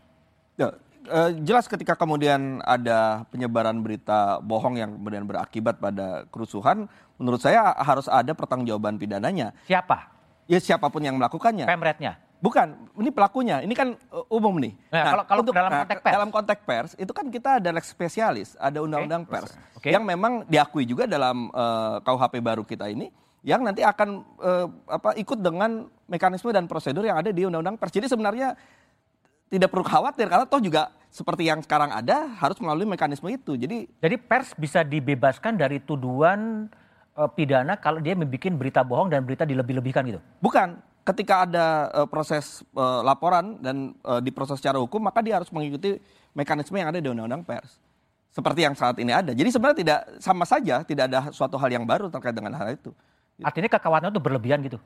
Ya, 0.56 0.72
uh, 1.08 1.32
jelas 1.42 1.66
ketika 1.70 1.94
kemudian 1.98 2.62
ada 2.66 3.26
penyebaran 3.30 3.80
berita 3.82 4.42
bohong 4.42 4.78
yang 4.78 4.92
kemudian 4.98 5.24
berakibat 5.26 5.80
pada 5.80 6.26
kerusuhan, 6.30 6.90
menurut 7.18 7.42
saya 7.42 7.74
harus 7.82 8.06
ada 8.10 8.34
pertanggungjawaban 8.34 9.00
pidananya. 9.00 9.56
Siapa? 9.66 10.12
Ya 10.46 10.62
siapa 10.62 10.90
pun 10.90 11.02
yang 11.02 11.18
melakukannya. 11.18 11.66
Pemretnya. 11.66 12.22
Bukan, 12.44 12.92
ini 13.02 13.10
pelakunya. 13.10 13.64
Ini 13.66 13.74
kan 13.74 13.98
uh, 14.14 14.26
umum 14.38 14.60
nih. 14.62 14.78
Nah, 14.94 15.02
nah 15.02 15.04
kalau, 15.10 15.24
kalau 15.26 15.42
untuk, 15.42 15.54
dalam 15.56 15.72
konteks 15.72 16.00
pers, 16.04 16.14
dalam 16.14 16.30
konteks 16.30 16.62
pers 16.62 16.92
itu 17.00 17.12
kan 17.16 17.26
kita 17.34 17.50
ada 17.64 17.70
lex 17.74 17.86
spesialis, 17.90 18.50
ada 18.62 18.86
undang-undang 18.86 19.26
okay. 19.26 19.34
pers 19.34 19.52
okay. 19.80 19.92
yang 19.96 20.04
memang 20.06 20.46
diakui 20.46 20.86
juga 20.86 21.10
dalam 21.10 21.50
uh, 21.50 21.98
eh, 21.98 22.06
KUHP 22.06 22.34
baru 22.46 22.62
kita 22.62 22.86
ini 22.92 23.10
yang 23.46 23.62
nanti 23.62 23.86
akan 23.86 24.26
uh, 24.42 24.68
apa 24.90 25.14
ikut 25.22 25.38
dengan 25.38 25.86
mekanisme 26.10 26.50
dan 26.50 26.66
prosedur 26.66 27.06
yang 27.06 27.18
ada 27.18 27.30
di 27.30 27.46
undang-undang 27.46 27.78
pers. 27.78 27.94
Jadi 27.94 28.10
sebenarnya 28.10 28.58
tidak 29.50 29.70
perlu 29.70 29.86
khawatir 29.86 30.26
karena 30.26 30.46
toh 30.50 30.62
juga 30.62 30.90
seperti 31.14 31.48
yang 31.48 31.64
sekarang 31.64 31.96
ada 31.96 32.28
harus 32.42 32.60
melalui 32.60 32.84
mekanisme 32.84 33.30
itu. 33.32 33.56
Jadi 33.56 33.88
jadi 34.04 34.16
pers 34.20 34.52
bisa 34.58 34.84
dibebaskan 34.84 35.56
dari 35.56 35.80
tuduhan 35.80 36.68
uh, 37.16 37.30
pidana 37.32 37.80
kalau 37.80 38.04
dia 38.04 38.18
membuat 38.18 38.52
berita 38.60 38.82
bohong 38.84 39.08
dan 39.08 39.24
berita 39.24 39.48
dilebih-lebihkan 39.48 40.04
gitu. 40.12 40.22
Bukan. 40.44 40.94
Ketika 41.06 41.46
ada 41.46 41.66
uh, 41.94 42.10
proses 42.10 42.66
uh, 42.74 43.06
laporan 43.06 43.62
dan 43.62 43.94
uh, 44.02 44.18
diproses 44.18 44.58
secara 44.58 44.82
hukum 44.82 44.98
maka 45.06 45.22
dia 45.22 45.38
harus 45.38 45.54
mengikuti 45.54 46.02
mekanisme 46.34 46.74
yang 46.82 46.90
ada 46.90 46.98
di 46.98 47.06
undang-undang 47.06 47.46
pers. 47.46 47.78
Seperti 48.34 48.66
yang 48.66 48.74
saat 48.74 48.98
ini 48.98 49.14
ada. 49.14 49.30
Jadi 49.30 49.54
sebenarnya 49.54 49.78
tidak 49.86 50.00
sama 50.18 50.50
saja, 50.50 50.82
tidak 50.82 51.06
ada 51.14 51.30
suatu 51.30 51.62
hal 51.62 51.70
yang 51.70 51.86
baru 51.86 52.10
terkait 52.10 52.34
dengan 52.34 52.58
hal 52.58 52.74
itu. 52.74 52.90
Artinya 53.38 53.70
kekhawatiran 53.70 54.12
itu 54.12 54.20
berlebihan 54.20 54.60
gitu. 54.66 54.82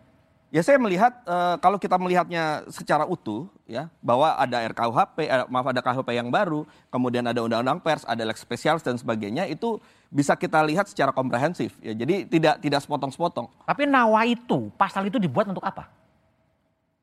Ya 0.49 0.65
saya 0.65 0.81
melihat 0.81 1.13
uh, 1.29 1.61
kalau 1.61 1.77
kita 1.77 1.93
melihatnya 2.01 2.65
secara 2.73 3.05
utuh 3.05 3.45
ya 3.69 3.85
bahwa 4.01 4.33
ada 4.33 4.65
RKUHP, 4.65 5.29
eh, 5.29 5.45
maaf 5.45 5.69
ada 5.69 5.77
KUHP 5.77 6.09
yang 6.17 6.33
baru, 6.33 6.65
kemudian 6.89 7.21
ada 7.21 7.45
undang-undang 7.45 7.77
pers, 7.77 8.01
ada 8.09 8.25
lex 8.25 8.41
spesialis 8.41 8.81
dan 8.81 8.97
sebagainya 8.97 9.45
itu 9.45 9.77
bisa 10.09 10.33
kita 10.33 10.65
lihat 10.65 10.89
secara 10.89 11.13
komprehensif 11.13 11.77
ya. 11.85 11.93
Jadi 11.93 12.25
tidak 12.25 12.65
tidak 12.65 12.81
sepotong-sepotong. 12.81 13.45
Tapi 13.61 13.85
nawa 13.85 14.25
itu 14.25 14.73
pasal 14.73 15.05
itu 15.05 15.21
dibuat 15.21 15.53
untuk 15.53 15.61
apa? 15.61 15.85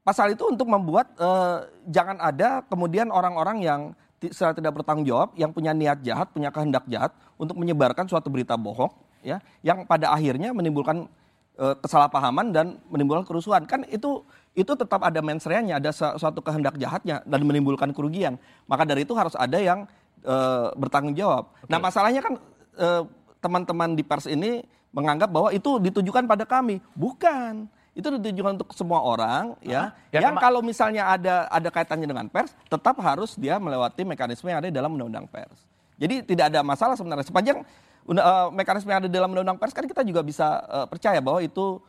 Pasal 0.03 0.35
itu 0.35 0.43
untuk 0.51 0.67
membuat 0.67 1.15
uh, 1.15 1.71
jangan 1.87 2.19
ada 2.19 2.67
kemudian 2.67 3.15
orang-orang 3.15 3.63
yang 3.63 3.81
secara 4.27 4.59
tidak 4.59 4.75
bertanggung 4.75 5.07
jawab 5.07 5.31
yang 5.39 5.55
punya 5.55 5.71
niat 5.71 6.03
jahat, 6.03 6.35
punya 6.35 6.51
kehendak 6.51 6.83
jahat 6.91 7.15
untuk 7.39 7.55
menyebarkan 7.55 8.11
suatu 8.11 8.27
berita 8.27 8.59
bohong 8.59 8.91
ya 9.23 9.39
yang 9.63 9.87
pada 9.87 10.11
akhirnya 10.11 10.51
menimbulkan 10.51 11.07
kesalahpahaman 11.57 12.53
dan 12.53 12.77
menimbulkan 12.93 13.25
kerusuhan. 13.25 13.65
Kan 13.65 13.89
itu 13.89 14.21
itu 14.57 14.73
tetap 14.73 15.01
ada 15.05 15.21
mensreanya, 15.21 15.81
ada 15.81 15.93
suatu 15.93 16.41
kehendak 16.41 16.77
jahatnya 16.81 17.25
dan 17.25 17.41
menimbulkan 17.45 17.93
kerugian. 17.97 18.41
Maka 18.69 18.85
dari 18.85 19.05
itu 19.05 19.13
harus 19.13 19.37
ada 19.37 19.57
yang 19.61 19.85
e, 20.25 20.37
bertanggung 20.77 21.17
jawab. 21.17 21.53
Okay. 21.61 21.69
Nah, 21.73 21.79
masalahnya 21.81 22.21
kan 22.25 22.35
eh, 22.77 23.03
teman-teman 23.41 23.97
di 23.97 24.05
pers 24.05 24.29
ini 24.29 24.65
menganggap 24.93 25.29
bahwa 25.29 25.53
itu 25.53 25.77
ditujukan 25.81 26.25
pada 26.25 26.49
kami. 26.49 26.81
Bukan. 26.97 27.69
Itu 27.97 28.13
ditujukan 28.13 28.61
untuk 28.61 28.77
semua 28.77 29.01
orang 29.01 29.57
ya. 29.65 29.97
ya 30.13 30.29
yang 30.29 30.37
kalau 30.37 30.61
misalnya 30.61 31.09
ada 31.09 31.49
ada 31.49 31.69
kaitannya 31.73 32.05
dengan 32.05 32.29
pers, 32.29 32.53
tetap 32.69 33.01
harus 33.01 33.33
dia 33.41 33.57
melewati 33.57 34.05
mekanisme 34.05 34.53
yang 34.53 34.61
ada 34.61 34.69
dalam 34.69 34.93
undang-undang 34.93 35.25
pers. 35.25 35.65
Jadi 35.97 36.21
tidak 36.29 36.53
ada 36.53 36.61
masalah 36.61 36.93
sebenarnya 36.93 37.25
sepanjang 37.25 37.65
uh, 38.07 38.49
mekanisme 38.55 38.89
yang 38.91 39.03
ada 39.03 39.11
dalam 39.11 39.35
undang-undang 39.35 39.59
pers 39.59 39.75
kan 39.75 39.85
kita 39.85 40.07
juga 40.07 40.23
bisa 40.23 40.63
uh, 40.71 40.87
percaya 40.87 41.19
bahwa 41.19 41.43
itu 41.43 41.83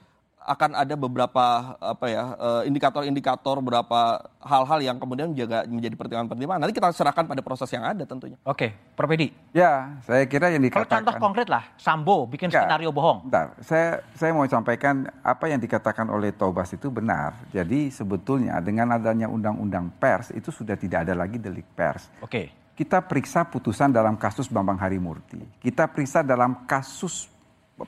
akan 0.47 0.80
ada 0.80 0.95
beberapa 0.95 1.75
apa 1.75 2.06
ya 2.08 2.23
indikator-indikator 2.63 3.60
beberapa 3.60 4.23
hal-hal 4.39 4.80
yang 4.80 4.95
kemudian 4.95 5.36
menjaga 5.36 5.67
menjadi 5.67 5.95
pertimbangan-pertimbangan. 5.99 6.62
Nanti 6.63 6.73
kita 6.80 6.88
serahkan 6.95 7.27
pada 7.27 7.43
proses 7.43 7.67
yang 7.75 7.84
ada 7.84 8.08
tentunya. 8.08 8.39
Oke, 8.47 8.71
Prof 8.95 9.12
Edi. 9.12 9.36
Ya, 9.51 9.99
saya 10.08 10.23
kira 10.23 10.47
yang 10.47 10.63
dikatakan. 10.63 10.88
Kalau 10.88 11.03
contoh 11.03 11.15
konkret 11.19 11.47
lah, 11.51 11.67
Sambo 11.75 12.23
bikin 12.32 12.47
ya, 12.47 12.63
skenario 12.63 12.95
bohong. 12.95 13.27
Bentar, 13.27 13.60
saya 13.60 13.99
saya 14.15 14.32
mau 14.32 14.47
sampaikan 14.47 15.12
apa 15.19 15.51
yang 15.51 15.60
dikatakan 15.60 16.08
oleh 16.08 16.32
Tobas 16.32 16.71
itu 16.71 16.88
benar. 16.88 17.36
Jadi 17.51 17.91
sebetulnya 17.91 18.56
dengan 18.63 18.95
adanya 18.95 19.27
undang-undang 19.27 19.91
pers 19.99 20.32
itu 20.32 20.47
sudah 20.47 20.80
tidak 20.80 21.03
ada 21.03 21.13
lagi 21.13 21.36
delik 21.36 21.67
pers. 21.75 22.08
Oke 22.23 22.66
kita 22.78 23.02
periksa 23.02 23.42
putusan 23.42 23.90
dalam 23.90 24.13
kasus 24.13 24.46
Bambang 24.46 24.78
Harimurti. 24.78 25.42
Kita 25.58 25.90
periksa 25.90 26.22
dalam 26.22 26.70
kasus 26.70 27.26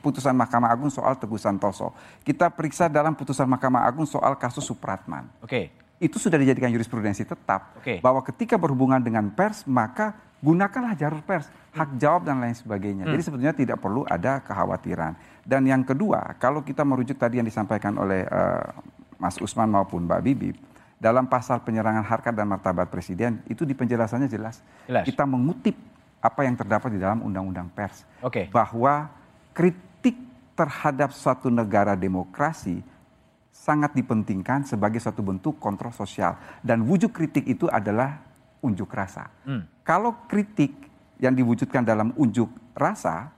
putusan 0.02 0.34
Mahkamah 0.34 0.74
Agung 0.74 0.90
soal 0.90 1.14
Teguh 1.14 1.38
Santoso. 1.38 1.94
Kita 2.26 2.50
periksa 2.50 2.90
dalam 2.90 3.14
putusan 3.14 3.46
Mahkamah 3.46 3.86
Agung 3.86 4.10
soal 4.10 4.34
kasus 4.42 4.66
Supratman. 4.66 5.30
Oke. 5.46 5.46
Okay. 5.46 5.66
Itu 6.02 6.18
sudah 6.18 6.42
dijadikan 6.42 6.74
jurisprudensi 6.74 7.22
tetap 7.22 7.78
okay. 7.78 8.02
bahwa 8.02 8.24
ketika 8.26 8.58
berhubungan 8.58 8.98
dengan 8.98 9.30
pers 9.30 9.68
maka 9.70 10.18
gunakanlah 10.40 10.96
jalur 10.96 11.20
pers, 11.22 11.52
hak 11.76 12.00
jawab 12.00 12.26
dan 12.26 12.40
lain 12.40 12.56
sebagainya. 12.56 13.04
Hmm. 13.06 13.14
Jadi 13.14 13.22
sebetulnya 13.22 13.54
tidak 13.54 13.78
perlu 13.84 14.08
ada 14.08 14.42
kekhawatiran. 14.42 15.14
Dan 15.44 15.68
yang 15.68 15.84
kedua, 15.84 16.34
kalau 16.40 16.64
kita 16.64 16.82
merujuk 16.88 17.20
tadi 17.20 17.38
yang 17.38 17.48
disampaikan 17.48 18.00
oleh 18.00 18.24
uh, 18.26 18.74
Mas 19.20 19.36
Usman 19.44 19.68
maupun 19.68 20.08
Mbak 20.08 20.22
Bibip, 20.24 20.56
dalam 21.00 21.32
pasal 21.32 21.64
penyerangan 21.64 22.04
harkat 22.04 22.36
dan 22.36 22.46
martabat 22.52 22.92
presiden 22.92 23.40
itu 23.48 23.64
di 23.64 23.72
penjelasannya 23.72 24.28
jelas. 24.28 24.60
jelas. 24.86 25.08
Kita 25.08 25.24
mengutip 25.24 25.74
apa 26.20 26.44
yang 26.44 26.60
terdapat 26.60 26.92
di 26.92 27.00
dalam 27.00 27.24
undang-undang 27.24 27.72
pers 27.72 28.04
okay. 28.20 28.52
bahwa 28.52 29.08
kritik 29.56 30.20
terhadap 30.52 31.16
suatu 31.16 31.48
negara 31.48 31.96
demokrasi 31.96 32.84
sangat 33.56 33.96
dipentingkan 33.96 34.68
sebagai 34.68 35.00
suatu 35.00 35.24
bentuk 35.24 35.56
kontrol 35.56 35.96
sosial 35.96 36.36
dan 36.60 36.84
wujud 36.84 37.16
kritik 37.16 37.48
itu 37.48 37.72
adalah 37.72 38.20
unjuk 38.60 38.92
rasa. 38.92 39.32
Hmm. 39.48 39.64
Kalau 39.88 40.28
kritik 40.28 40.76
yang 41.20 41.32
diwujudkan 41.32 41.88
dalam 41.88 42.12
unjuk 42.20 42.52
rasa 42.76 43.32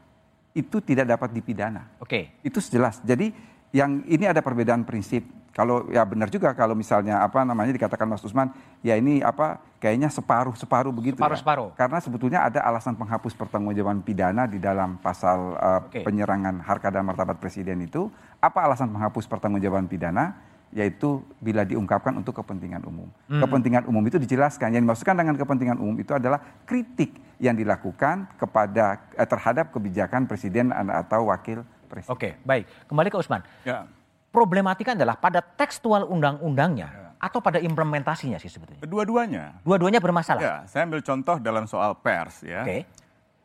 itu 0.57 0.81
tidak 0.81 1.13
dapat 1.13 1.29
dipidana. 1.33 1.93
Oke. 2.01 2.33
Okay. 2.41 2.45
Itu 2.45 2.57
jelas. 2.61 2.97
Jadi 3.05 3.29
yang 3.71 4.01
ini 4.09 4.25
ada 4.25 4.41
perbedaan 4.41 4.83
prinsip 4.83 5.23
kalau 5.51 5.83
ya 5.91 6.07
benar 6.07 6.31
juga 6.31 6.55
kalau 6.55 6.71
misalnya 6.71 7.19
apa 7.19 7.43
namanya 7.43 7.75
dikatakan 7.75 8.07
Mas 8.07 8.23
Usman, 8.23 8.55
ya 8.79 8.95
ini 8.95 9.19
apa 9.19 9.59
kayaknya 9.83 10.07
separuh 10.07 10.55
separuh 10.55 10.95
begitu. 10.95 11.19
Separuh 11.19 11.35
ya. 11.35 11.41
separuh. 11.43 11.69
Karena 11.75 11.99
sebetulnya 11.99 12.39
ada 12.47 12.63
alasan 12.63 12.95
penghapus 12.95 13.35
pertanggungjawaban 13.35 13.99
pidana 13.99 14.47
di 14.47 14.63
dalam 14.63 14.95
pasal 15.03 15.59
uh, 15.59 15.81
okay. 15.91 16.07
penyerangan 16.07 16.63
harkat 16.63 16.95
dan 16.95 17.03
martabat 17.03 17.35
presiden 17.35 17.83
itu. 17.83 18.07
Apa 18.39 18.63
alasan 18.63 18.95
penghapus 18.95 19.27
pertanggungjawaban 19.27 19.91
pidana? 19.91 20.39
Yaitu 20.71 21.19
bila 21.43 21.67
diungkapkan 21.67 22.15
untuk 22.15 22.31
kepentingan 22.31 22.87
umum. 22.87 23.11
Hmm. 23.27 23.43
Kepentingan 23.43 23.91
umum 23.91 24.07
itu 24.07 24.15
dijelaskan. 24.15 24.71
Yang 24.71 24.87
dimaksudkan 24.87 25.19
dengan 25.19 25.35
kepentingan 25.35 25.75
umum 25.83 25.99
itu 25.99 26.15
adalah 26.15 26.39
kritik 26.63 27.11
yang 27.43 27.59
dilakukan 27.59 28.31
kepada 28.39 29.03
eh, 29.19 29.27
terhadap 29.27 29.75
kebijakan 29.75 30.31
presiden 30.31 30.71
atau 30.71 31.27
wakil 31.27 31.67
presiden. 31.91 32.15
Oke, 32.15 32.39
baik. 32.47 32.71
Kembali 32.87 33.11
ke 33.11 33.19
Usman. 33.19 33.43
Ya 33.67 33.83
problematika 34.31 34.95
adalah 34.95 35.19
pada 35.19 35.43
tekstual 35.43 36.07
undang-undangnya 36.07 36.87
ya. 36.89 37.07
atau 37.19 37.43
pada 37.43 37.59
implementasinya 37.59 38.39
sih 38.39 38.47
sebetulnya? 38.47 38.81
Dua-duanya. 38.87 39.59
Dua-duanya 39.61 39.99
bermasalah. 39.99 40.41
Ya, 40.41 40.55
saya 40.65 40.87
ambil 40.87 41.03
contoh 41.03 41.35
dalam 41.37 41.67
soal 41.67 41.93
pers 41.99 42.41
ya. 42.41 42.63
Oke. 42.63 42.71
Okay. 42.71 42.81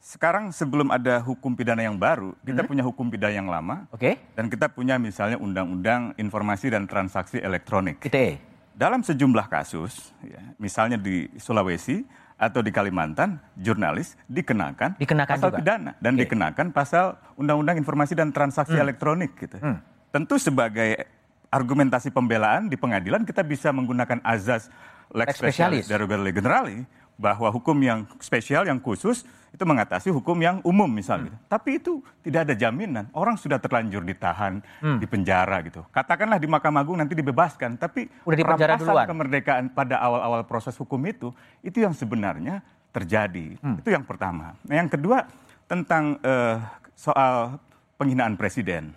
Sekarang 0.06 0.54
sebelum 0.54 0.94
ada 0.94 1.18
hukum 1.18 1.58
pidana 1.58 1.82
yang 1.82 1.98
baru, 1.98 2.30
kita 2.46 2.62
hmm. 2.62 2.70
punya 2.70 2.82
hukum 2.86 3.10
pidana 3.10 3.34
yang 3.34 3.50
lama. 3.50 3.90
Oke. 3.90 4.14
Okay. 4.14 4.38
Dan 4.38 4.46
kita 4.46 4.70
punya 4.70 5.02
misalnya 5.02 5.34
undang-undang 5.34 6.14
informasi 6.14 6.70
dan 6.70 6.86
transaksi 6.86 7.42
elektronik. 7.42 7.98
ITE. 8.06 8.38
Dalam 8.70 9.02
sejumlah 9.02 9.50
kasus, 9.50 10.14
ya, 10.22 10.38
misalnya 10.62 10.94
di 10.94 11.26
Sulawesi 11.40 12.06
atau 12.36 12.60
di 12.60 12.70
Kalimantan, 12.70 13.40
jurnalis 13.58 14.14
dikenakan, 14.30 15.00
dikenakan 15.00 15.32
pasal 15.40 15.48
juga. 15.50 15.58
pidana 15.58 15.92
dan 15.98 16.12
okay. 16.14 16.22
dikenakan 16.22 16.66
pasal 16.70 17.04
undang-undang 17.34 17.80
informasi 17.80 18.14
dan 18.14 18.30
transaksi 18.30 18.76
hmm. 18.78 18.84
elektronik 18.86 19.32
gitu. 19.34 19.58
Hmm 19.58 19.95
tentu 20.16 20.40
sebagai 20.40 21.04
argumentasi 21.52 22.08
pembelaan 22.08 22.72
di 22.72 22.80
pengadilan 22.80 23.28
kita 23.28 23.44
bisa 23.44 23.68
menggunakan 23.68 24.24
azas 24.24 24.72
lex 25.12 25.36
specialis 25.36 25.84
derogator 25.92 26.32
generali 26.32 26.88
bahwa 27.20 27.52
hukum 27.52 27.76
yang 27.84 28.08
spesial 28.20 28.64
yang 28.64 28.80
khusus 28.80 29.28
itu 29.52 29.64
mengatasi 29.64 30.12
hukum 30.12 30.36
yang 30.36 30.60
umum 30.64 30.88
misalnya. 30.88 31.32
Hmm. 31.32 31.48
Tapi 31.48 31.80
itu 31.80 32.04
tidak 32.20 32.48
ada 32.48 32.54
jaminan. 32.56 33.08
Orang 33.16 33.40
sudah 33.40 33.56
terlanjur 33.56 34.04
ditahan 34.04 34.60
hmm. 34.84 35.00
di 35.00 35.06
penjara 35.08 35.64
gitu. 35.64 35.80
Katakanlah 35.92 36.36
di 36.36 36.44
Mahkamah 36.44 36.84
Agung 36.84 37.00
nanti 37.00 37.16
dibebaskan, 37.16 37.80
tapi 37.80 38.08
udah 38.28 38.36
di 38.36 38.44
penjara 38.44 38.76
duluan. 38.76 39.08
kemerdekaan 39.08 39.72
pada 39.72 39.96
awal-awal 40.00 40.44
proses 40.44 40.76
hukum 40.76 41.00
itu 41.08 41.32
itu 41.64 41.80
yang 41.80 41.96
sebenarnya 41.96 42.60
terjadi. 42.92 43.56
Hmm. 43.64 43.80
Itu 43.80 43.92
yang 43.92 44.04
pertama. 44.04 44.56
Nah, 44.64 44.74
yang 44.76 44.92
kedua 44.92 45.24
tentang 45.64 46.20
uh, 46.20 46.60
soal 46.92 47.56
penghinaan 47.96 48.36
presiden 48.36 48.92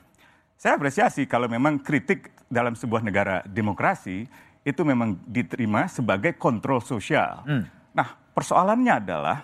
saya 0.60 0.76
apresiasi 0.76 1.24
kalau 1.24 1.48
memang 1.48 1.80
kritik 1.80 2.36
dalam 2.52 2.76
sebuah 2.76 3.00
negara 3.00 3.39
demokrasi 3.48 4.28
itu 4.67 4.82
memang 4.84 5.15
diterima 5.24 5.88
sebagai 5.88 6.36
kontrol 6.36 6.84
sosial. 6.84 7.48
Hmm. 7.48 7.63
Nah, 7.95 8.19
persoalannya 8.36 8.91
adalah 9.00 9.39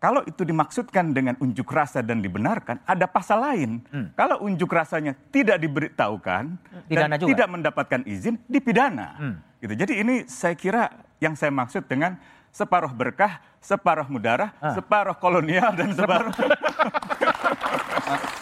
kalau 0.00 0.24
itu 0.24 0.48
dimaksudkan 0.48 1.12
dengan 1.12 1.36
unjuk 1.36 1.68
rasa 1.68 2.00
dan 2.00 2.24
dibenarkan, 2.24 2.80
ada 2.88 3.04
pasal 3.04 3.44
lain. 3.44 3.84
Hmm. 3.92 4.08
Kalau 4.16 4.40
unjuk 4.48 4.72
rasanya 4.72 5.12
tidak 5.28 5.60
diberitahukan 5.60 6.56
Pidana 6.88 7.12
dan 7.12 7.20
juga. 7.20 7.28
tidak 7.28 7.48
mendapatkan 7.52 8.00
izin, 8.08 8.40
dipidana. 8.48 9.08
Hmm. 9.20 9.36
Gitu. 9.60 9.74
Jadi 9.76 9.92
ini 10.00 10.14
saya 10.24 10.56
kira 10.56 10.88
yang 11.20 11.36
saya 11.36 11.52
maksud 11.52 11.84
dengan 11.84 12.16
separuh 12.48 12.96
berkah, 12.96 13.44
separuh 13.60 14.08
mudarah, 14.08 14.56
ah. 14.64 14.72
separuh 14.72 15.18
kolonial 15.20 15.76
dan 15.76 15.92
separuh 15.92 16.32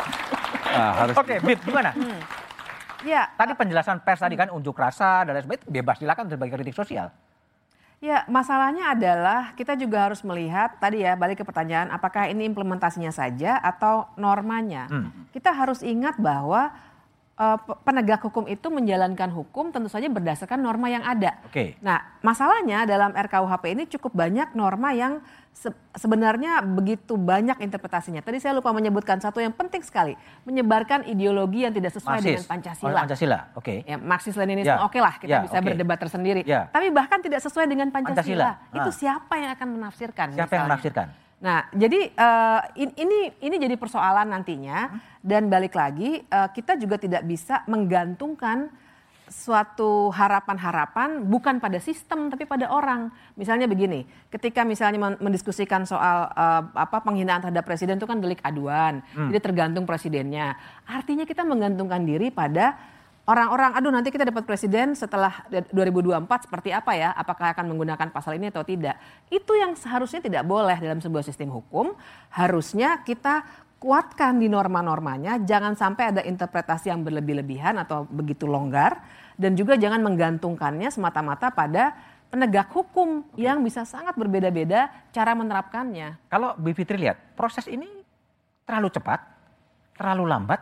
Nah, 0.66 0.92
harus 1.05 1.14
Oke, 1.14 1.37
okay, 1.37 1.38
Bib, 1.42 1.59
gimana? 1.62 1.90
Hmm. 1.94 2.20
Ya. 3.07 3.31
Tadi 3.38 3.52
penjelasan 3.55 4.02
pers 4.02 4.18
tadi 4.18 4.35
kan 4.35 4.50
unjuk 4.50 4.74
rasa 4.74 5.22
dan 5.22 5.37
lain 5.37 5.44
sebagainya 5.44 5.68
bebas 5.68 5.96
silakan 6.02 6.26
sebagai 6.26 6.52
kritik 6.59 6.74
sosial. 6.74 7.12
Ya, 7.96 8.29
masalahnya 8.29 8.92
adalah 8.92 9.57
kita 9.57 9.72
juga 9.72 10.05
harus 10.05 10.20
melihat 10.20 10.76
tadi 10.76 11.00
ya 11.00 11.16
balik 11.16 11.40
ke 11.40 11.44
pertanyaan 11.48 11.88
apakah 11.88 12.29
ini 12.29 12.44
implementasinya 12.44 13.09
saja 13.09 13.57
atau 13.57 14.05
normanya. 14.20 14.85
Hmm. 14.92 15.09
Kita 15.33 15.48
harus 15.55 15.81
ingat 15.81 16.20
bahwa 16.20 16.76
uh, 17.37 17.59
penegak 17.85 18.25
hukum 18.25 18.49
itu 18.49 18.66
menjalankan 18.72 19.31
hukum 19.31 19.70
tentu 19.70 19.92
saja 19.92 20.09
berdasarkan 20.09 20.59
norma 20.61 20.88
yang 20.88 21.05
ada. 21.05 21.38
Oke. 21.46 21.53
Okay. 21.53 21.68
Nah, 21.85 22.01
masalahnya 22.25 22.88
dalam 22.88 23.12
RKUHP 23.12 23.64
ini 23.77 23.85
cukup 23.88 24.16
banyak 24.16 24.57
norma 24.57 24.92
yang 24.96 25.20
se 25.57 25.72
sebenarnya 25.96 26.61
begitu 26.61 27.16
banyak 27.16 27.57
interpretasinya. 27.64 28.20
Tadi 28.20 28.37
saya 28.44 28.53
lupa 28.53 28.77
menyebutkan 28.77 29.16
satu 29.25 29.40
yang 29.40 29.57
penting 29.57 29.81
sekali, 29.81 30.12
menyebarkan 30.44 31.09
ideologi 31.09 31.64
yang 31.64 31.72
tidak 31.72 31.96
sesuai 31.96 32.20
Marxis. 32.20 32.29
dengan 32.29 32.44
Pancasila. 32.44 32.92
Oh, 32.92 32.96
Pancasila, 33.01 33.38
oke. 33.57 33.64
Okay. 33.64 33.79
Ya, 33.88 33.96
Marxis 33.96 34.37
Leninisme 34.37 34.68
ya. 34.68 34.85
oke 34.85 34.92
okay 34.92 35.01
lah, 35.01 35.14
kita 35.16 35.33
ya, 35.33 35.40
bisa 35.49 35.57
okay. 35.57 35.66
berdebat 35.72 35.99
tersendiri. 36.01 36.42
Ya. 36.44 36.68
Tapi 36.68 36.92
bahkan 36.92 37.25
tidak 37.25 37.40
sesuai 37.40 37.64
dengan 37.72 37.88
Pancasila. 37.88 38.61
Pancasila. 38.61 38.77
Itu 38.85 38.90
ah. 38.92 38.96
siapa 38.96 39.35
yang 39.40 39.51
akan 39.57 39.68
menafsirkan? 39.81 40.27
Siapa 40.37 40.44
misalnya? 40.44 40.57
yang 40.61 40.68
menafsirkan? 40.68 41.07
Nah, 41.37 41.68
jadi 41.68 42.16
uh, 42.16 42.61
ini 42.81 43.37
ini 43.44 43.57
jadi 43.61 43.77
persoalan 43.77 44.33
nantinya 44.33 44.88
dan 45.20 45.53
balik 45.53 45.77
lagi 45.77 46.25
uh, 46.33 46.49
kita 46.49 46.81
juga 46.81 46.96
tidak 46.96 47.29
bisa 47.29 47.61
menggantungkan 47.68 48.72
suatu 49.27 50.14
harapan-harapan 50.14 51.27
bukan 51.27 51.59
pada 51.59 51.77
sistem 51.83 52.33
tapi 52.33 52.46
pada 52.46 52.70
orang. 52.70 53.11
Misalnya 53.37 53.66
begini, 53.68 54.07
ketika 54.33 54.62
misalnya 54.62 55.18
mendiskusikan 55.18 55.85
soal 55.85 56.31
uh, 56.31 56.62
apa 56.72 57.03
penghinaan 57.03 57.42
terhadap 57.42 57.66
presiden 57.66 57.99
itu 58.01 58.07
kan 58.09 58.22
delik 58.22 58.40
aduan, 58.40 59.03
hmm. 59.12 59.29
jadi 59.35 59.40
tergantung 59.42 59.85
presidennya. 59.85 60.57
Artinya 60.88 61.29
kita 61.29 61.42
menggantungkan 61.44 62.07
diri 62.07 62.33
pada 62.33 62.95
orang-orang, 63.26 63.74
aduh 63.74 63.90
nanti 63.90 64.14
kita 64.14 64.22
dapat 64.22 64.46
presiden 64.46 64.94
setelah 64.94 65.44
2024 65.50 66.46
seperti 66.46 66.70
apa 66.70 66.94
ya? 66.94 67.10
Apakah 67.12 67.52
akan 67.52 67.74
menggunakan 67.74 68.08
pasal 68.14 68.38
ini 68.38 68.48
atau 68.48 68.62
tidak? 68.62 68.96
Itu 69.28 69.52
yang 69.58 69.74
seharusnya 69.74 70.22
tidak 70.22 70.46
boleh 70.46 70.78
dalam 70.78 71.02
sebuah 71.02 71.26
sistem 71.26 71.50
hukum. 71.50 71.92
Harusnya 72.30 73.02
kita 73.02 73.42
kuatkan 73.76 74.40
di 74.40 74.48
norma-normanya, 74.48 75.36
jangan 75.44 75.76
sampai 75.76 76.14
ada 76.14 76.22
interpretasi 76.24 76.88
yang 76.88 77.04
berlebih-lebihan 77.04 77.76
atau 77.76 78.08
begitu 78.08 78.48
longgar, 78.48 79.04
dan 79.36 79.52
juga 79.52 79.76
jangan 79.76 80.00
menggantungkannya 80.00 80.88
semata-mata 80.88 81.52
pada 81.52 81.92
penegak 82.32 82.72
hukum 82.72 83.22
Oke. 83.22 83.44
yang 83.44 83.60
bisa 83.60 83.84
sangat 83.84 84.16
berbeda-beda 84.16 84.88
cara 85.12 85.36
menerapkannya. 85.36 86.32
Kalau 86.32 86.56
Bu 86.56 86.72
Fitri 86.72 86.96
lihat, 86.96 87.36
proses 87.36 87.68
ini 87.68 87.86
terlalu 88.64 88.88
cepat, 88.90 89.20
terlalu 89.94 90.24
lambat, 90.24 90.60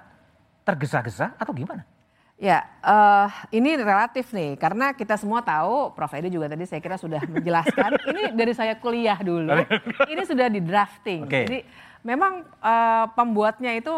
tergesa-gesa 0.67 1.39
atau 1.39 1.55
gimana? 1.55 1.94
Ya, 2.35 2.67
uh, 2.83 3.31
ini 3.55 3.79
relatif 3.79 4.35
nih, 4.35 4.59
karena 4.59 4.91
kita 4.91 5.15
semua 5.15 5.39
tahu, 5.39 5.95
Prof. 5.95 6.11
Edi 6.19 6.35
juga 6.35 6.51
tadi 6.51 6.67
saya 6.67 6.83
kira 6.83 6.99
sudah 6.99 7.23
menjelaskan, 7.31 7.95
ini 8.11 8.23
dari 8.35 8.51
saya 8.51 8.75
kuliah 8.75 9.23
dulu, 9.23 9.55
ini 10.13 10.23
sudah 10.27 10.51
di 10.51 10.59
drafting. 10.59 11.31
Okay. 11.31 11.47
Jadi 11.47 11.59
memang 12.03 12.43
uh, 12.59 13.07
pembuatnya 13.15 13.79
itu 13.79 13.95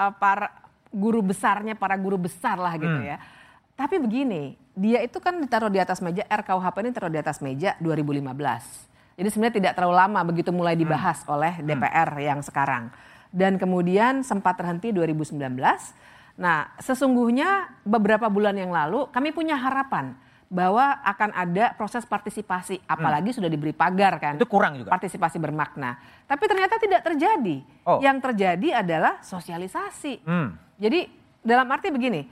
uh, 0.00 0.12
para 0.16 0.64
guru 0.94 1.20
besarnya 1.20 1.74
para 1.74 1.98
guru 1.98 2.16
besar 2.16 2.56
lah 2.56 2.78
gitu 2.78 3.00
hmm. 3.02 3.10
ya. 3.10 3.16
Tapi 3.74 3.98
begini, 3.98 4.54
dia 4.72 5.02
itu 5.02 5.18
kan 5.18 5.34
ditaruh 5.42 5.68
di 5.68 5.82
atas 5.82 5.98
meja 5.98 6.22
RKUHP 6.30 6.76
ini 6.86 6.90
taruh 6.94 7.10
di 7.10 7.18
atas 7.18 7.42
meja 7.42 7.74
2015. 7.82 8.30
Jadi 9.14 9.28
sebenarnya 9.30 9.54
tidak 9.58 9.72
terlalu 9.74 9.94
lama 9.98 10.20
begitu 10.22 10.50
mulai 10.54 10.78
dibahas 10.78 11.26
hmm. 11.26 11.34
oleh 11.34 11.52
DPR 11.60 12.10
hmm. 12.16 12.22
yang 12.22 12.40
sekarang. 12.40 12.94
Dan 13.34 13.58
kemudian 13.58 14.22
sempat 14.22 14.54
terhenti 14.54 14.94
2019. 14.94 15.42
Nah, 16.34 16.74
sesungguhnya 16.82 17.78
beberapa 17.86 18.26
bulan 18.26 18.58
yang 18.58 18.74
lalu 18.74 19.06
kami 19.14 19.30
punya 19.30 19.54
harapan 19.54 20.18
bahwa 20.54 21.02
akan 21.02 21.34
ada 21.34 21.74
proses 21.74 22.06
partisipasi, 22.06 22.78
apalagi 22.86 23.34
hmm. 23.34 23.36
sudah 23.42 23.50
diberi 23.50 23.74
pagar 23.74 24.22
kan. 24.22 24.38
Itu 24.38 24.46
kurang 24.46 24.78
juga. 24.78 24.94
Partisipasi 24.94 25.42
bermakna. 25.42 25.98
Tapi 26.30 26.44
ternyata 26.46 26.78
tidak 26.78 27.02
terjadi. 27.02 27.56
Oh. 27.82 27.98
Yang 27.98 28.30
terjadi 28.30 28.68
adalah 28.86 29.18
sosialisasi. 29.24 30.22
Hmm. 30.22 30.54
Jadi 30.78 31.10
dalam 31.42 31.66
arti 31.74 31.90
begini, 31.90 32.26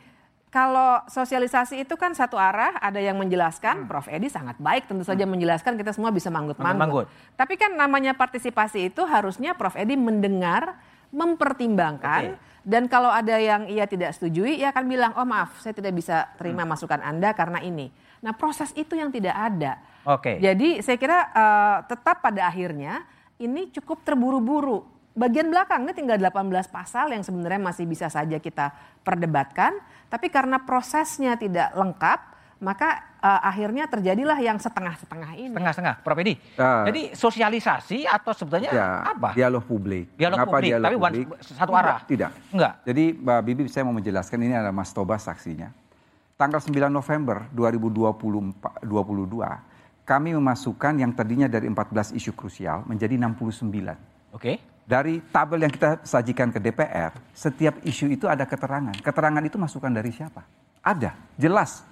kalau 0.52 1.00
sosialisasi 1.08 1.82
itu 1.82 1.96
kan 1.96 2.12
satu 2.12 2.36
arah, 2.36 2.76
ada 2.78 3.00
yang 3.00 3.16
menjelaskan, 3.16 3.82
hmm. 3.82 3.88
Prof. 3.88 4.06
Edi 4.06 4.28
sangat 4.28 4.60
baik 4.60 4.84
tentu 4.84 5.02
saja 5.02 5.24
hmm. 5.24 5.32
menjelaskan 5.32 5.74
kita 5.80 5.96
semua 5.96 6.12
bisa 6.12 6.28
manggut-manggut. 6.28 7.08
Tapi 7.34 7.56
kan 7.56 7.72
namanya 7.74 8.12
partisipasi 8.14 8.92
itu 8.92 9.02
harusnya 9.08 9.56
Prof. 9.56 9.74
Edi 9.74 9.96
mendengar, 9.96 10.76
mempertimbangkan, 11.08 12.36
okay. 12.36 12.51
Dan 12.62 12.86
kalau 12.86 13.10
ada 13.10 13.42
yang 13.42 13.66
ia 13.66 13.90
tidak 13.90 14.14
setujui, 14.14 14.62
ia 14.62 14.70
akan 14.70 14.84
bilang, 14.86 15.12
oh 15.18 15.26
maaf, 15.26 15.58
saya 15.58 15.74
tidak 15.74 15.98
bisa 15.98 16.30
terima 16.38 16.62
hmm. 16.62 16.70
masukan 16.70 17.00
Anda 17.02 17.34
karena 17.34 17.58
ini. 17.58 17.90
Nah 18.22 18.30
proses 18.38 18.70
itu 18.78 18.94
yang 18.94 19.10
tidak 19.10 19.34
ada. 19.34 19.82
Oke. 20.06 20.34
Okay. 20.34 20.36
Jadi 20.38 20.78
saya 20.78 20.94
kira 20.94 21.18
uh, 21.34 21.76
tetap 21.90 22.22
pada 22.22 22.46
akhirnya 22.46 23.02
ini 23.42 23.66
cukup 23.74 24.06
terburu-buru. 24.06 24.86
Bagian 25.12 25.50
belakang 25.50 25.84
ini 25.84 25.92
tinggal 25.92 26.16
18 26.16 26.48
pasal 26.72 27.12
yang 27.12 27.26
sebenarnya 27.26 27.60
masih 27.60 27.84
bisa 27.84 28.06
saja 28.06 28.38
kita 28.38 28.70
perdebatkan. 29.02 29.74
Tapi 30.06 30.30
karena 30.30 30.62
prosesnya 30.62 31.34
tidak 31.34 31.74
lengkap, 31.74 32.20
maka 32.62 33.11
uh, 33.22 33.40
akhirnya 33.46 33.86
terjadilah 33.86 34.38
yang 34.42 34.58
setengah-setengah 34.58 35.30
ini. 35.38 35.54
Setengah-setengah, 35.54 35.94
Prof. 36.02 36.18
Edi. 36.18 36.34
Uh, 36.58 36.84
Jadi 36.90 37.02
sosialisasi 37.14 38.04
atau 38.04 38.34
sebetulnya 38.34 38.70
ya, 38.74 39.14
apa? 39.14 39.32
Dialog 39.38 39.62
publik. 39.62 40.10
Dialog 40.18 40.42
Kenapa 40.42 40.50
publik, 40.52 40.68
dialog 40.68 40.90
tapi 40.90 40.96
publik? 40.98 41.26
satu 41.46 41.72
arah? 41.72 41.98
Tidak. 42.02 42.30
Enggak. 42.50 42.72
Jadi 42.82 43.04
Mbak 43.16 43.40
Bibi 43.46 43.62
saya 43.70 43.86
mau 43.86 43.94
menjelaskan 43.94 44.38
ini 44.42 44.52
adalah 44.58 44.74
Mas 44.74 44.90
Tobas 44.90 45.24
saksinya 45.24 45.70
tanggal 46.42 46.58
9 46.58 46.90
November 46.90 47.46
2022 47.54 48.82
kami 50.02 50.34
memasukkan 50.34 50.98
yang 50.98 51.14
tadinya 51.14 51.46
dari 51.46 51.70
14 51.70 52.18
isu 52.18 52.34
krusial 52.34 52.82
menjadi 52.90 53.14
69. 53.14 53.70
Oke. 53.70 53.94
Okay. 54.34 54.56
Dari 54.82 55.22
tabel 55.30 55.62
yang 55.62 55.70
kita 55.70 56.02
sajikan 56.02 56.50
ke 56.50 56.58
DPR, 56.58 57.14
setiap 57.30 57.78
isu 57.86 58.10
itu 58.10 58.26
ada 58.26 58.42
keterangan. 58.42 58.98
Keterangan 58.98 59.38
itu 59.46 59.54
masukan 59.54 59.94
dari 59.94 60.10
siapa? 60.10 60.42
Ada, 60.82 61.14
jelas. 61.38 61.86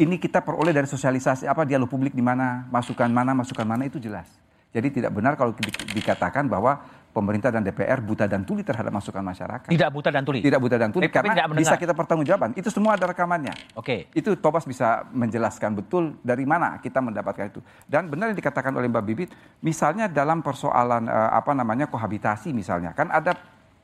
Ini 0.00 0.16
kita 0.16 0.40
peroleh 0.40 0.72
dari 0.72 0.88
sosialisasi 0.88 1.44
apa 1.44 1.68
dialog 1.68 1.84
publik 1.84 2.16
di 2.16 2.24
mana, 2.24 2.64
masukan 2.72 3.12
mana, 3.12 3.36
masukan 3.36 3.68
mana 3.68 3.84
itu 3.84 4.00
jelas. 4.00 4.32
Jadi 4.72 4.96
tidak 4.96 5.12
benar 5.12 5.36
kalau 5.36 5.52
dikatakan 5.92 6.48
bahwa 6.48 6.80
pemerintah 7.12 7.50
dan 7.50 7.60
DPR 7.60 8.00
buta 8.00 8.24
dan 8.24 8.46
tuli 8.48 8.64
terhadap 8.64 8.94
masukan 8.94 9.20
masyarakat. 9.20 9.68
Tidak 9.68 9.90
buta 9.92 10.08
dan 10.08 10.24
tuli. 10.24 10.40
Tidak 10.40 10.56
buta 10.56 10.80
dan 10.80 10.88
tuli 10.88 11.10
karena 11.10 11.36
tidak 11.36 11.52
bisa 11.52 11.76
kita 11.76 11.92
pertanggungjawaban. 11.92 12.56
Itu 12.56 12.72
semua 12.72 12.96
ada 12.96 13.10
rekamannya. 13.10 13.76
Oke. 13.76 14.08
Itu 14.16 14.40
Tobas 14.40 14.64
bisa 14.64 15.04
menjelaskan 15.12 15.76
betul 15.76 16.16
dari 16.24 16.48
mana 16.48 16.80
kita 16.80 17.02
mendapatkan 17.02 17.50
itu. 17.50 17.60
Dan 17.84 18.08
benar 18.08 18.32
yang 18.32 18.38
dikatakan 18.38 18.72
oleh 18.72 18.88
Mbak 18.88 19.04
Bibit, 19.04 19.28
misalnya 19.60 20.08
dalam 20.08 20.40
persoalan 20.40 21.12
uh, 21.12 21.34
apa 21.34 21.52
namanya 21.52 21.90
kohabitasi 21.90 22.54
misalnya, 22.56 22.96
kan 22.96 23.12
ada 23.12 23.36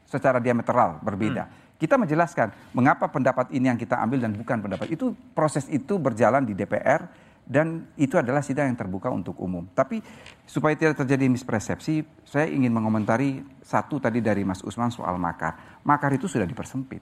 secara 0.06 0.38
diametral 0.38 1.02
berbeda. 1.02 1.44
Hmm. 1.44 1.65
Kita 1.76 2.00
menjelaskan 2.00 2.72
mengapa 2.72 3.04
pendapat 3.12 3.52
ini 3.52 3.68
yang 3.68 3.76
kita 3.76 4.00
ambil 4.00 4.24
dan 4.24 4.32
bukan 4.32 4.64
pendapat 4.64 4.88
itu 4.88 5.12
proses 5.36 5.68
itu 5.68 6.00
berjalan 6.00 6.40
di 6.40 6.56
DPR 6.56 7.04
dan 7.46 7.86
itu 7.94 8.18
adalah 8.18 8.42
sidang 8.42 8.66
yang 8.72 8.78
terbuka 8.80 9.06
untuk 9.06 9.38
umum. 9.38 9.62
Tapi 9.70 10.02
supaya 10.42 10.74
tidak 10.74 10.98
terjadi 10.98 11.30
mispersepsi, 11.30 12.02
saya 12.26 12.50
ingin 12.50 12.74
mengomentari 12.74 13.38
satu 13.62 14.02
tadi 14.02 14.18
dari 14.18 14.42
Mas 14.42 14.66
Usman 14.66 14.90
soal 14.90 15.14
makar. 15.20 15.80
Makar 15.86 16.18
itu 16.18 16.26
sudah 16.26 16.42
dipersempit. 16.42 16.98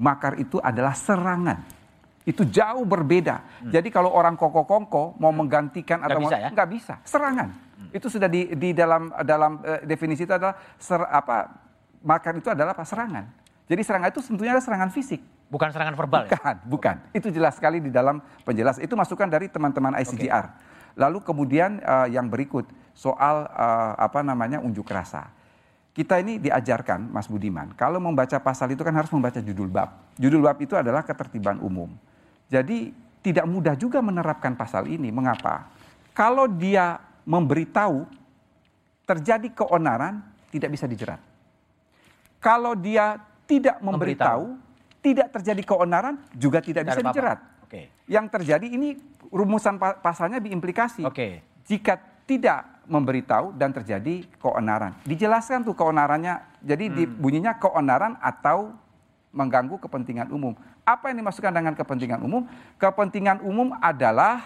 Makar 0.00 0.42
itu 0.42 0.58
adalah 0.58 0.92
serangan. 0.92 1.62
Itu 2.26 2.42
jauh 2.42 2.82
berbeda. 2.82 3.38
Hmm. 3.38 3.70
Jadi 3.70 3.88
kalau 3.94 4.10
orang 4.10 4.34
koko-kongko 4.34 5.22
mau 5.22 5.30
menggantikan 5.30 6.02
atau 6.02 6.18
bisa, 6.18 6.34
mau, 6.34 6.42
ya? 6.42 6.48
nggak 6.50 6.70
bisa, 6.74 6.94
serangan. 7.06 7.48
Hmm. 7.54 7.90
Itu 7.94 8.10
sudah 8.10 8.26
di, 8.26 8.50
di 8.58 8.74
dalam 8.74 9.14
dalam 9.22 9.62
uh, 9.62 9.86
definisi 9.86 10.26
itu 10.26 10.34
adalah 10.34 10.58
ser, 10.74 10.98
apa 11.06 11.54
makar 12.02 12.34
itu 12.34 12.50
adalah 12.50 12.74
apa 12.74 12.82
serangan. 12.82 13.45
Jadi 13.66 13.82
serangan 13.82 14.08
itu 14.14 14.22
tentunya 14.22 14.54
adalah 14.54 14.64
serangan 14.64 14.90
fisik 14.94 15.20
Bukan 15.46 15.70
serangan 15.70 15.94
verbal 15.94 16.26
bukan, 16.26 16.42
ya? 16.42 16.54
Bukan. 16.66 16.96
Itu 17.14 17.28
jelas 17.30 17.54
sekali 17.54 17.78
di 17.78 17.90
dalam 17.94 18.18
penjelasan. 18.42 18.82
Itu 18.82 18.98
masukan 18.98 19.30
dari 19.30 19.46
teman-teman 19.46 19.94
ICGR. 20.02 20.46
Okay. 20.50 20.98
Lalu 20.98 21.22
kemudian 21.22 21.78
uh, 21.86 22.10
yang 22.10 22.26
berikut 22.26 22.66
soal 22.96 23.46
uh, 23.54 23.94
apa 23.94 24.26
namanya 24.26 24.58
unjuk 24.58 24.90
rasa. 24.90 25.30
Kita 25.94 26.20
ini 26.20 26.36
diajarkan, 26.36 27.08
Mas 27.08 27.24
Budiman, 27.24 27.72
kalau 27.72 27.96
membaca 27.96 28.36
pasal 28.36 28.68
itu 28.68 28.84
kan 28.84 28.92
harus 28.92 29.08
membaca 29.08 29.40
judul 29.40 29.70
bab. 29.70 30.12
Judul 30.20 30.44
bab 30.44 30.58
itu 30.60 30.76
adalah 30.76 31.00
ketertiban 31.00 31.56
umum. 31.62 31.88
Jadi 32.52 32.92
tidak 33.24 33.48
mudah 33.48 33.72
juga 33.78 34.04
menerapkan 34.04 34.52
pasal 34.52 34.92
ini. 34.92 35.08
Mengapa? 35.08 35.72
Kalau 36.12 36.50
dia 36.50 37.00
memberitahu 37.24 38.04
terjadi 39.08 39.48
keonaran, 39.56 40.20
tidak 40.52 40.74
bisa 40.74 40.84
dijerat. 40.84 41.22
Kalau 42.44 42.76
dia 42.76 43.16
tidak 43.46 43.78
memberitahu, 43.80 44.44
memberitahu 44.58 45.02
tidak 45.02 45.28
terjadi 45.38 45.62
keonaran 45.62 46.14
juga 46.34 46.58
tidak 46.58 46.82
bisa 46.90 47.00
dijerat. 47.02 47.38
Okay. 47.66 47.90
Yang 48.10 48.26
terjadi 48.34 48.66
ini 48.66 48.98
rumusan 49.30 49.78
pasalnya 49.78 50.42
diimplikasi. 50.42 51.06
Okay. 51.06 51.42
Jika 51.66 51.98
tidak 52.26 52.82
memberitahu 52.86 53.54
dan 53.54 53.70
terjadi 53.74 54.26
keonaran. 54.38 54.94
Dijelaskan 55.06 55.62
tuh 55.62 55.74
keonarannya. 55.74 56.58
Jadi 56.62 56.90
hmm. 56.90 57.18
bunyinya 57.22 57.54
keonaran 57.58 58.18
atau 58.18 58.74
mengganggu 59.30 59.78
kepentingan 59.78 60.30
umum. 60.30 60.54
Apa 60.86 61.10
yang 61.10 61.22
dimasukkan 61.22 61.54
dengan 61.54 61.74
kepentingan 61.74 62.22
umum? 62.22 62.46
Kepentingan 62.78 63.42
umum 63.42 63.74
adalah 63.78 64.42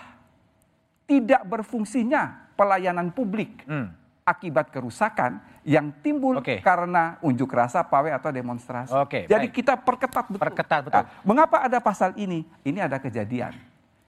tidak 1.05 1.45
berfungsinya 1.45 2.53
pelayanan 2.57 3.13
publik. 3.13 3.65
Hmm 3.69 4.01
akibat 4.31 4.71
kerusakan 4.71 5.43
yang 5.67 5.93
timbul 6.01 6.41
okay. 6.41 6.65
karena 6.65 7.21
unjuk 7.21 7.53
rasa, 7.53 7.85
pawai 7.85 8.13
atau 8.13 8.33
demonstrasi. 8.33 8.97
Okay, 9.09 9.29
Jadi 9.29 9.53
baik. 9.53 9.57
kita 9.61 9.75
perketat 9.77 10.27
betul. 10.33 10.41
Perketat 10.41 10.81
betul. 10.89 11.05
Nah, 11.05 11.07
mengapa 11.23 11.61
ada 11.61 11.79
pasal 11.79 12.17
ini? 12.17 12.49
Ini 12.65 12.89
ada 12.89 12.97
kejadian. 12.97 13.53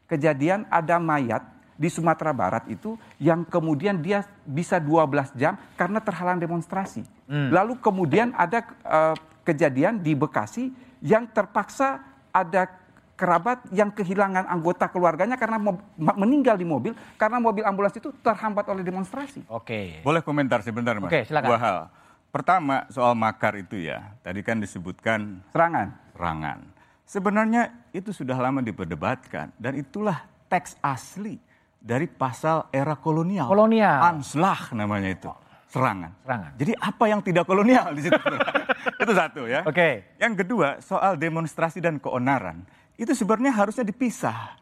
Kejadian 0.09 0.65
ada 0.73 0.97
mayat 0.97 1.45
di 1.77 1.89
Sumatera 1.89 2.33
Barat 2.33 2.69
itu 2.69 2.97
yang 3.17 3.45
kemudian 3.45 4.01
dia 4.01 4.25
bisa 4.45 4.77
12 4.81 5.35
jam 5.37 5.57
karena 5.77 6.01
terhalang 6.01 6.41
demonstrasi. 6.41 7.05
Hmm. 7.29 7.49
Lalu 7.53 7.81
kemudian 7.81 8.33
ada 8.37 8.65
uh, 8.85 9.17
kejadian 9.43 10.01
di 10.01 10.13
Bekasi 10.15 10.73
yang 11.03 11.27
terpaksa 11.29 12.01
ada 12.33 12.71
kerabat 13.23 13.63
yang 13.71 13.95
kehilangan 13.95 14.51
anggota 14.51 14.91
keluarganya 14.91 15.39
karena 15.39 15.63
meninggal 15.95 16.59
di 16.59 16.67
mobil 16.67 16.91
karena 17.15 17.39
mobil 17.39 17.63
ambulans 17.63 17.95
itu 17.95 18.11
terhambat 18.19 18.67
oleh 18.67 18.83
demonstrasi. 18.83 19.47
Oke. 19.47 20.03
Boleh 20.03 20.27
komentar 20.27 20.59
sebentar 20.67 20.99
Mas? 20.99 21.07
Oke, 21.07 21.23
silakan. 21.23 21.47
Dua 21.47 21.59
hal. 21.63 21.79
Pertama 22.35 22.91
soal 22.91 23.15
makar 23.15 23.55
itu 23.55 23.79
ya. 23.79 24.19
Tadi 24.27 24.43
kan 24.43 24.59
disebutkan 24.59 25.39
serangan. 25.55 25.95
Serangan. 26.19 26.59
Sebenarnya 27.07 27.63
itu 27.95 28.11
sudah 28.11 28.35
lama 28.35 28.59
diperdebatkan 28.59 29.55
dan 29.55 29.79
itulah 29.79 30.27
teks 30.51 30.75
asli 30.83 31.39
dari 31.79 32.11
pasal 32.11 32.67
era 32.75 32.99
kolonial. 32.99 33.47
Kolonial. 33.47 34.19
Anslah 34.19 34.75
namanya 34.75 35.15
itu. 35.15 35.31
Serangan. 35.71 36.11
Serangan. 36.27 36.53
Jadi 36.59 36.73
apa 36.75 37.05
yang 37.07 37.21
tidak 37.23 37.47
kolonial 37.47 37.95
di 37.95 38.03
situ? 38.03 38.19
itu 39.07 39.13
satu 39.15 39.47
ya. 39.47 39.63
Oke. 39.63 39.79
Okay. 39.79 39.93
Yang 40.19 40.43
kedua 40.43 40.69
soal 40.83 41.15
demonstrasi 41.15 41.79
dan 41.79 42.03
keonaran 42.03 42.67
itu 43.03 43.13
sebenarnya 43.19 43.51
harusnya 43.51 43.83
dipisah. 43.83 44.55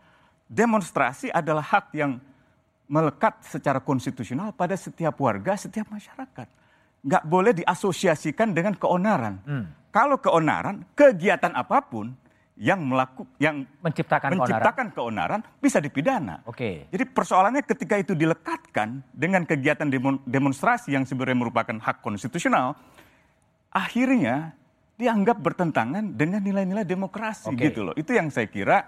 Demonstrasi 0.50 1.28
adalah 1.30 1.62
hak 1.62 1.94
yang 1.94 2.18
melekat 2.90 3.38
secara 3.46 3.78
konstitusional 3.78 4.50
pada 4.50 4.74
setiap 4.74 5.14
warga, 5.22 5.54
setiap 5.54 5.86
masyarakat. 5.92 6.48
Nggak 7.06 7.24
boleh 7.28 7.52
diasosiasikan 7.62 8.50
dengan 8.50 8.74
keonaran. 8.74 9.38
Hmm. 9.46 9.64
Kalau 9.94 10.18
keonaran, 10.18 10.82
kegiatan 10.98 11.54
apa 11.54 11.78
pun 11.86 12.10
yang 12.60 12.82
melakukan 12.84 13.30
yang 13.40 13.64
menciptakan, 13.80 14.36
menciptakan 14.36 14.92
keonaran. 14.92 15.40
keonaran 15.40 15.60
bisa 15.64 15.80
dipidana. 15.80 16.44
Oke. 16.44 16.90
Jadi 16.92 17.04
persoalannya 17.08 17.64
ketika 17.64 17.96
itu 17.96 18.12
dilekatkan 18.12 19.00
dengan 19.16 19.48
kegiatan 19.48 19.88
demonstrasi 20.28 20.92
yang 20.92 21.08
sebenarnya 21.08 21.40
merupakan 21.40 21.72
hak 21.80 22.04
konstitusional, 22.04 22.76
akhirnya 23.72 24.52
dianggap 25.00 25.40
bertentangan 25.40 26.12
dengan 26.12 26.44
nilai-nilai 26.44 26.84
demokrasi 26.84 27.48
okay. 27.48 27.72
gitu 27.72 27.88
loh. 27.88 27.94
Itu 27.96 28.12
yang 28.12 28.28
saya 28.28 28.46
kira 28.52 28.84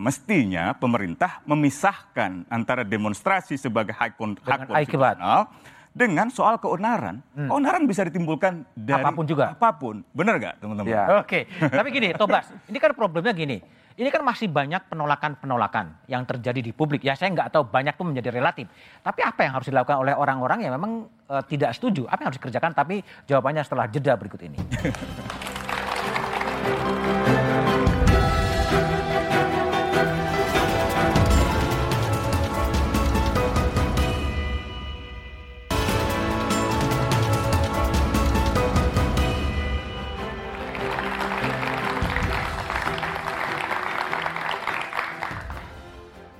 mestinya 0.00 0.72
pemerintah 0.72 1.44
memisahkan 1.44 2.48
antara 2.48 2.80
demonstrasi 2.80 3.60
sebagai 3.60 3.92
hak, 3.92 4.16
hak 4.16 4.60
konstitusional 4.72 5.52
dengan 5.92 6.32
soal 6.32 6.56
keonaran. 6.56 7.20
Hmm. 7.36 7.52
Keonaran 7.52 7.84
bisa 7.84 8.08
ditimbulkan 8.08 8.64
dari 8.72 9.04
apa 9.04 9.12
pun 9.12 9.28
juga. 9.28 9.52
Apa 9.52 9.76
pun. 9.76 10.00
Benar 10.16 10.40
nggak 10.40 10.54
teman-teman? 10.64 10.88
Ya. 10.88 11.20
Oke. 11.20 11.44
Okay. 11.44 11.68
Tapi 11.68 11.88
gini, 11.92 12.08
Tobas, 12.16 12.48
ini 12.72 12.80
kan 12.80 12.96
problemnya 12.96 13.36
gini. 13.36 13.60
Ini 13.92 14.08
kan 14.08 14.24
masih 14.24 14.48
banyak 14.48 14.88
penolakan-penolakan 14.88 16.08
yang 16.08 16.24
terjadi 16.24 16.64
di 16.64 16.72
publik. 16.72 17.04
Ya 17.04 17.12
saya 17.12 17.28
nggak 17.28 17.52
tahu 17.52 17.68
banyak 17.68 17.92
pun 17.92 18.08
menjadi 18.08 18.32
relatif. 18.32 18.64
Tapi 19.04 19.20
apa 19.20 19.44
yang 19.44 19.52
harus 19.60 19.68
dilakukan 19.68 20.00
oleh 20.00 20.16
orang-orang 20.16 20.64
yang 20.64 20.72
memang 20.80 21.12
uh, 21.28 21.44
tidak 21.44 21.76
setuju? 21.76 22.08
Apa 22.08 22.24
yang 22.24 22.28
harus 22.32 22.40
dikerjakan? 22.40 22.72
Tapi 22.72 23.04
jawabannya 23.28 23.60
setelah 23.60 23.84
jeda 23.92 24.16
berikut 24.16 24.40
ini. 24.48 24.56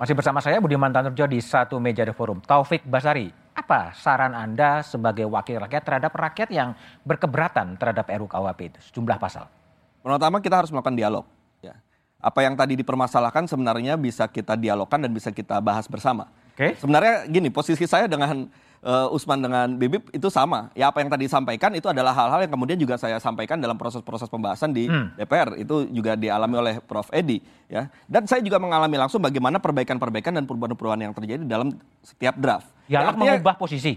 Masih 0.02 0.18
bersama 0.18 0.42
saya 0.42 0.58
Budiman 0.58 0.90
Tanurjo 0.90 1.30
di 1.30 1.38
satu 1.38 1.78
meja 1.78 2.02
The 2.02 2.10
Forum. 2.10 2.42
Taufik 2.42 2.82
Basari, 2.82 3.30
apa 3.54 3.94
saran 3.94 4.34
Anda 4.34 4.82
sebagai 4.82 5.30
wakil 5.30 5.62
rakyat 5.62 5.82
terhadap 5.86 6.10
rakyat 6.18 6.50
yang 6.50 6.74
berkeberatan 7.06 7.78
terhadap 7.78 8.10
RUU 8.10 8.26
KUHP 8.26 8.60
itu, 8.74 8.78
sejumlah 8.90 9.22
pasal? 9.22 9.61
Pertama 10.02 10.42
kita 10.42 10.58
harus 10.58 10.70
melakukan 10.74 10.98
dialog. 10.98 11.24
Ya. 11.62 11.78
Apa 12.18 12.42
yang 12.42 12.58
tadi 12.58 12.74
dipermasalahkan 12.74 13.46
sebenarnya 13.46 13.94
bisa 13.94 14.26
kita 14.26 14.58
dialogkan 14.58 14.98
dan 14.98 15.14
bisa 15.14 15.30
kita 15.30 15.62
bahas 15.62 15.86
bersama. 15.86 16.28
Okay. 16.52 16.76
Sebenarnya 16.76 17.24
gini, 17.30 17.48
posisi 17.48 17.88
saya 17.88 18.10
dengan 18.10 18.50
uh, 18.82 19.14
Usman 19.14 19.40
dengan 19.40 19.66
Bibip 19.78 20.10
itu 20.12 20.28
sama. 20.28 20.68
Ya 20.76 20.90
apa 20.90 21.00
yang 21.00 21.08
tadi 21.08 21.30
disampaikan 21.30 21.72
itu 21.72 21.88
adalah 21.88 22.12
hal-hal 22.12 22.44
yang 22.44 22.52
kemudian 22.52 22.76
juga 22.76 22.98
saya 22.98 23.16
sampaikan 23.22 23.56
dalam 23.56 23.78
proses-proses 23.78 24.28
pembahasan 24.28 24.74
di 24.74 24.90
hmm. 24.90 25.16
DPR. 25.22 25.48
Itu 25.56 25.88
juga 25.88 26.18
dialami 26.18 26.54
oleh 26.58 26.74
Prof 26.82 27.08
Edi 27.14 27.40
ya. 27.70 27.88
Dan 28.04 28.26
saya 28.28 28.42
juga 28.44 28.58
mengalami 28.60 28.98
langsung 28.98 29.22
bagaimana 29.22 29.62
perbaikan-perbaikan 29.62 30.42
dan 30.42 30.44
perubahan-perubahan 30.44 31.00
yang 31.08 31.14
terjadi 31.16 31.42
dalam 31.46 31.72
setiap 32.02 32.36
draft. 32.36 32.68
Ya, 32.90 33.06
ya 33.06 33.14
mengubah 33.14 33.56
posisi. 33.56 33.96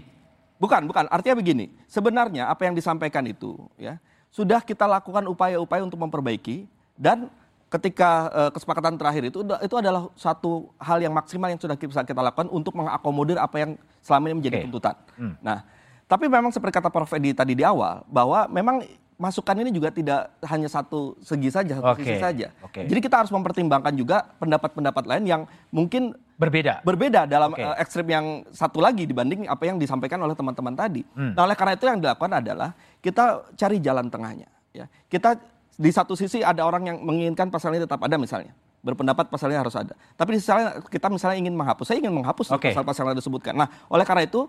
Bukan, 0.56 0.88
bukan. 0.88 1.04
Artinya 1.12 1.36
begini. 1.36 1.68
Sebenarnya 1.84 2.48
apa 2.48 2.64
yang 2.64 2.72
disampaikan 2.72 3.26
itu 3.28 3.60
ya 3.76 4.00
sudah 4.36 4.60
kita 4.60 4.84
lakukan 4.84 5.24
upaya-upaya 5.32 5.80
untuk 5.80 5.96
memperbaiki 5.96 6.68
dan 6.92 7.32
ketika 7.72 8.28
uh, 8.28 8.50
kesepakatan 8.52 9.00
terakhir 9.00 9.32
itu 9.32 9.40
itu 9.40 9.74
adalah 9.80 10.12
satu 10.12 10.68
hal 10.76 11.00
yang 11.00 11.16
maksimal 11.16 11.48
yang 11.48 11.56
sudah 11.56 11.72
bisa 11.72 12.04
kita 12.04 12.20
lakukan 12.20 12.52
untuk 12.52 12.76
mengakomodir 12.76 13.40
apa 13.40 13.56
yang 13.64 13.70
selama 14.04 14.28
ini 14.28 14.36
menjadi 14.36 14.56
okay. 14.60 14.64
tuntutan. 14.68 14.94
Hmm. 15.16 15.34
Nah, 15.40 15.64
tapi 16.04 16.28
memang 16.28 16.52
seperti 16.52 16.76
kata 16.76 16.92
Prof 16.92 17.16
Edi 17.16 17.32
tadi 17.32 17.56
di 17.56 17.64
awal 17.64 18.04
bahwa 18.12 18.44
memang 18.52 18.84
masukan 19.16 19.56
ini 19.56 19.72
juga 19.72 19.88
tidak 19.88 20.28
hanya 20.44 20.68
satu 20.68 21.16
segi 21.24 21.48
saja, 21.48 21.80
satu 21.80 21.96
okay. 21.96 22.04
sisi 22.04 22.20
saja. 22.20 22.52
Okay. 22.60 22.84
Jadi 22.92 23.00
kita 23.00 23.24
harus 23.24 23.32
mempertimbangkan 23.32 23.96
juga 23.96 24.28
pendapat-pendapat 24.36 25.04
lain 25.08 25.24
yang 25.24 25.42
mungkin 25.72 26.12
berbeda. 26.36 26.84
Berbeda 26.84 27.24
dalam 27.24 27.52
okay. 27.52 27.64
uh, 27.64 27.76
ekstrim 27.80 28.06
yang 28.06 28.44
satu 28.52 28.78
lagi 28.78 29.08
dibanding 29.08 29.48
apa 29.48 29.64
yang 29.64 29.80
disampaikan 29.80 30.20
oleh 30.20 30.36
teman-teman 30.36 30.76
tadi. 30.76 31.02
Hmm. 31.16 31.32
Nah, 31.32 31.48
oleh 31.48 31.56
karena 31.56 31.72
itu 31.74 31.84
yang 31.88 31.98
dilakukan 32.00 32.32
adalah 32.38 32.76
kita 33.00 33.50
cari 33.56 33.80
jalan 33.80 34.06
tengahnya. 34.12 34.48
Ya, 34.76 34.86
kita 35.08 35.40
di 35.76 35.90
satu 35.92 36.12
sisi 36.12 36.44
ada 36.44 36.64
orang 36.64 36.88
yang 36.92 36.98
menginginkan 37.00 37.48
pasal 37.48 37.72
ini 37.72 37.84
tetap 37.84 38.00
ada 38.04 38.16
misalnya 38.20 38.52
berpendapat 38.86 39.26
pasalnya 39.26 39.66
harus 39.66 39.74
ada. 39.74 39.98
Tapi 40.14 40.36
di 40.36 40.38
sisi 40.38 40.54
lain 40.54 40.78
kita 40.86 41.10
misalnya 41.10 41.36
ingin 41.42 41.58
menghapus, 41.58 41.90
saya 41.90 41.98
ingin 41.98 42.14
menghapus 42.14 42.54
okay. 42.54 42.70
pasal-pasal 42.70 43.10
yang 43.10 43.18
disebutkan. 43.18 43.58
Nah, 43.58 43.66
oleh 43.90 44.06
karena 44.06 44.22
itu 44.22 44.46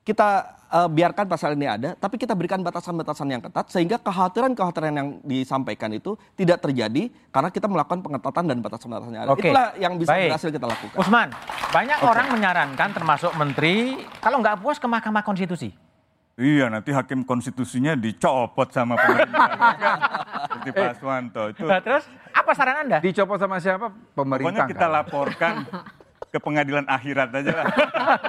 kita 0.00 0.56
uh, 0.72 0.88
biarkan 0.88 1.28
pasal 1.28 1.52
ini 1.52 1.68
ada, 1.68 1.92
tapi 1.98 2.16
kita 2.16 2.32
berikan 2.32 2.64
batasan-batasan 2.64 3.28
yang 3.28 3.42
ketat 3.44 3.68
sehingga 3.68 4.00
kekhawatiran-kekhawatiran 4.00 4.92
yang 4.96 5.08
disampaikan 5.20 5.92
itu 5.92 6.16
tidak 6.38 6.64
terjadi 6.64 7.12
karena 7.28 7.50
kita 7.52 7.68
melakukan 7.68 8.00
pengetatan 8.00 8.44
dan 8.48 8.58
batasan-batasan 8.64 9.12
yang 9.12 9.24
ada. 9.28 9.32
Okay. 9.36 9.52
Itulah 9.52 9.66
yang 9.76 9.94
bisa 10.00 10.10
Baik. 10.16 10.28
berhasil 10.32 10.48
kita 10.48 10.66
lakukan. 10.66 10.96
Usman, 10.96 11.28
banyak 11.68 11.98
okay. 12.00 12.10
orang 12.10 12.26
menyarankan 12.32 12.88
termasuk 12.96 13.32
menteri 13.36 14.00
kalau 14.24 14.40
nggak 14.40 14.56
puas 14.64 14.80
ke 14.80 14.86
Mahkamah 14.88 15.22
Konstitusi. 15.22 15.70
Iya, 16.40 16.72
nanti 16.72 16.88
hakim 16.88 17.20
konstitusinya 17.20 17.92
dicopot 17.92 18.72
sama 18.72 18.96
pemerintah. 18.96 19.44
Seperti 20.48 20.70
Pak 20.72 20.94
Swanto. 20.96 21.42
Itu. 21.52 21.68
Nah, 21.68 21.84
terus 21.84 22.08
apa 22.32 22.56
saran 22.56 22.88
Anda? 22.88 22.98
Dicopot 23.04 23.36
sama 23.36 23.60
siapa? 23.60 23.92
Pemerintah. 24.16 24.64
Pokoknya 24.64 24.72
kita 24.72 24.86
kan? 24.88 24.94
laporkan 24.96 25.54
ke 26.30 26.38
pengadilan 26.38 26.86
akhirat 26.86 27.28
aja 27.34 27.52
lah. 27.52 27.66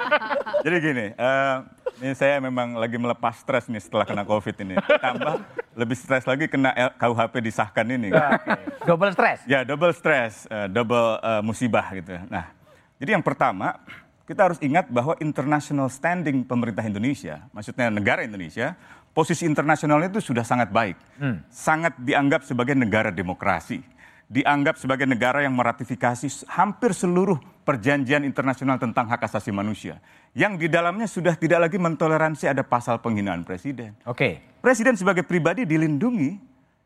Jadi 0.65 0.75
gini, 0.81 1.05
uh, 1.15 1.57
ini 2.01 2.13
saya 2.17 2.41
memang 2.41 2.73
lagi 2.77 2.97
melepas 2.97 3.37
stres 3.37 3.69
nih 3.69 3.81
setelah 3.81 4.05
kena 4.09 4.25
COVID 4.25 4.55
ini. 4.65 4.75
Tambah 4.77 5.37
lebih 5.77 5.95
stres 5.97 6.25
lagi 6.25 6.49
kena 6.49 6.73
KUHP 6.97 7.33
disahkan 7.45 7.85
ini. 7.85 8.09
Okay. 8.09 8.57
Double 8.89 9.13
stres? 9.13 9.39
Ya, 9.45 9.61
double 9.61 9.93
stres, 9.93 10.49
uh, 10.49 10.65
double 10.65 11.21
uh, 11.21 11.41
musibah 11.45 11.85
gitu. 11.93 12.17
Nah, 12.25 12.49
jadi 12.97 13.17
yang 13.17 13.23
pertama, 13.25 13.77
kita 14.25 14.49
harus 14.49 14.59
ingat 14.61 14.89
bahwa 14.89 15.13
international 15.21 15.87
standing 15.93 16.41
pemerintah 16.41 16.81
Indonesia, 16.81 17.45
maksudnya 17.53 17.93
negara 17.93 18.25
Indonesia, 18.25 18.73
posisi 19.13 19.45
internasionalnya 19.45 20.09
itu 20.09 20.33
sudah 20.33 20.41
sangat 20.41 20.73
baik. 20.73 20.97
Hmm. 21.21 21.45
Sangat 21.53 21.93
dianggap 22.01 22.41
sebagai 22.49 22.73
negara 22.73 23.13
demokrasi 23.13 23.85
dianggap 24.31 24.79
sebagai 24.79 25.03
negara 25.03 25.43
yang 25.43 25.51
meratifikasi 25.51 26.47
hampir 26.47 26.95
seluruh 26.95 27.35
perjanjian 27.61 28.25
internasional 28.25 28.81
tentang 28.81 29.07
hak 29.07 29.21
asasi 29.25 29.53
manusia. 29.53 30.01
Yang 30.33 30.65
di 30.65 30.67
dalamnya 30.67 31.05
sudah 31.05 31.37
tidak 31.37 31.69
lagi 31.69 31.77
mentoleransi 31.77 32.49
ada 32.49 32.65
pasal 32.65 32.99
penghinaan 32.99 33.45
presiden. 33.45 33.93
Oke. 34.03 34.17
Okay. 34.17 34.33
Presiden 34.61 34.93
sebagai 34.93 35.25
pribadi 35.25 35.65
dilindungi, 35.65 36.37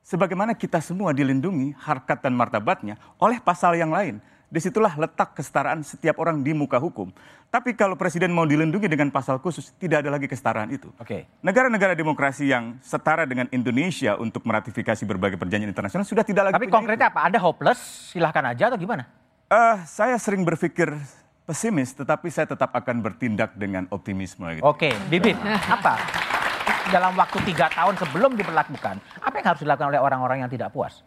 sebagaimana 0.06 0.56
kita 0.56 0.80
semua 0.80 1.12
dilindungi 1.12 1.76
harkat 1.76 2.24
dan 2.24 2.38
martabatnya 2.38 2.96
oleh 3.20 3.42
pasal 3.42 3.76
yang 3.76 3.92
lain 3.92 4.22
Di 4.46 4.62
situlah 4.62 4.94
letak 4.94 5.36
kesetaraan 5.36 5.82
setiap 5.82 6.22
orang 6.22 6.40
di 6.46 6.54
muka 6.54 6.78
hukum. 6.78 7.10
Tapi 7.50 7.74
kalau 7.74 7.98
presiden 7.98 8.30
mau 8.30 8.46
dilindungi 8.46 8.86
dengan 8.86 9.10
pasal 9.10 9.42
khusus, 9.42 9.74
tidak 9.82 10.06
ada 10.06 10.14
lagi 10.14 10.30
kesetaraan 10.30 10.70
itu. 10.70 10.94
Oke. 11.02 11.02
Okay. 11.02 11.22
Negara-negara 11.42 11.98
demokrasi 11.98 12.54
yang 12.54 12.78
setara 12.80 13.26
dengan 13.26 13.50
Indonesia 13.50 14.16
untuk 14.16 14.46
meratifikasi 14.46 15.02
berbagai 15.04 15.42
perjanjian 15.42 15.74
internasional 15.74 16.06
sudah 16.06 16.24
tidak 16.24 16.54
lagi. 16.54 16.56
Tapi 16.62 16.70
konkretnya 16.70 17.10
itu. 17.10 17.18
apa? 17.18 17.22
Ada 17.26 17.38
hopeless? 17.42 17.80
Silahkan 18.14 18.54
aja 18.54 18.70
atau 18.70 18.80
gimana? 18.80 19.10
Uh, 19.46 19.78
saya 19.86 20.18
sering 20.18 20.42
berpikir 20.42 20.90
pesimis, 21.46 21.94
tetapi 21.94 22.34
saya 22.34 22.50
tetap 22.50 22.74
akan 22.74 22.98
bertindak 23.06 23.54
dengan 23.54 23.86
optimisme. 23.94 24.58
Gitu. 24.58 24.66
Oke, 24.66 24.90
okay. 24.90 24.94
Bibit, 25.06 25.38
apa? 25.70 26.02
Dalam 26.90 27.14
waktu 27.14 27.38
tiga 27.46 27.70
tahun 27.70 27.94
sebelum 27.94 28.34
diberlakukan, 28.34 28.98
apa 29.22 29.34
yang 29.38 29.46
harus 29.54 29.62
dilakukan 29.62 29.94
oleh 29.94 30.02
orang-orang 30.02 30.42
yang 30.42 30.50
tidak 30.50 30.74
puas? 30.74 31.06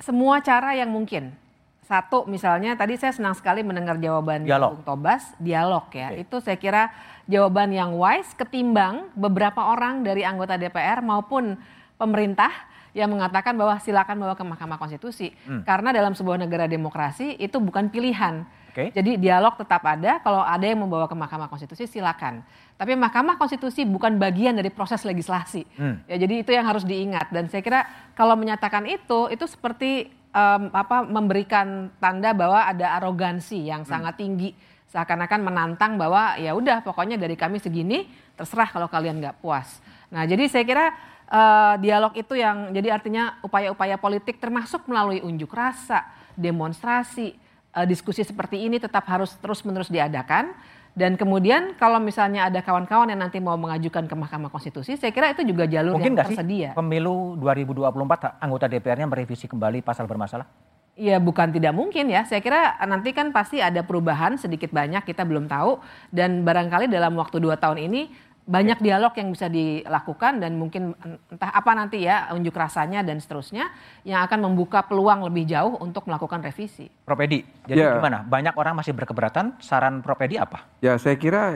Semua 0.00 0.40
cara 0.40 0.72
yang 0.72 0.88
mungkin 0.88 1.36
satu 1.84 2.24
misalnya 2.24 2.72
tadi 2.72 2.96
saya 2.96 3.12
senang 3.12 3.36
sekali 3.36 3.60
mendengar 3.60 4.00
jawaban 4.00 4.48
dialog. 4.48 4.80
Bung 4.80 4.88
Tobas 4.88 5.36
dialog 5.36 5.84
ya. 5.92 6.08
Okay. 6.08 6.24
Itu 6.24 6.40
saya 6.40 6.56
kira 6.56 6.88
jawaban 7.28 7.68
yang 7.68 7.92
wise 7.92 8.32
ketimbang 8.32 9.12
beberapa 9.12 9.60
orang 9.60 10.00
dari 10.00 10.24
anggota 10.24 10.56
DPR 10.56 11.04
maupun 11.04 11.60
pemerintah 12.02 12.50
yang 12.92 13.08
mengatakan 13.08 13.54
bahwa 13.56 13.78
silakan 13.80 14.20
bawa 14.20 14.34
ke 14.36 14.44
Mahkamah 14.44 14.76
Konstitusi. 14.76 15.32
Hmm. 15.48 15.62
Karena 15.62 15.94
dalam 15.94 16.12
sebuah 16.12 16.36
negara 16.36 16.68
demokrasi 16.68 17.38
itu 17.40 17.56
bukan 17.62 17.88
pilihan. 17.88 18.44
Okay. 18.72 18.88
Jadi 18.92 19.20
dialog 19.20 19.52
tetap 19.60 19.84
ada, 19.84 20.16
kalau 20.24 20.40
ada 20.40 20.64
yang 20.64 20.80
membawa 20.80 21.04
ke 21.04 21.12
Mahkamah 21.16 21.48
Konstitusi 21.48 21.84
silakan. 21.88 22.40
Tapi 22.76 22.96
Mahkamah 22.96 23.36
Konstitusi 23.36 23.84
bukan 23.84 24.16
bagian 24.16 24.56
dari 24.56 24.72
proses 24.72 25.04
legislasi. 25.04 25.64
Hmm. 25.76 26.00
Ya, 26.08 26.16
jadi 26.20 26.40
itu 26.40 26.50
yang 26.52 26.64
harus 26.64 26.84
diingat 26.84 27.32
dan 27.32 27.48
saya 27.52 27.60
kira 27.60 27.84
kalau 28.16 28.32
menyatakan 28.36 28.84
itu 28.88 29.28
itu 29.28 29.44
seperti 29.44 30.08
um, 30.32 30.72
apa 30.72 31.04
memberikan 31.04 31.92
tanda 32.00 32.32
bahwa 32.32 32.64
ada 32.64 32.96
arogansi 33.00 33.68
yang 33.68 33.84
hmm. 33.84 33.92
sangat 33.92 34.14
tinggi 34.20 34.50
seakan-akan 34.92 35.40
menantang 35.40 35.96
bahwa 35.96 36.36
ya 36.36 36.52
udah 36.52 36.84
pokoknya 36.84 37.16
dari 37.16 37.32
kami 37.32 37.56
segini 37.56 38.04
terserah 38.36 38.68
kalau 38.68 38.88
kalian 38.92 39.20
nggak 39.20 39.40
puas. 39.40 39.80
Nah 40.12 40.28
jadi 40.28 40.44
saya 40.48 40.64
kira 40.68 40.92
uh, 41.32 41.74
dialog 41.80 42.12
itu 42.12 42.36
yang 42.36 42.76
jadi 42.76 42.92
artinya 42.92 43.40
upaya-upaya 43.40 43.96
politik 43.96 44.36
termasuk 44.36 44.84
melalui 44.84 45.24
unjuk 45.24 45.48
rasa, 45.56 46.04
demonstrasi, 46.36 47.32
uh, 47.72 47.88
diskusi 47.88 48.20
seperti 48.20 48.60
ini 48.68 48.76
tetap 48.76 49.08
harus 49.08 49.32
terus-menerus 49.40 49.88
diadakan 49.88 50.52
dan 50.92 51.16
kemudian 51.16 51.72
kalau 51.80 51.96
misalnya 51.96 52.52
ada 52.52 52.60
kawan-kawan 52.60 53.08
yang 53.08 53.20
nanti 53.24 53.40
mau 53.40 53.56
mengajukan 53.56 54.04
ke 54.04 54.12
Mahkamah 54.12 54.52
Konstitusi, 54.52 55.00
saya 55.00 55.08
kira 55.08 55.32
itu 55.32 55.40
juga 55.40 55.64
jalur 55.64 55.96
Mungkin 55.96 56.12
yang 56.12 56.20
tersedia. 56.20 56.68
Sih 56.72 56.76
pemilu 56.76 57.40
2024 57.40 58.36
anggota 58.36 58.68
DPR-nya 58.68 59.08
merevisi 59.08 59.48
kembali 59.48 59.80
pasal 59.80 60.04
bermasalah? 60.04 60.44
Ya 60.92 61.16
bukan 61.16 61.48
tidak 61.48 61.72
mungkin 61.72 62.12
ya. 62.12 62.28
Saya 62.28 62.44
kira 62.44 62.76
nanti 62.84 63.16
kan 63.16 63.32
pasti 63.32 63.64
ada 63.64 63.80
perubahan 63.80 64.36
sedikit 64.36 64.68
banyak 64.68 65.00
kita 65.08 65.24
belum 65.24 65.48
tahu 65.48 65.80
dan 66.12 66.44
barangkali 66.44 66.92
dalam 66.92 67.16
waktu 67.16 67.40
dua 67.40 67.56
tahun 67.56 67.88
ini 67.88 68.12
banyak 68.42 68.82
dialog 68.82 69.14
yang 69.14 69.30
bisa 69.30 69.46
dilakukan 69.46 70.42
dan 70.42 70.58
mungkin 70.58 70.98
entah 71.30 71.54
apa 71.54 71.78
nanti 71.78 72.02
ya 72.02 72.26
unjuk 72.34 72.50
rasanya 72.58 73.06
dan 73.06 73.22
seterusnya 73.22 73.70
yang 74.02 74.26
akan 74.26 74.50
membuka 74.50 74.82
peluang 74.82 75.22
lebih 75.30 75.46
jauh 75.46 75.78
untuk 75.78 76.10
melakukan 76.10 76.42
revisi. 76.42 76.90
Prof 77.06 77.22
Edi, 77.22 77.46
jadi 77.70 77.78
ya. 77.78 77.90
gimana? 78.02 78.26
Banyak 78.26 78.58
orang 78.58 78.74
masih 78.74 78.98
berkeberatan, 78.98 79.62
saran 79.62 80.02
Prof 80.02 80.18
Edi 80.18 80.42
apa? 80.42 80.66
Ya 80.82 80.98
saya 80.98 81.14
kira 81.14 81.54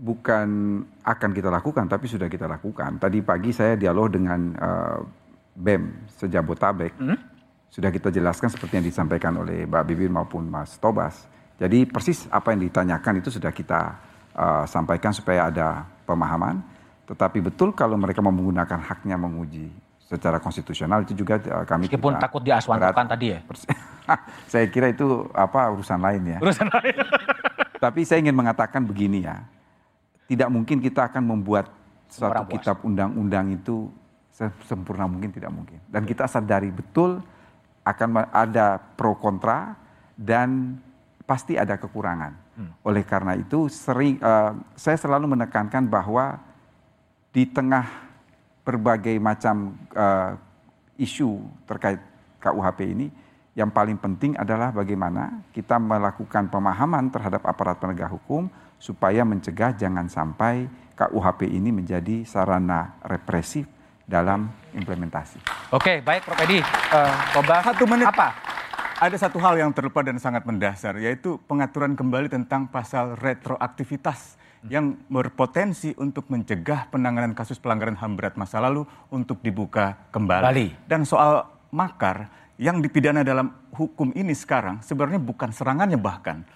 bukan 0.00 0.80
akan 1.04 1.30
kita 1.36 1.52
lakukan 1.52 1.84
tapi 1.92 2.08
sudah 2.08 2.32
kita 2.32 2.48
lakukan. 2.48 2.96
Tadi 2.96 3.20
pagi 3.20 3.52
saya 3.52 3.76
dialog 3.76 4.08
dengan 4.08 4.40
uh, 4.56 4.98
BEM 5.54 6.08
sejabotabek. 6.08 6.92
Hmm? 6.98 7.20
Sudah 7.68 7.90
kita 7.92 8.08
jelaskan 8.08 8.48
seperti 8.48 8.80
yang 8.80 8.86
disampaikan 8.86 9.34
oleh 9.36 9.66
Mbak 9.66 9.84
Bibir 9.92 10.08
maupun 10.08 10.46
Mas 10.46 10.78
Tobas. 10.78 11.26
Jadi 11.58 11.86
persis 11.86 12.26
apa 12.30 12.54
yang 12.54 12.66
ditanyakan 12.66 13.22
itu 13.22 13.30
sudah 13.30 13.50
kita 13.54 13.80
uh, 14.34 14.64
sampaikan 14.66 15.14
supaya 15.14 15.50
ada 15.50 15.93
pemahaman. 16.04 16.60
Tetapi 17.04 17.44
betul 17.44 17.76
kalau 17.76 18.00
mereka 18.00 18.24
menggunakan 18.24 18.80
haknya 18.80 19.20
menguji 19.20 19.68
secara 20.04 20.40
konstitusional 20.40 21.04
itu 21.04 21.16
juga 21.16 21.40
uh, 21.40 21.64
kami 21.64 21.88
meskipun 21.88 22.16
takut 22.20 22.44
diaswantokan 22.44 23.06
tadi 23.08 23.26
ya. 23.34 23.40
saya 24.52 24.68
kira 24.68 24.92
itu 24.92 25.28
apa 25.32 25.68
urusan 25.72 26.00
lain 26.00 26.22
ya. 26.36 26.38
Urusan 26.40 26.68
lain. 26.68 26.96
Tapi 27.84 28.00
saya 28.04 28.20
ingin 28.24 28.36
mengatakan 28.36 28.84
begini 28.84 29.24
ya. 29.24 29.44
Tidak 30.24 30.48
mungkin 30.48 30.80
kita 30.80 31.12
akan 31.12 31.20
membuat 31.36 31.68
suatu 32.08 32.48
kitab 32.48 32.80
undang-undang 32.80 33.52
itu 33.52 33.92
sempurna 34.64 35.04
mungkin 35.04 35.28
tidak 35.28 35.52
mungkin. 35.52 35.76
Dan 35.88 36.08
kita 36.08 36.24
sadari 36.24 36.72
betul 36.72 37.20
akan 37.84 38.32
ada 38.32 38.80
pro 38.80 39.12
kontra 39.20 39.76
dan 40.16 40.80
pasti 41.28 41.60
ada 41.60 41.76
kekurangan. 41.76 42.43
Hmm. 42.54 42.70
Oleh 42.86 43.02
karena 43.02 43.34
itu 43.34 43.66
sering 43.66 44.18
uh, 44.22 44.54
saya 44.78 44.94
selalu 44.94 45.34
menekankan 45.34 45.90
bahwa 45.90 46.38
di 47.34 47.50
tengah 47.50 47.82
berbagai 48.62 49.18
macam 49.18 49.74
uh, 49.92 50.38
isu 50.94 51.42
terkait 51.66 51.98
KUHP 52.38 52.80
ini 52.94 53.06
yang 53.54 53.70
paling 53.70 53.98
penting 53.98 54.34
adalah 54.34 54.74
bagaimana 54.74 55.42
kita 55.54 55.78
melakukan 55.78 56.50
pemahaman 56.50 57.10
terhadap 57.10 57.42
aparat 57.46 57.78
penegak 57.78 58.10
hukum 58.10 58.50
supaya 58.78 59.22
mencegah 59.22 59.74
jangan 59.74 60.10
sampai 60.10 60.66
KUHP 60.94 61.50
ini 61.50 61.70
menjadi 61.74 62.22
sarana 62.22 62.98
represif 63.02 63.66
dalam 64.04 64.46
implementasi. 64.76 65.40
Oke, 65.72 66.04
baik 66.04 66.22
Prof 66.28 66.38
Edi. 66.44 66.60
Uh, 66.92 67.62
Satu 67.64 67.88
menit 67.88 68.06
apa? 68.06 68.53
Ada 69.04 69.20
satu 69.20 69.36
hal 69.36 69.60
yang 69.60 69.68
terlupa 69.76 70.00
dan 70.00 70.16
sangat 70.16 70.48
mendasar, 70.48 70.96
yaitu 70.96 71.36
pengaturan 71.44 71.92
kembali 71.92 72.32
tentang 72.32 72.64
pasal 72.72 73.20
retroaktivitas 73.20 74.40
yang 74.64 74.96
berpotensi 75.12 75.92
untuk 76.00 76.32
mencegah 76.32 76.88
penanganan 76.88 77.36
kasus 77.36 77.60
pelanggaran 77.60 78.00
HAM 78.00 78.16
berat 78.16 78.40
masa 78.40 78.64
lalu 78.64 78.88
untuk 79.12 79.44
dibuka 79.44 80.08
kembali. 80.08 80.44
Bali. 80.48 80.68
Dan 80.88 81.04
soal 81.04 81.44
makar, 81.68 82.32
yang 82.56 82.80
dipidana 82.80 83.20
dalam 83.20 83.52
hukum 83.76 84.08
ini 84.16 84.32
sekarang 84.32 84.80
sebenarnya 84.80 85.20
bukan 85.20 85.52
serangannya 85.52 86.00
bahkan 86.00 86.46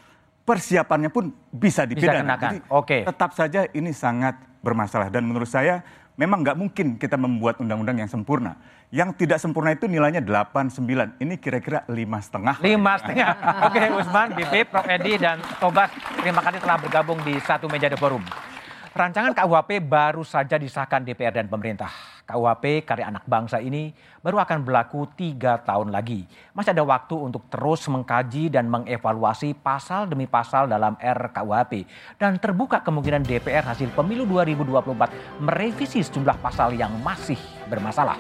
persiapannya 0.49 1.13
pun 1.13 1.29
bisa 1.53 1.85
dipidana. 1.85 2.39
Bisa 2.39 2.45
Jadi 2.49 2.59
Oke. 2.73 3.05
tetap 3.05 3.37
saja 3.37 3.69
ini 3.77 3.93
sangat 3.93 4.41
bermasalah 4.65 5.13
dan 5.13 5.29
menurut 5.29 5.51
saya 5.51 5.85
memang 6.19 6.43
nggak 6.43 6.59
mungkin 6.59 6.87
kita 6.99 7.15
membuat 7.15 7.63
undang-undang 7.63 8.03
yang 8.03 8.11
sempurna. 8.11 8.59
Yang 8.91 9.25
tidak 9.25 9.39
sempurna 9.39 9.71
itu 9.73 9.87
nilainya 9.87 10.19
8, 10.19 10.75
9. 10.75 11.23
Ini 11.23 11.35
kira-kira 11.39 11.87
lima 11.87 12.19
setengah. 12.19 12.59
Lima 12.59 12.99
setengah. 12.99 13.33
Oke, 13.71 13.83
Usman, 13.95 14.29
Bibip, 14.35 14.67
Prof. 14.75 14.85
Edi, 14.91 15.15
dan 15.21 15.39
Tobas, 15.63 15.93
terima 16.19 16.43
kasih 16.43 16.59
telah 16.59 16.77
bergabung 16.83 17.21
di 17.23 17.39
satu 17.39 17.71
meja 17.71 17.87
The 17.87 18.01
Forum. 18.01 18.48
Rancangan 18.97 19.37
KUHP 19.37 19.85
baru 19.85 20.25
saja 20.25 20.57
disahkan 20.57 21.05
DPR 21.05 21.37
dan 21.37 21.47
pemerintah. 21.51 21.93
KUHP 22.25 22.89
karya 22.89 23.09
anak 23.09 23.25
bangsa 23.29 23.61
ini 23.61 23.93
baru 24.21 24.41
akan 24.41 24.65
berlaku 24.65 25.09
tiga 25.13 25.61
tahun 25.61 25.93
lagi. 25.93 26.25
Masih 26.57 26.73
ada 26.73 26.85
waktu 26.85 27.17
untuk 27.17 27.45
terus 27.53 27.85
mengkaji 27.89 28.49
dan 28.49 28.69
mengevaluasi 28.69 29.53
pasal 29.61 30.09
demi 30.09 30.25
pasal 30.25 30.69
dalam 30.69 30.97
RKUHP. 30.97 31.85
Dan 32.17 32.41
terbuka 32.41 32.81
kemungkinan 32.81 33.25
DPR 33.25 33.65
hasil 33.65 33.93
pemilu 33.93 34.25
2024 34.25 35.41
merevisi 35.45 36.01
sejumlah 36.01 36.41
pasal 36.41 36.73
yang 36.73 36.93
masih 37.05 37.41
bermasalah. 37.69 38.17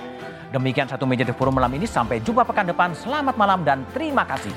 Demikian 0.52 0.88
satu 0.88 1.04
meja 1.04 1.24
The 1.24 1.36
Forum 1.36 1.56
malam 1.56 1.72
ini. 1.76 1.84
Sampai 1.88 2.20
jumpa 2.20 2.44
pekan 2.44 2.68
depan. 2.68 2.92
Selamat 2.92 3.36
malam 3.36 3.64
dan 3.64 3.84
terima 3.92 4.24
kasih. 4.24 4.52